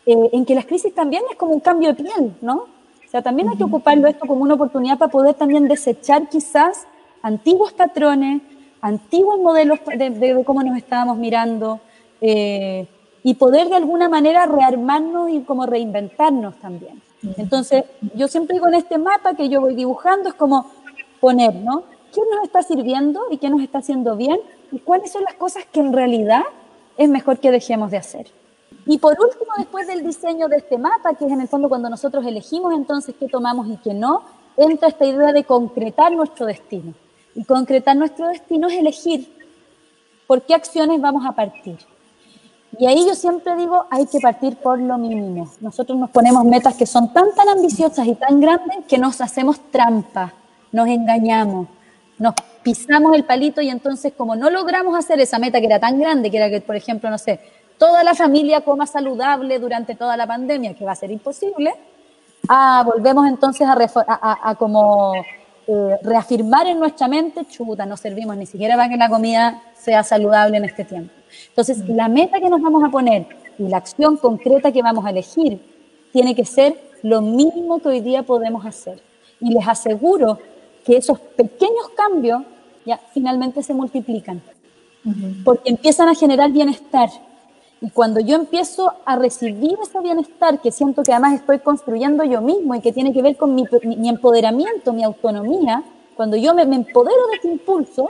eh, 0.05 0.30
en 0.34 0.45
que 0.45 0.53
las 0.53 0.66
crisis 0.66 0.93
también 0.93 1.24
es 1.32 1.38
como 1.38 1.53
un 1.53 1.62
cambio 1.62 1.93
de 1.93 2.03
piel, 2.03 2.36
¿no? 2.41 2.55
O 2.55 3.09
sea, 3.12 3.22
también 3.22 3.49
hay 3.49 3.57
que 3.57 3.64
ocuparlo 3.64 4.07
esto 4.07 4.26
como 4.26 4.43
una 4.43 4.53
oportunidad 4.53 4.97
para 4.97 5.12
poder 5.12 5.34
también 5.36 5.68
desechar 5.68 6.30
quizás 6.30 6.86
antiguos 7.22 7.74
patrones, 7.74 8.41
antiguos 8.82 9.39
modelos 9.39 9.80
de, 9.86 10.43
cómo 10.45 10.64
nos 10.64 10.78
estábamos 10.78 11.18
mirando 11.18 11.80
eh, 12.20 12.88
y 13.24 13.36
poder 13.36 13.69
de 13.69 13.76
alguna 13.76 14.09
manera 14.09 14.45
rearmarnos 14.45 15.30
y 15.30 15.41
como 15.41 15.65
reinventarnos 15.65 16.55
también. 16.59 17.01
Entonces, 17.38 17.84
yo 18.15 18.28
siempre 18.28 18.55
digo 18.55 18.67
en 18.67 18.76
este 18.76 18.97
mapa 18.97 19.36
que 19.36 19.47
yo 19.47 19.61
voy 19.61 19.76
dibujando, 19.76 20.30
es 20.30 20.36
como 20.36 20.72
poner, 21.19 21.53
¿no? 21.55 21.84
¿Qué 22.13 22.22
nos 22.34 22.43
está 22.43 22.63
sirviendo 22.63 23.22
y 23.30 23.38
qué 23.38 23.49
nos 23.49 23.61
está 23.61 23.78
haciendo 23.78 24.15
bien? 24.15 24.39
¿Y 24.72 24.80
cuáles 24.80 25.11
son 25.11 25.24
las 25.24 25.36
cosas 25.36 25.65
que 25.72 25.80
en 25.80 25.93
realidad 25.93 26.43
es 26.97 27.07
mejor 27.09 27.38
que 27.39 27.51
dejemos 27.51 27.91
de 27.91 27.97
hacer? 27.97 28.28
Y 28.86 28.97
por 28.97 29.11
último, 29.19 29.51
después 29.57 29.88
del 29.88 30.03
diseño 30.03 30.47
de 30.47 30.57
este 30.57 30.78
mapa, 30.78 31.13
que 31.13 31.26
es 31.26 31.32
en 31.32 31.41
el 31.41 31.47
fondo 31.47 31.69
cuando 31.69 31.89
nosotros 31.89 32.26
elegimos 32.26 32.74
entonces 32.74 33.13
qué 33.19 33.28
tomamos 33.28 33.67
y 33.67 33.78
qué 33.78 33.93
no, 33.93 34.24
entra 34.57 34.88
esta 34.88 35.05
idea 35.05 35.32
de 35.32 35.43
concretar 35.43 36.11
nuestro 36.11 36.47
destino. 36.47 36.93
Y 37.36 37.45
concretar 37.45 37.95
nuestro 37.95 38.28
destino 38.28 38.67
es 38.67 38.74
elegir 38.74 39.32
por 40.28 40.41
qué 40.41 40.55
acciones 40.55 40.99
vamos 40.99 41.26
a 41.26 41.34
partir. 41.34 41.78
Y 42.78 42.86
ahí 42.86 43.05
yo 43.05 43.15
siempre 43.15 43.55
digo, 43.55 43.86
hay 43.89 44.05
que 44.05 44.19
partir 44.19 44.55
por 44.57 44.80
lo 44.80 44.97
mínimo. 44.97 45.49
Nosotros 45.59 45.97
nos 45.97 46.09
ponemos 46.09 46.43
metas 46.45 46.76
que 46.76 46.86
son 46.86 47.11
tan, 47.11 47.34
tan 47.36 47.49
ambiciosas 47.49 48.07
y 48.07 48.15
tan 48.15 48.39
grandes 48.39 48.86
que 48.88 48.97
nos 48.97 49.19
hacemos 49.19 49.59
trampa, 49.72 50.34
nos 50.72 50.88
engañamos, 50.88 51.67
nos 52.17 52.34
pisamos 52.63 53.15
el 53.15 53.26
palito 53.26 53.61
y 53.61 53.69
entonces 53.69 54.13
como 54.15 54.36
no 54.36 54.49
logramos 54.49 54.97
hacer 54.97 55.19
esa 55.19 55.39
meta 55.39 55.59
que 55.59 55.65
era 55.65 55.80
tan 55.80 55.99
grande, 55.99 56.32
que 56.32 56.38
era 56.38 56.49
que, 56.49 56.61
por 56.61 56.76
ejemplo, 56.76 57.09
no 57.09 57.17
sé, 57.17 57.39
toda 57.78 58.03
la 58.03 58.13
familia 58.13 58.61
coma 58.61 58.86
saludable 58.86 59.59
durante 59.59 59.95
toda 59.95 60.15
la 60.15 60.28
pandemia, 60.28 60.76
que 60.76 60.86
va 60.86 60.91
a 60.91 60.95
ser 60.95 61.11
imposible, 61.11 61.74
ah, 62.47 62.84
volvemos 62.86 63.28
entonces 63.28 63.67
a, 63.67 64.49
a, 64.49 64.55
como 64.55 65.13
eh, 65.68 65.97
reafirmar 66.03 66.68
en 66.68 66.80
nuestra 66.80 67.07
mente, 67.07 67.45
chuta, 67.45 67.86
no 67.86 67.95
servimos 67.97 68.36
ni 68.38 68.45
siquiera 68.45 68.76
para 68.76 68.89
que 68.89 68.97
la 68.97 69.09
comida 69.09 69.62
sea 69.76 70.03
saludable 70.03 70.57
en 70.57 70.66
este 70.66 70.86
tiempo. 70.86 71.14
Entonces, 71.49 71.80
mm. 71.80 71.95
la 71.95 72.07
meta 72.07 72.39
que 72.39 72.49
nos 72.49 72.62
vamos 72.62 72.84
a 72.84 72.89
poner 72.89 73.28
y 73.57 73.68
la 73.68 73.78
acción 73.78 74.18
concreta 74.18 74.72
que 74.72 74.82
vamos 74.82 75.05
a 75.05 75.12
elegir 75.12 75.59
tiene 76.12 76.36
que 76.36 76.45
ser 76.45 76.80
lo 77.03 77.22
mínimo 77.22 77.80
que 77.80 77.89
hoy 77.89 77.99
día 78.01 78.24
podemos 78.24 78.66
hacer. 78.66 79.01
Y 79.39 79.53
les 79.53 79.68
aseguro 79.68 80.39
que 80.86 80.97
esos 80.97 81.20
pequeños 81.20 81.89
cambios 81.95 82.43
ya 82.86 82.99
finalmente 83.14 83.62
se 83.62 83.74
multiplican, 83.74 84.41
porque 85.43 85.70
empiezan 85.70 86.09
a 86.09 86.16
generar 86.16 86.51
bienestar. 86.51 87.09
Y 87.84 87.90
cuando 87.90 88.20
yo 88.20 88.36
empiezo 88.36 88.94
a 89.06 89.16
recibir 89.16 89.76
ese 89.82 90.00
bienestar, 90.02 90.62
que 90.62 90.72
siento 90.72 91.02
que 91.02 91.12
además 91.12 91.34
estoy 91.34 91.58
construyendo 91.60 92.24
yo 92.24 92.40
mismo 92.40 92.76
y 92.76 92.80
que 92.80 92.94
tiene 92.94 93.12
que 93.12 93.24
ver 93.24 93.36
con 93.38 93.56
mi, 93.56 93.66
empoderamiento, 94.08 94.94
mi 94.94 95.04
autonomía, 95.04 95.84
cuando 96.16 96.38
yo 96.38 96.54
me, 96.54 96.62
empodero 96.62 97.28
de 97.32 97.36
este 97.36 97.48
impulso, 97.48 98.08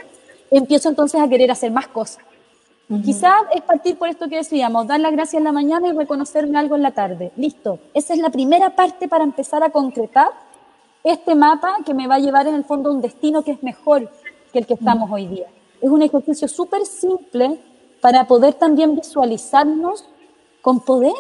empiezo 0.52 0.90
entonces 0.90 1.22
a 1.22 1.28
querer 1.30 1.50
hacer 1.52 1.72
más 1.72 1.88
cosas. 1.88 2.22
Quizás 3.06 3.44
es 3.56 3.62
partir 3.62 3.98
por 3.98 4.10
esto 4.10 4.28
que 4.28 4.36
decíamos, 4.36 4.86
dar 4.86 5.00
las 5.00 5.14
gracias 5.14 5.36
en 5.36 5.46
la 5.46 5.54
mañana 5.54 5.88
y 5.88 5.94
reconocerme 5.94 6.60
algo 6.60 6.76
en 6.76 6.82
la 6.82 6.92
tarde. 6.92 7.32
Listo, 7.38 7.80
esa 7.94 8.14
es 8.14 8.20
la 8.20 8.30
primera 8.30 8.76
parte 8.76 9.08
para 9.08 9.24
empezar 9.24 9.64
a 9.64 9.70
concretar 9.70 10.32
este 11.02 11.34
mapa 11.34 11.78
que 11.86 11.94
me 11.94 12.08
va 12.08 12.16
a 12.16 12.20
llevar 12.20 12.48
en 12.48 12.56
el 12.56 12.66
fondo 12.66 12.90
a 12.90 12.94
un 12.94 13.00
destino 13.00 13.44
que 13.44 13.52
es 13.52 13.64
mejor 13.64 14.12
que 14.52 14.60
el 14.60 14.66
que 14.66 14.74
estamos 14.74 15.10
hoy 15.10 15.28
día. 15.28 15.48
Es 15.80 15.90
un 15.90 16.02
ejercicio 16.02 16.50
súper 16.50 16.86
simple 16.86 17.62
para 18.02 18.28
poder 18.28 18.56
también 18.56 18.96
visualizarnos 18.96 20.06
con 20.62 20.82
poder, 20.82 21.14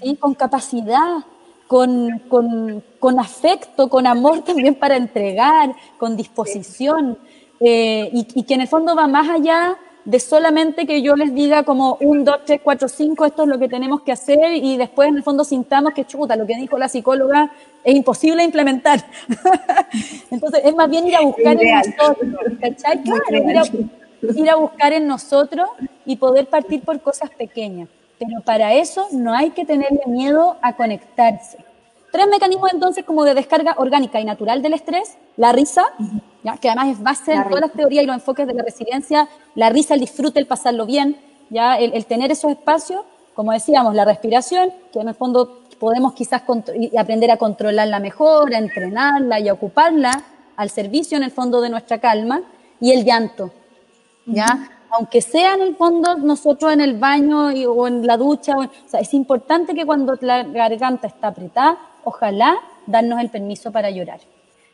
¿sí? 0.00 0.16
con 0.16 0.34
capacidad, 0.34 1.24
con, 1.66 2.18
con, 2.28 2.82
con, 2.98 3.20
afecto, 3.20 3.88
con 3.88 4.06
amor 4.06 4.40
también 4.44 4.74
para 4.74 4.96
entregar, 4.96 5.74
con 5.98 6.16
disposición, 6.16 7.18
eh, 7.60 8.10
y, 8.12 8.26
y, 8.34 8.42
que 8.42 8.54
en 8.54 8.62
el 8.62 8.68
fondo 8.68 8.96
va 8.96 9.06
más 9.06 9.28
allá 9.28 9.78
de 10.04 10.18
solamente 10.18 10.84
que 10.86 11.00
yo 11.00 11.14
les 11.14 11.32
diga 11.32 11.62
como 11.62 11.96
un, 12.00 12.24
dos, 12.24 12.38
tres, 12.44 12.60
cuatro, 12.62 12.88
cinco, 12.88 13.24
esto 13.24 13.44
es 13.44 13.48
lo 13.48 13.58
que 13.58 13.68
tenemos 13.68 14.02
que 14.02 14.12
hacer 14.12 14.56
y 14.56 14.76
después 14.76 15.08
en 15.08 15.16
el 15.16 15.22
fondo 15.22 15.44
sintamos 15.44 15.92
que 15.94 16.04
chuta, 16.04 16.34
lo 16.34 16.46
que 16.46 16.56
dijo 16.56 16.76
la 16.76 16.88
psicóloga 16.88 17.52
es 17.84 17.94
imposible 17.94 18.42
implementar. 18.42 19.04
Entonces 20.30 20.62
es 20.64 20.74
más 20.74 20.90
bien 20.90 21.06
ir 21.06 21.16
a 21.16 21.20
buscar 21.20 21.56
en 21.60 21.76
nosotros, 21.76 22.18
¿cachai? 22.60 23.00
ir 23.04 23.58
a, 23.58 23.62
buscar 24.56 24.92
en 24.92 25.06
nosotros 25.06 25.68
y 26.04 26.16
poder 26.16 26.46
partir 26.48 26.82
por 26.82 27.00
cosas 27.00 27.30
pequeñas. 27.30 27.88
Pero 28.18 28.40
para 28.44 28.74
eso 28.74 29.06
no 29.12 29.34
hay 29.34 29.50
que 29.50 29.64
tenerle 29.64 30.02
miedo 30.06 30.56
a 30.62 30.76
conectarse. 30.76 31.58
Tres 32.12 32.26
mecanismos 32.28 32.72
entonces 32.72 33.04
como 33.04 33.24
de 33.24 33.34
descarga 33.34 33.74
orgánica 33.78 34.20
y 34.20 34.24
natural 34.24 34.60
del 34.60 34.74
estrés, 34.74 35.16
la 35.36 35.50
risa, 35.50 35.86
¿ya? 36.44 36.58
que 36.58 36.68
además 36.68 36.88
es 36.88 37.02
base 37.02 37.32
en 37.32 37.44
todas 37.44 37.62
las 37.62 37.72
teorías 37.72 38.04
y 38.04 38.06
los 38.06 38.14
enfoques 38.14 38.46
de 38.46 38.54
la 38.54 38.62
resiliencia, 38.62 39.28
la 39.54 39.70
risa, 39.70 39.94
el 39.94 40.00
disfrute, 40.00 40.38
el 40.38 40.46
pasarlo 40.46 40.84
bien, 40.84 41.16
¿ya? 41.48 41.76
El, 41.76 41.94
el 41.94 42.04
tener 42.04 42.30
esos 42.30 42.50
espacios, 42.50 43.02
como 43.34 43.52
decíamos, 43.52 43.94
la 43.94 44.04
respiración, 44.04 44.70
que 44.92 45.00
en 45.00 45.08
el 45.08 45.14
fondo 45.14 45.62
podemos 45.80 46.12
quizás 46.12 46.42
aprender 46.98 47.30
a 47.30 47.38
controlarla 47.38 47.98
mejor, 47.98 48.54
a 48.54 48.58
entrenarla 48.58 49.40
y 49.40 49.48
a 49.48 49.54
ocuparla 49.54 50.22
al 50.54 50.68
servicio 50.68 51.16
en 51.16 51.24
el 51.24 51.30
fondo 51.30 51.62
de 51.62 51.70
nuestra 51.70 51.98
calma, 51.98 52.42
y 52.78 52.92
el 52.92 53.04
llanto, 53.04 53.52
¿ya? 54.26 54.70
Aunque 54.90 55.22
sea 55.22 55.54
en 55.54 55.62
el 55.62 55.76
fondo 55.76 56.16
nosotros 56.16 56.72
en 56.72 56.80
el 56.80 56.98
baño 56.98 57.48
o 57.48 57.86
en 57.88 58.06
la 58.06 58.16
ducha, 58.16 58.56
o, 58.58 58.68
sea, 58.86 59.00
es 59.00 59.14
importante 59.14 59.74
que 59.74 59.86
cuando 59.86 60.16
la 60.20 60.42
garganta 60.42 61.06
está 61.06 61.28
apretada, 61.28 61.78
ojalá 62.04 62.58
darnos 62.86 63.20
el 63.20 63.30
permiso 63.30 63.72
para 63.72 63.90
llorar. 63.90 64.20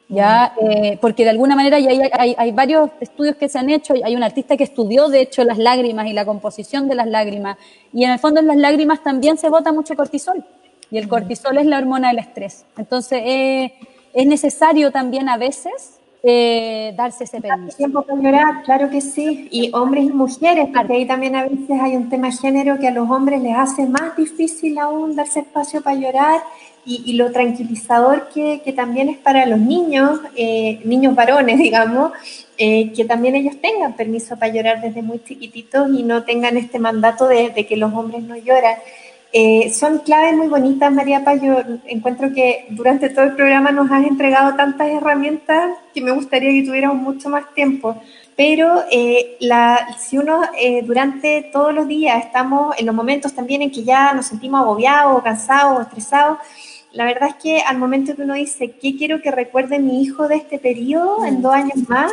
¿ya? 0.08 0.54
Eh, 0.60 0.98
porque 1.00 1.24
de 1.24 1.30
alguna 1.30 1.54
manera 1.54 1.78
ya 1.78 1.90
hay, 1.90 2.34
hay, 2.36 2.52
varios 2.52 2.90
estudios 3.00 3.36
que 3.36 3.48
se 3.48 3.58
han 3.58 3.70
hecho, 3.70 3.94
hay 4.02 4.16
un 4.16 4.22
artista 4.22 4.56
que 4.56 4.64
estudió 4.64 5.08
de 5.08 5.20
hecho 5.20 5.44
las 5.44 5.58
lágrimas 5.58 6.06
y 6.06 6.14
la 6.14 6.24
composición 6.24 6.88
de 6.88 6.94
las 6.94 7.06
lágrimas, 7.06 7.58
y 7.92 8.04
en 8.04 8.12
el 8.12 8.18
fondo 8.18 8.40
en 8.40 8.46
las 8.46 8.56
lágrimas 8.56 9.02
también 9.02 9.36
se 9.36 9.48
bota 9.48 9.72
mucho 9.72 9.94
cortisol. 9.94 10.44
Y 10.90 10.96
el 10.96 11.08
cortisol 11.08 11.58
es 11.58 11.66
la 11.66 11.78
hormona 11.78 12.08
del 12.08 12.18
estrés. 12.18 12.64
Entonces, 12.78 13.20
eh, 13.22 13.74
es 14.14 14.26
necesario 14.26 14.90
también 14.90 15.28
a 15.28 15.36
veces 15.36 15.97
eh, 16.30 16.92
darse 16.94 17.24
ese 17.24 17.40
permiso. 17.40 17.76
Tiempo 17.76 18.02
para 18.02 18.20
llorar, 18.20 18.62
claro 18.62 18.90
que 18.90 19.00
sí. 19.00 19.48
Y 19.50 19.70
hombres 19.72 20.04
y 20.04 20.10
mujeres, 20.10 20.68
porque 20.74 20.92
ahí 20.92 21.06
también 21.06 21.34
a 21.36 21.44
veces 21.44 21.80
hay 21.80 21.96
un 21.96 22.10
tema 22.10 22.28
de 22.28 22.36
género 22.36 22.78
que 22.78 22.88
a 22.88 22.90
los 22.90 23.08
hombres 23.10 23.40
les 23.42 23.56
hace 23.56 23.86
más 23.86 24.14
difícil 24.16 24.78
aún 24.78 25.16
darse 25.16 25.40
espacio 25.40 25.80
para 25.80 25.96
llorar. 25.96 26.40
Y, 26.84 27.12
lo 27.14 27.30
tranquilizador 27.32 28.30
que, 28.32 28.62
que, 28.64 28.72
también 28.72 29.10
es 29.10 29.18
para 29.18 29.44
los 29.44 29.58
niños, 29.58 30.20
eh, 30.36 30.80
niños 30.84 31.14
varones, 31.14 31.58
digamos, 31.66 32.12
que 32.56 33.04
también 33.06 33.34
ellos 33.34 33.60
tengan 33.60 33.92
permiso 33.94 34.38
para 34.38 34.52
llorar 34.52 34.80
desde 34.80 35.02
muy 35.02 35.22
chiquititos 35.22 35.88
y 35.92 36.02
no 36.02 36.24
tengan 36.24 36.56
este 36.56 36.78
mandato 36.78 37.28
de, 37.28 37.50
de 37.50 37.66
que 37.66 37.76
los 37.76 37.92
hombres 37.92 38.22
no 38.22 38.36
lloran. 38.36 38.76
Eh, 39.30 39.70
son 39.74 39.98
claves 39.98 40.34
muy 40.34 40.48
bonitas, 40.48 40.90
María 40.90 41.22
Paz. 41.22 41.40
Yo 41.42 41.56
encuentro 41.86 42.32
que 42.32 42.66
durante 42.70 43.10
todo 43.10 43.26
el 43.26 43.34
programa 43.34 43.70
nos 43.70 43.90
has 43.90 44.06
entregado 44.06 44.56
tantas 44.56 44.88
herramientas 44.88 45.72
que 45.92 46.00
me 46.00 46.12
gustaría 46.12 46.50
que 46.50 46.66
tuviéramos 46.66 46.96
mucho 46.96 47.28
más 47.28 47.52
tiempo. 47.54 48.00
Pero 48.36 48.84
eh, 48.90 49.36
la, 49.40 49.96
si 49.98 50.16
uno 50.16 50.42
eh, 50.58 50.82
durante 50.82 51.42
todos 51.52 51.74
los 51.74 51.88
días 51.88 52.24
estamos 52.24 52.74
en 52.78 52.86
los 52.86 52.94
momentos 52.94 53.34
también 53.34 53.62
en 53.62 53.70
que 53.70 53.82
ya 53.84 54.12
nos 54.14 54.26
sentimos 54.26 54.60
agobiados, 54.60 55.22
cansados, 55.22 55.82
estresados, 55.82 56.38
la 56.92 57.04
verdad 57.04 57.30
es 57.30 57.34
que 57.34 57.60
al 57.60 57.76
momento 57.76 58.16
que 58.16 58.22
uno 58.22 58.34
dice, 58.34 58.70
¿qué 58.80 58.96
quiero 58.96 59.20
que 59.20 59.30
recuerde 59.30 59.78
mi 59.78 60.02
hijo 60.02 60.26
de 60.26 60.36
este 60.36 60.58
periodo 60.58 61.26
en 61.26 61.40
mm. 61.40 61.42
dos 61.42 61.52
años 61.52 61.88
más? 61.88 62.12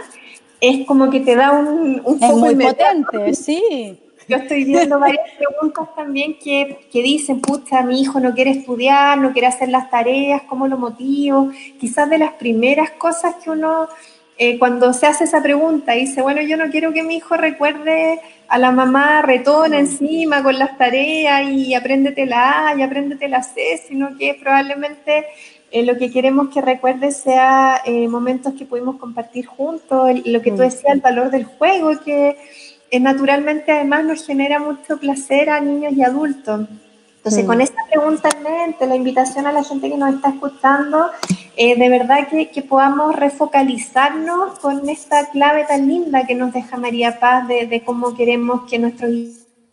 Es 0.60 0.86
como 0.86 1.10
que 1.10 1.22
te 1.22 1.36
da 1.36 1.52
un, 1.52 2.02
un 2.04 2.24
es 2.24 2.34
muy 2.34 2.56
potente, 2.56 3.34
sí. 3.36 4.00
Yo 4.28 4.38
estoy 4.38 4.64
viendo 4.64 5.00
varias 5.00 5.30
preguntas 5.38 5.88
también 5.96 6.38
que, 6.40 6.88
que 6.92 7.04
dicen, 7.04 7.42
pucha, 7.42 7.84
mi 7.84 8.02
hijo 8.02 8.20
no 8.20 8.34
quiere 8.34 8.52
estudiar, 8.52 9.20
no 9.20 9.34
quiere 9.34 9.48
hacer 9.48 9.70
las 9.70 9.90
tareas, 9.92 10.42
¿cómo 10.44 10.68
lo 10.68 10.78
motivo? 10.78 11.52
Quizás 11.80 12.10
de 12.10 12.18
las 12.18 12.34
primeras 12.34 12.92
cosas 12.92 13.36
que 13.44 13.52
uno, 13.52 13.88
eh, 14.38 14.58
cuando 14.58 14.94
se 14.94 15.06
hace 15.06 15.26
esa 15.26 15.44
pregunta, 15.44 15.92
dice, 15.92 16.24
bueno, 16.24 16.42
yo 16.42 16.58
no 16.58 16.72
quiero 16.72 16.92
que 16.92 17.04
mi 17.04 17.18
hijo 17.18 17.38
recuerde 17.38 18.20
a 18.48 18.58
la 18.58 18.72
mamá 18.72 19.22
retona 19.22 19.78
encima 19.78 20.42
con 20.42 20.58
las 20.58 20.76
tareas 20.78 21.48
y 21.50 21.76
apréndete 21.76 22.26
la 22.26 22.70
A 22.70 22.76
y 22.76 22.82
apréndete 22.82 23.28
la 23.28 23.44
C, 23.44 23.80
sino 23.88 24.18
que 24.18 24.34
probablemente 24.42 25.26
eh, 25.72 25.84
lo 25.84 25.98
que 25.98 26.10
queremos 26.10 26.50
que 26.50 26.62
recuerde 26.62 27.12
sea 27.12 27.82
eh, 27.86 28.08
momentos 28.08 28.54
que 28.54 28.66
pudimos 28.66 28.98
compartir 28.98 29.46
juntos, 29.46 30.10
lo 30.26 30.42
que 30.42 30.52
tú 30.52 30.58
decías, 30.58 30.94
el 30.94 31.02
valor 31.02 31.30
del 31.30 31.46
juego, 31.46 31.92
que 32.04 32.38
naturalmente 33.00 33.72
además 33.72 34.06
nos 34.06 34.26
genera 34.26 34.60
mucho 34.60 34.98
placer 34.98 35.50
a 35.50 35.60
niños 35.60 35.94
y 35.94 36.04
adultos. 36.04 36.68
Entonces, 37.18 37.46
con 37.46 37.60
esta 37.60 37.84
pregunta 37.90 38.30
en 38.30 38.44
mente, 38.44 38.86
la 38.86 38.96
invitación 38.96 39.48
a 39.48 39.52
la 39.52 39.64
gente 39.64 39.90
que 39.90 39.98
nos 39.98 40.14
está 40.14 40.30
escuchando, 40.30 41.10
eh, 41.58 41.76
de 41.76 41.90
verdad 41.90 42.28
que, 42.28 42.50
que, 42.52 42.62
podamos 42.62 43.16
refocalizarnos 43.16 44.60
con 44.60 44.88
esta 44.88 45.32
clave 45.32 45.66
tan 45.66 45.88
linda 45.88 46.28
que 46.28 46.36
nos 46.36 46.54
deja 46.54 46.78
María 46.78 47.20
Paz 47.20 47.48
de, 47.48 47.66
de 47.66 47.84
cómo 47.84 48.16
queremos 48.16 48.70
que 48.70 48.78
nuestros 48.78 49.12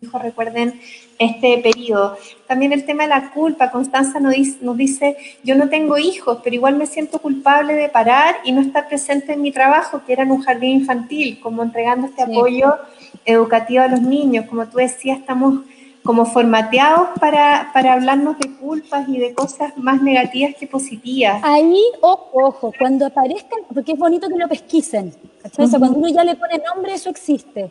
hijos 0.01 0.23
recuerden 0.23 0.81
este 1.19 1.59
periodo. 1.59 2.17
También 2.47 2.73
el 2.73 2.85
tema 2.85 3.05
de 3.05 3.11
la 3.11 3.31
culpa. 3.31 3.71
Constanza 3.71 4.21
nos 4.21 4.35
dice, 4.35 4.59
nos 4.61 4.77
dice, 4.77 5.17
yo 5.43 5.55
no 5.55 5.69
tengo 5.69 5.99
hijos, 5.99 6.39
pero 6.43 6.55
igual 6.55 6.77
me 6.77 6.87
siento 6.87 7.19
culpable 7.19 7.75
de 7.75 7.89
parar 7.89 8.37
y 8.45 8.53
no 8.53 8.61
estar 8.61 8.89
presente 8.89 9.33
en 9.33 9.43
mi 9.43 9.53
trabajo, 9.53 10.03
que 10.07 10.13
era 10.13 10.23
en 10.23 10.31
un 10.31 10.43
jardín 10.43 10.81
infantil, 10.81 11.41
como 11.41 11.63
entregando 11.63 12.07
este 12.07 12.23
apoyo 12.23 12.77
educativo 13.25 13.83
a 13.83 13.89
los 13.89 14.03
niños. 14.03 14.47
Como 14.47 14.67
tú 14.67 14.79
decías, 14.79 15.19
estamos 15.19 15.61
como 16.03 16.27
formateados 16.27 17.11
para, 17.21 17.71
para 17.73 17.93
hablarnos 17.93 18.39
de 18.39 18.51
culpas 18.57 19.09
y 19.09 19.19
de 19.19 19.35
cosas 19.35 19.77
más 19.79 20.03
negativas 20.03 20.55
que 20.59 20.67
positivas. 20.67 21.41
Ahí, 21.45 21.81
ojo, 22.01 22.31
ojo, 22.33 22.73
cuando 22.77 23.07
aparezcan, 23.07 23.61
porque 23.73 23.93
es 23.93 23.99
bonito 23.99 24.29
que 24.29 24.37
lo 24.37 24.49
pesquisen, 24.49 25.15
cuando 25.55 25.93
uno 25.93 26.09
ya 26.09 26.25
le 26.25 26.35
pone 26.35 26.61
nombre, 26.75 26.95
eso 26.95 27.09
existe. 27.11 27.71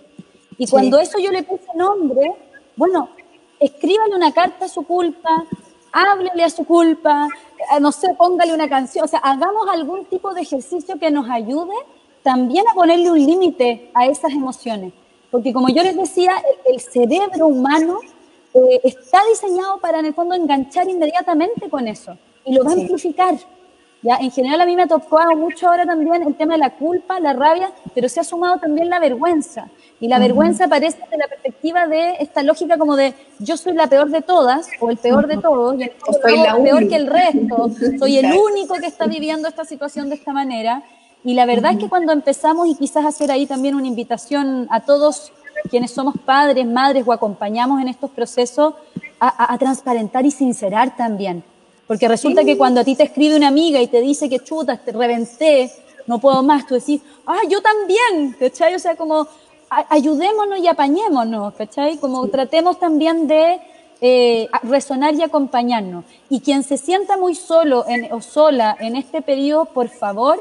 Y 0.58 0.68
cuando 0.68 1.00
eso 1.00 1.20
yo 1.20 1.32
le 1.32 1.44
puse 1.44 1.66
nombre, 1.76 2.34
bueno, 2.76 3.10
escríbale 3.62 4.16
una 4.16 4.34
carta 4.34 4.66
a 4.66 4.68
su 4.68 4.84
culpa, 4.84 5.46
háblele 5.94 6.44
a 6.44 6.50
su 6.50 6.66
culpa, 6.66 7.28
eh, 7.58 7.80
no 7.80 7.94
sé, 7.94 8.14
póngale 8.18 8.54
una 8.54 8.68
canción, 8.68 9.06
o 9.06 9.08
sea, 9.08 9.20
hagamos 9.20 9.68
algún 9.70 10.04
tipo 10.06 10.34
de 10.34 10.42
ejercicio 10.42 11.00
que 11.00 11.10
nos 11.10 11.30
ayude 11.30 11.76
también 12.24 12.66
a 12.68 12.74
ponerle 12.74 13.10
un 13.10 13.18
límite 13.18 13.90
a 13.94 14.06
esas 14.08 14.32
emociones 14.34 14.92
porque 15.32 15.54
como 15.54 15.70
yo 15.70 15.82
les 15.82 15.96
decía, 15.96 16.34
el, 16.66 16.80
cerebro 16.82 17.48
humano 17.48 18.02
eh, 18.54 18.82
está 18.84 19.20
diseñado 19.30 19.80
para 19.80 20.00
en 20.00 20.08
el 20.08 20.14
fondo 20.14 20.36
enganchar 20.36 20.90
inmediatamente 20.90 21.70
con 21.70 21.88
eso 21.88 22.18
y 22.46 22.54
lo 22.54 22.66
va 22.66 22.72
a 22.72 22.74
amplificar. 22.74 23.36
¿Ya? 24.02 24.18
En 24.18 24.32
general 24.32 24.62
a 24.62 24.66
mí 24.66 24.76
me 24.76 24.84
ha 24.84 24.88
tocado 24.88 25.36
mucho 25.36 25.68
ahora 25.68 25.86
también 25.86 26.24
el 26.24 26.36
tema 26.36 26.54
de 26.54 26.60
la 26.60 26.72
culpa, 26.72 27.20
la 27.20 27.34
rabia, 27.34 27.72
pero 27.94 28.10
se 28.10 28.20
ha 28.20 28.24
sumado 28.24 28.58
también 28.58 28.90
la 28.90 29.00
vergüenza. 29.00 29.68
Y 30.00 30.08
la 30.08 30.20
vergüenza 30.20 30.66
aparece 30.66 30.98
desde 31.00 31.18
la 31.18 31.28
perspectiva 31.28 31.88
de 31.88 32.16
esta 32.20 32.42
lógica 32.42 32.78
como 32.78 32.96
de 32.96 33.14
yo 33.40 33.56
soy 33.58 33.74
la 33.74 33.88
peor 33.88 34.10
de 34.10 34.22
todas 34.22 34.68
o 34.80 34.90
el 34.90 34.98
peor 34.98 35.28
de 35.28 35.38
todos, 35.38 35.80
y 35.80 35.84
el 35.84 35.92
soy 36.22 36.38
la 36.38 36.56
peor 36.58 36.88
que 36.88 36.96
el 36.96 37.08
resto, 37.08 37.70
soy 38.00 38.18
el 38.18 38.34
único 38.34 38.76
que 38.76 38.88
está 38.88 39.06
viviendo 39.06 39.48
esta 39.48 39.66
situación 39.66 40.10
de 40.10 40.16
esta 40.16 40.34
manera. 40.34 40.84
Y 41.24 41.36
la 41.36 41.46
verdad 41.46 41.74
es 41.74 41.78
que 41.78 41.88
cuando 41.88 42.14
empezamos, 42.14 42.68
y 42.68 42.76
quizás 42.76 43.06
hacer 43.06 43.32
ahí 43.32 43.46
también 43.46 43.76
una 43.76 43.86
invitación 43.88 44.68
a 44.72 44.80
todos 44.80 45.32
quienes 45.70 45.92
somos 45.92 46.16
padres, 46.26 46.66
madres 46.66 47.04
o 47.06 47.14
acompañamos 47.14 47.80
en 47.80 47.88
estos 47.88 48.10
procesos, 48.10 48.74
a, 49.20 49.54
a 49.54 49.58
transparentar 49.60 50.26
y 50.26 50.32
sincerar 50.32 50.98
también. 50.98 51.44
Porque 51.92 52.08
resulta 52.08 52.46
que 52.46 52.58
cuando 52.58 52.80
a 52.80 52.86
ti 52.86 52.96
te 52.96 53.04
escribe 53.04 53.36
una 53.36 53.50
amiga 53.50 53.82
y 53.82 53.88
te 53.88 54.00
dice 54.00 54.30
que 54.30 54.40
chutas, 54.40 54.80
te 54.86 54.94
reventé, 54.94 55.70
no 56.08 56.20
puedo 56.20 56.42
más, 56.42 56.66
tú 56.66 56.76
decís, 56.76 57.02
ah, 57.26 57.42
yo 57.50 57.62
también, 57.62 58.34
¿cachai? 58.40 58.74
O 58.76 58.80
sea, 58.80 58.96
como 58.96 59.28
ayudémonos 59.70 60.60
y 60.60 60.70
apañémonos, 60.70 61.54
¿cachai? 61.54 61.98
Como 61.98 62.26
tratemos 62.30 62.80
también 62.80 63.28
de 63.28 63.60
eh, 64.00 64.48
resonar 64.64 65.16
y 65.16 65.22
acompañarnos. 65.22 66.06
Y 66.30 66.40
quien 66.40 66.64
se 66.64 66.78
sienta 66.78 67.18
muy 67.18 67.36
solo 67.36 67.84
o 68.12 68.22
sola 68.22 68.78
en 68.80 68.96
este 68.96 69.22
periodo, 69.22 69.66
por 69.66 69.90
favor, 69.90 70.40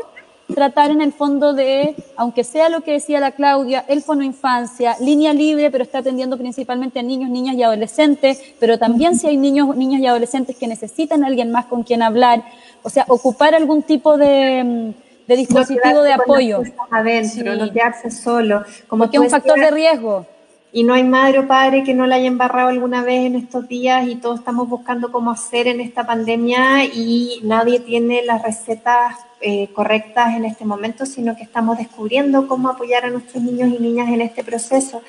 tratar 0.50 0.90
en 0.90 1.00
el 1.00 1.12
fondo 1.12 1.52
de, 1.52 1.94
aunque 2.16 2.44
sea 2.44 2.68
lo 2.68 2.82
que 2.82 2.92
decía 2.92 3.20
la 3.20 3.32
Claudia, 3.32 3.84
el 3.88 4.02
fono 4.02 4.22
infancia, 4.22 4.96
línea 5.00 5.32
libre, 5.32 5.70
pero 5.70 5.84
está 5.84 5.98
atendiendo 5.98 6.36
principalmente 6.36 7.00
a 7.00 7.02
niños, 7.02 7.30
niñas 7.30 7.56
y 7.56 7.62
adolescentes, 7.62 8.42
pero 8.58 8.78
también 8.78 9.16
si 9.16 9.26
hay 9.26 9.36
niños, 9.36 9.76
niños 9.76 10.00
y 10.00 10.06
adolescentes 10.06 10.56
que 10.56 10.66
necesitan 10.66 11.24
a 11.24 11.28
alguien 11.28 11.50
más 11.50 11.66
con 11.66 11.82
quien 11.82 12.02
hablar, 12.02 12.44
o 12.82 12.90
sea, 12.90 13.04
ocupar 13.08 13.54
algún 13.54 13.82
tipo 13.82 14.16
de, 14.16 14.94
de 15.26 15.36
dispositivo 15.36 16.02
de 16.02 16.12
apoyo. 16.12 16.62
Adentro, 16.90 17.54
no 17.54 17.72
quedarse 17.72 18.10
solo. 18.10 18.64
Como 18.88 19.04
es 19.04 19.18
un 19.18 19.30
factor 19.30 19.58
de 19.58 19.70
riesgo. 19.70 20.26
Y 20.72 20.84
no 20.84 20.94
hay 20.94 21.04
madre 21.04 21.40
o 21.40 21.48
padre 21.48 21.82
que 21.82 21.94
no 21.94 22.06
la 22.06 22.16
haya 22.16 22.28
embarrado 22.28 22.68
alguna 22.68 23.02
vez 23.02 23.26
en 23.26 23.34
estos 23.34 23.66
días 23.66 24.06
y 24.06 24.16
todos 24.16 24.38
estamos 24.38 24.68
buscando 24.68 25.10
cómo 25.10 25.30
hacer 25.30 25.66
en 25.66 25.80
esta 25.80 26.06
pandemia 26.06 26.84
y 26.84 27.40
nadie 27.42 27.80
tiene 27.80 28.22
las 28.24 28.42
recetas 28.42 29.16
eh, 29.42 29.68
correctas 29.72 30.36
en 30.36 30.44
este 30.44 30.66
momento, 30.66 31.06
sino 31.06 31.34
que 31.34 31.44
estamos 31.44 31.78
descubriendo 31.78 32.46
cómo 32.46 32.68
apoyar 32.68 33.06
a 33.06 33.10
nuestros 33.10 33.42
niños 33.42 33.70
y 33.70 33.82
niñas 33.82 34.10
en 34.10 34.20
este 34.20 34.44
proceso. 34.44 35.00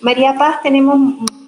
María 0.00 0.34
Paz, 0.38 0.62
tenemos 0.62 0.98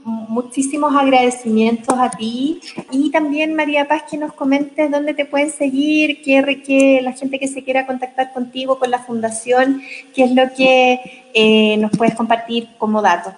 muchísimos 0.05 0.95
agradecimientos 0.95 1.99
a 1.99 2.11
ti 2.11 2.61
y 2.91 3.11
también 3.11 3.55
María 3.55 3.89
Paz 3.89 4.03
que 4.11 4.19
nos 4.19 4.35
comentes 4.35 4.91
dónde 4.91 5.15
te 5.15 5.25
pueden 5.25 5.51
seguir, 5.51 6.23
qué, 6.23 6.63
qué 6.65 7.01
la 7.03 7.13
gente 7.13 7.39
que 7.39 7.49
se 7.49 7.65
quiera 7.65 7.87
contactar 7.87 8.33
contigo, 8.35 8.79
con 8.79 8.91
la 8.91 8.99
fundación, 8.99 9.81
qué 10.15 10.25
es 10.25 10.33
lo 10.33 10.53
que 10.55 11.01
eh, 11.33 11.77
nos 11.79 11.91
puedes 11.93 12.15
compartir 12.15 12.69
como 12.77 13.01
dato. 13.01 13.33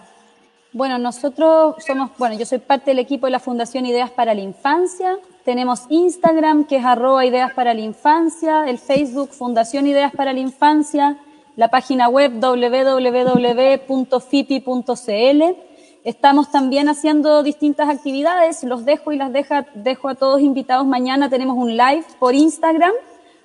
Bueno, 0.75 0.99
nosotros 0.99 1.77
somos, 1.87 2.11
bueno, 2.19 2.37
yo 2.37 2.45
soy 2.45 2.59
parte 2.59 2.91
del 2.91 2.99
equipo 2.99 3.27
de 3.27 3.31
la 3.33 3.39
Fundación 3.39 3.87
Ideas 3.87 4.11
para 4.11 4.35
la 4.35 4.43
Infancia. 4.43 5.17
Tenemos 5.43 5.87
Instagram, 5.89 6.67
que 6.67 6.77
es 6.77 6.85
arroba 6.85 7.25
Ideas 7.25 7.55
para 7.55 7.73
la 7.73 7.81
Infancia, 7.81 8.69
el 8.69 8.77
Facebook 8.77 9.31
Fundación 9.31 9.87
Ideas 9.87 10.13
para 10.15 10.35
la 10.35 10.41
Infancia, 10.41 11.17
la 11.57 11.69
página 11.69 12.11
web 12.11 12.39
www.fipi.cl. 12.39 13.03
Estamos 16.05 16.51
también 16.51 16.91
haciendo 16.91 17.43
distintas 17.43 17.89
actividades, 17.89 18.63
los 18.63 18.85
dejo 18.85 19.11
y 19.13 19.17
las 19.17 19.33
dejo 19.33 20.09
a 20.09 20.15
todos 20.17 20.43
invitados. 20.43 20.87
Mañana 20.87 21.31
tenemos 21.31 21.57
un 21.57 21.79
live 21.79 22.05
por 22.19 22.35
Instagram 22.35 22.93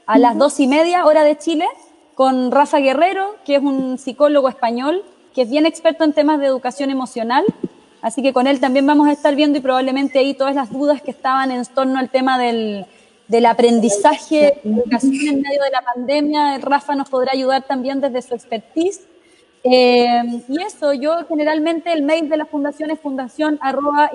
a 0.07 0.19
las 0.19 0.37
dos 0.37 0.59
y 0.59 0.67
media 0.67 1.05
hora 1.05 1.23
de 1.23 1.37
Chile 1.37 1.67
con 2.15 2.51
Rafa 2.51 2.79
Guerrero, 2.79 3.35
que 3.45 3.55
es 3.55 3.63
un 3.63 3.97
psicólogo 3.97 4.49
español 4.49 5.05
que 5.33 5.43
es 5.43 5.49
bien 5.49 5.65
experto 5.65 6.03
en 6.03 6.13
temas 6.13 6.39
de 6.39 6.45
educación 6.45 6.89
emocional. 6.89 7.43
Así 8.01 8.21
que 8.21 8.33
con 8.33 8.47
él 8.47 8.59
también 8.59 8.85
vamos 8.85 9.07
a 9.07 9.11
estar 9.11 9.35
viendo 9.35 9.57
y 9.57 9.61
probablemente 9.61 10.19
ahí 10.19 10.33
todas 10.33 10.55
las 10.55 10.71
dudas 10.71 11.01
que 11.01 11.11
estaban 11.11 11.51
en 11.51 11.65
torno 11.65 11.99
al 11.99 12.09
tema 12.09 12.37
del, 12.37 12.85
del 13.27 13.45
aprendizaje, 13.45 14.59
educación 14.63 15.27
en 15.27 15.41
medio 15.41 15.63
de 15.63 15.71
la 15.71 15.81
pandemia. 15.81 16.57
Rafa 16.59 16.95
nos 16.95 17.09
podrá 17.09 17.31
ayudar 17.31 17.63
también 17.63 18.01
desde 18.01 18.21
su 18.21 18.35
expertise. 18.35 19.01
Eh, 19.63 20.41
y 20.49 20.61
eso, 20.61 20.91
yo 20.93 21.25
generalmente 21.29 21.93
el 21.93 22.01
mail 22.01 22.27
de 22.27 22.35
la 22.35 22.45
fundación 22.45 22.91
es 22.91 22.99
fundación 22.99 23.57
arroba 23.61 24.11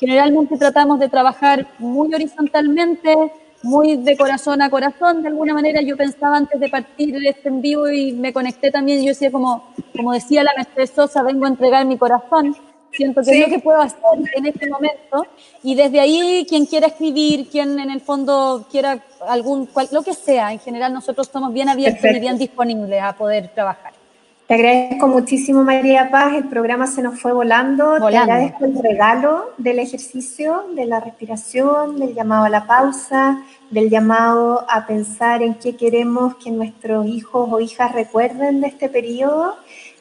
Generalmente 0.00 0.56
tratamos 0.56 0.98
de 0.98 1.08
trabajar 1.08 1.66
muy 1.78 2.12
horizontalmente, 2.14 3.14
muy 3.62 3.96
de 3.96 4.16
corazón 4.16 4.62
a 4.62 4.70
corazón, 4.70 5.22
de 5.22 5.28
alguna 5.28 5.54
manera. 5.54 5.80
Yo 5.82 5.96
pensaba 5.96 6.36
antes 6.36 6.58
de 6.60 6.68
partir 6.68 7.14
este 7.26 7.48
en 7.48 7.60
vivo 7.60 7.88
y 7.88 8.12
me 8.12 8.32
conecté 8.32 8.70
también, 8.70 9.02
yo 9.02 9.08
decía 9.08 9.30
como, 9.30 9.72
como 9.96 10.12
decía 10.12 10.42
la 10.42 10.52
maestra 10.56 10.86
Sosa, 10.86 11.22
vengo 11.22 11.44
a 11.44 11.48
entregar 11.48 11.86
mi 11.86 11.98
corazón, 11.98 12.56
siento 12.92 13.22
que 13.22 13.30
es 13.30 13.48
lo 13.48 13.54
que 13.54 13.60
puedo 13.60 13.80
hacer 13.80 14.00
en 14.34 14.46
este 14.46 14.68
momento. 14.68 15.26
Y 15.62 15.74
desde 15.74 16.00
ahí 16.00 16.46
quien 16.48 16.66
quiera 16.66 16.88
escribir, 16.88 17.48
quien 17.48 17.78
en 17.78 17.90
el 17.90 18.00
fondo 18.00 18.66
quiera 18.70 19.02
algún, 19.26 19.68
lo 19.90 20.02
que 20.02 20.14
sea, 20.14 20.52
en 20.52 20.58
general 20.58 20.92
nosotros 20.92 21.26
estamos 21.26 21.52
bien 21.52 21.68
abiertos 21.68 22.04
y 22.04 22.20
bien 22.20 22.38
disponibles 22.38 23.02
a 23.02 23.14
poder 23.14 23.48
trabajar. 23.48 24.01
Te 24.46 24.54
agradezco 24.54 25.06
muchísimo, 25.06 25.62
María 25.62 26.10
Paz. 26.10 26.34
El 26.34 26.48
programa 26.48 26.86
se 26.86 27.00
nos 27.00 27.20
fue 27.20 27.32
volando. 27.32 27.96
Te 28.08 28.16
agradezco 28.16 28.64
el 28.64 28.82
regalo 28.82 29.52
del 29.56 29.78
ejercicio, 29.78 30.64
de 30.74 30.84
la 30.84 31.00
respiración, 31.00 31.98
del 31.98 32.12
llamado 32.14 32.44
a 32.44 32.48
la 32.50 32.66
pausa, 32.66 33.40
del 33.70 33.88
llamado 33.88 34.66
a 34.68 34.84
pensar 34.86 35.42
en 35.42 35.54
qué 35.54 35.76
queremos 35.76 36.34
que 36.36 36.50
nuestros 36.50 37.06
hijos 37.06 37.48
o 37.50 37.60
hijas 37.60 37.92
recuerden 37.92 38.60
de 38.60 38.66
este 38.66 38.88
periodo. 38.88 39.56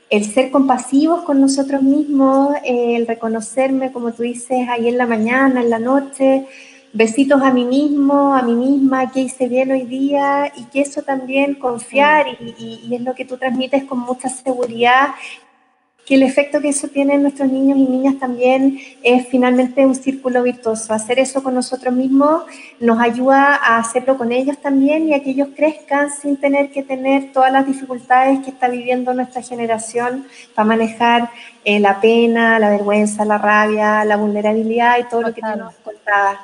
El 0.10 0.26
ser 0.26 0.52
compasivos 0.52 1.22
con 1.22 1.40
nosotros 1.40 1.84
mismos, 1.84 2.56
el 2.66 3.08
reconocerme, 3.08 3.94
como 3.94 4.12
tú 4.12 4.24
dices, 4.24 4.68
ahí 4.68 4.90
en 4.90 4.98
la 4.98 5.06
mañana, 5.06 5.62
en 5.62 5.70
la 5.70 5.80
noche, 5.80 6.48
besitos 6.94 7.42
a 7.42 7.52
mí 7.52 7.66
mismo, 7.66 8.36
a 8.36 8.42
mí 8.42 8.54
misma, 8.54 9.12
que 9.12 9.22
hice 9.22 9.48
bien 9.48 9.72
hoy 9.72 9.84
día 9.84 10.52
y 10.56 10.66
que 10.66 10.82
eso 10.82 11.02
también 11.02 11.56
confiar 11.56 12.28
y, 12.28 12.90
es 12.94 13.02
lo 13.02 13.16
que 13.16 13.26
tú 13.26 13.38
transmites 13.38 13.86
con 13.86 14.00
mucha 14.00 14.28
seguridad, 14.30 15.10
que 16.06 16.16
el 16.16 16.24
efecto 16.24 16.60
que 16.60 16.70
eso 16.70 16.88
tiene 16.88 17.14
en 17.14 17.22
nuestros 17.22 17.50
niños 17.50 17.78
y 17.78 17.84
niñas 17.84 18.16
también 18.20 18.80
es 19.04 19.28
finalmente 19.28 19.86
un 19.86 19.94
círculo 19.94 20.42
virtuoso. 20.42 20.94
Hacer 20.94 21.20
eso 21.20 21.44
con 21.44 21.54
nosotros 21.54 21.94
mismos 21.94 22.44
nos 22.80 23.00
ayuda 23.00 23.56
a 23.56 23.78
hacerlo 23.78 24.18
con 24.18 24.32
ellos 24.32 24.58
también 24.58 25.08
y 25.08 25.14
a 25.14 25.24
que 25.24 25.30
ellos 25.30 25.50
crezcan 25.56 26.10
sin 26.10 26.38
tener 26.38 26.72
que 26.72 26.82
tener 26.82 27.32
todas 27.32 27.52
las 27.52 27.68
dificultades 27.68 28.40
que 28.40 28.50
está 28.50 28.68
viviendo 28.68 29.14
nuestra 29.14 29.44
generación 29.44 30.26
para 30.56 30.68
manejar 30.68 31.30
eh, 31.64 31.80
la 31.80 32.02
pena, 32.02 32.58
la 32.58 32.72
vergüenza, 32.72 33.24
la 33.24 33.38
rabia, 33.38 34.04
la 34.04 34.18
vulnerabilidad 34.18 34.98
y 35.00 35.04
todo 35.08 35.22
lo 35.22 35.34
que 35.34 35.42
tú 35.42 35.56
nos 35.56 35.76
contabas. 35.76 36.40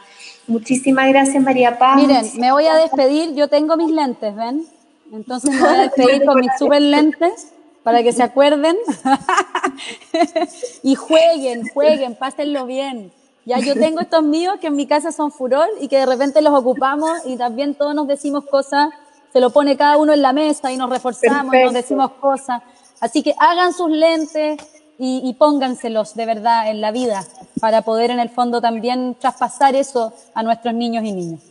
Muchísimas 0.47 1.09
gracias, 1.09 1.43
María 1.43 1.77
Paz. 1.77 1.97
Miren, 1.97 2.25
me 2.37 2.51
voy 2.51 2.65
a 2.65 2.75
despedir. 2.75 3.35
Yo 3.35 3.47
tengo 3.47 3.75
mis 3.75 3.91
lentes, 3.91 4.35
¿ven? 4.35 4.65
Entonces 5.11 5.51
me 5.51 5.59
voy 5.59 5.69
a 5.69 5.81
despedir 5.83 6.25
con 6.25 6.39
mis 6.39 6.51
super 6.57 6.81
lentes 6.81 7.53
para 7.83 8.03
que 8.03 8.13
se 8.13 8.23
acuerden. 8.23 8.77
y 10.83 10.95
jueguen, 10.95 11.67
jueguen, 11.73 12.15
pásenlo 12.15 12.65
bien. 12.65 13.11
Ya 13.45 13.59
yo 13.59 13.75
tengo 13.75 14.01
estos 14.01 14.23
míos 14.23 14.55
que 14.59 14.67
en 14.67 14.75
mi 14.75 14.85
casa 14.87 15.13
son 15.13 15.31
furor 15.31 15.69
y 15.79 15.87
que 15.87 15.97
de 15.97 16.05
repente 16.05 16.41
los 16.41 16.53
ocupamos 16.53 17.11
y 17.25 17.37
también 17.37 17.75
todos 17.75 17.95
nos 17.95 18.05
decimos 18.05 18.43
cosas, 18.45 18.89
se 19.31 19.39
lo 19.39 19.51
pone 19.51 19.77
cada 19.77 19.95
uno 19.95 20.11
en 20.11 20.21
la 20.21 20.33
mesa 20.33 20.69
y 20.69 20.75
nos 20.75 20.89
reforzamos, 20.89 21.55
y 21.55 21.63
nos 21.63 21.73
decimos 21.73 22.11
cosas. 22.19 22.61
Así 22.99 23.23
que 23.23 23.33
hagan 23.39 23.71
sus 23.71 23.89
lentes, 23.89 24.57
y, 24.99 25.33
pónganselos 25.37 26.15
de 26.15 26.25
verdad 26.25 26.69
en 26.69 26.81
la 26.81 26.91
vida 26.91 27.23
para 27.59 27.83
poder 27.83 28.11
en 28.11 28.19
el 28.19 28.29
fondo 28.29 28.61
también 28.61 29.15
traspasar 29.19 29.75
eso 29.75 30.13
a 30.33 30.43
nuestros 30.43 30.73
niños 30.73 31.03
y 31.03 31.11
niñas. 31.11 31.41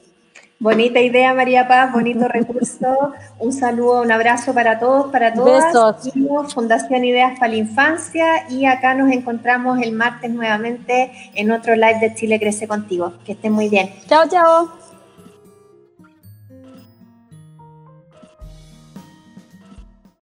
Bonita 0.59 1.01
idea, 1.01 1.35
María 1.35 1.69
Paz, 1.69 1.93
bonito 1.93 2.27
recurso. 2.29 3.13
Un 3.39 3.53
saludo, 3.53 4.01
un 4.01 4.11
abrazo 4.11 4.55
para 4.55 4.79
todos, 4.79 5.13
para 5.13 5.35
todas. 5.35 5.65
Besos. 5.67 6.55
Fundación 6.55 7.05
Ideas 7.05 7.39
para 7.39 7.53
la 7.53 7.59
Infancia 7.59 8.49
y 8.49 8.65
acá 8.65 8.95
nos 8.95 9.13
encontramos 9.13 9.79
el 9.83 9.93
martes 9.93 10.31
nuevamente 10.31 11.13
en 11.35 11.51
otro 11.51 11.75
live 11.77 11.99
de 12.01 12.15
Chile 12.15 12.41
Crece 12.41 12.67
Contigo. 12.67 13.13
Que 13.25 13.33
estén 13.33 13.53
muy 13.53 13.69
bien. 13.69 13.91
Chao, 14.09 14.27
chao. 14.29 14.86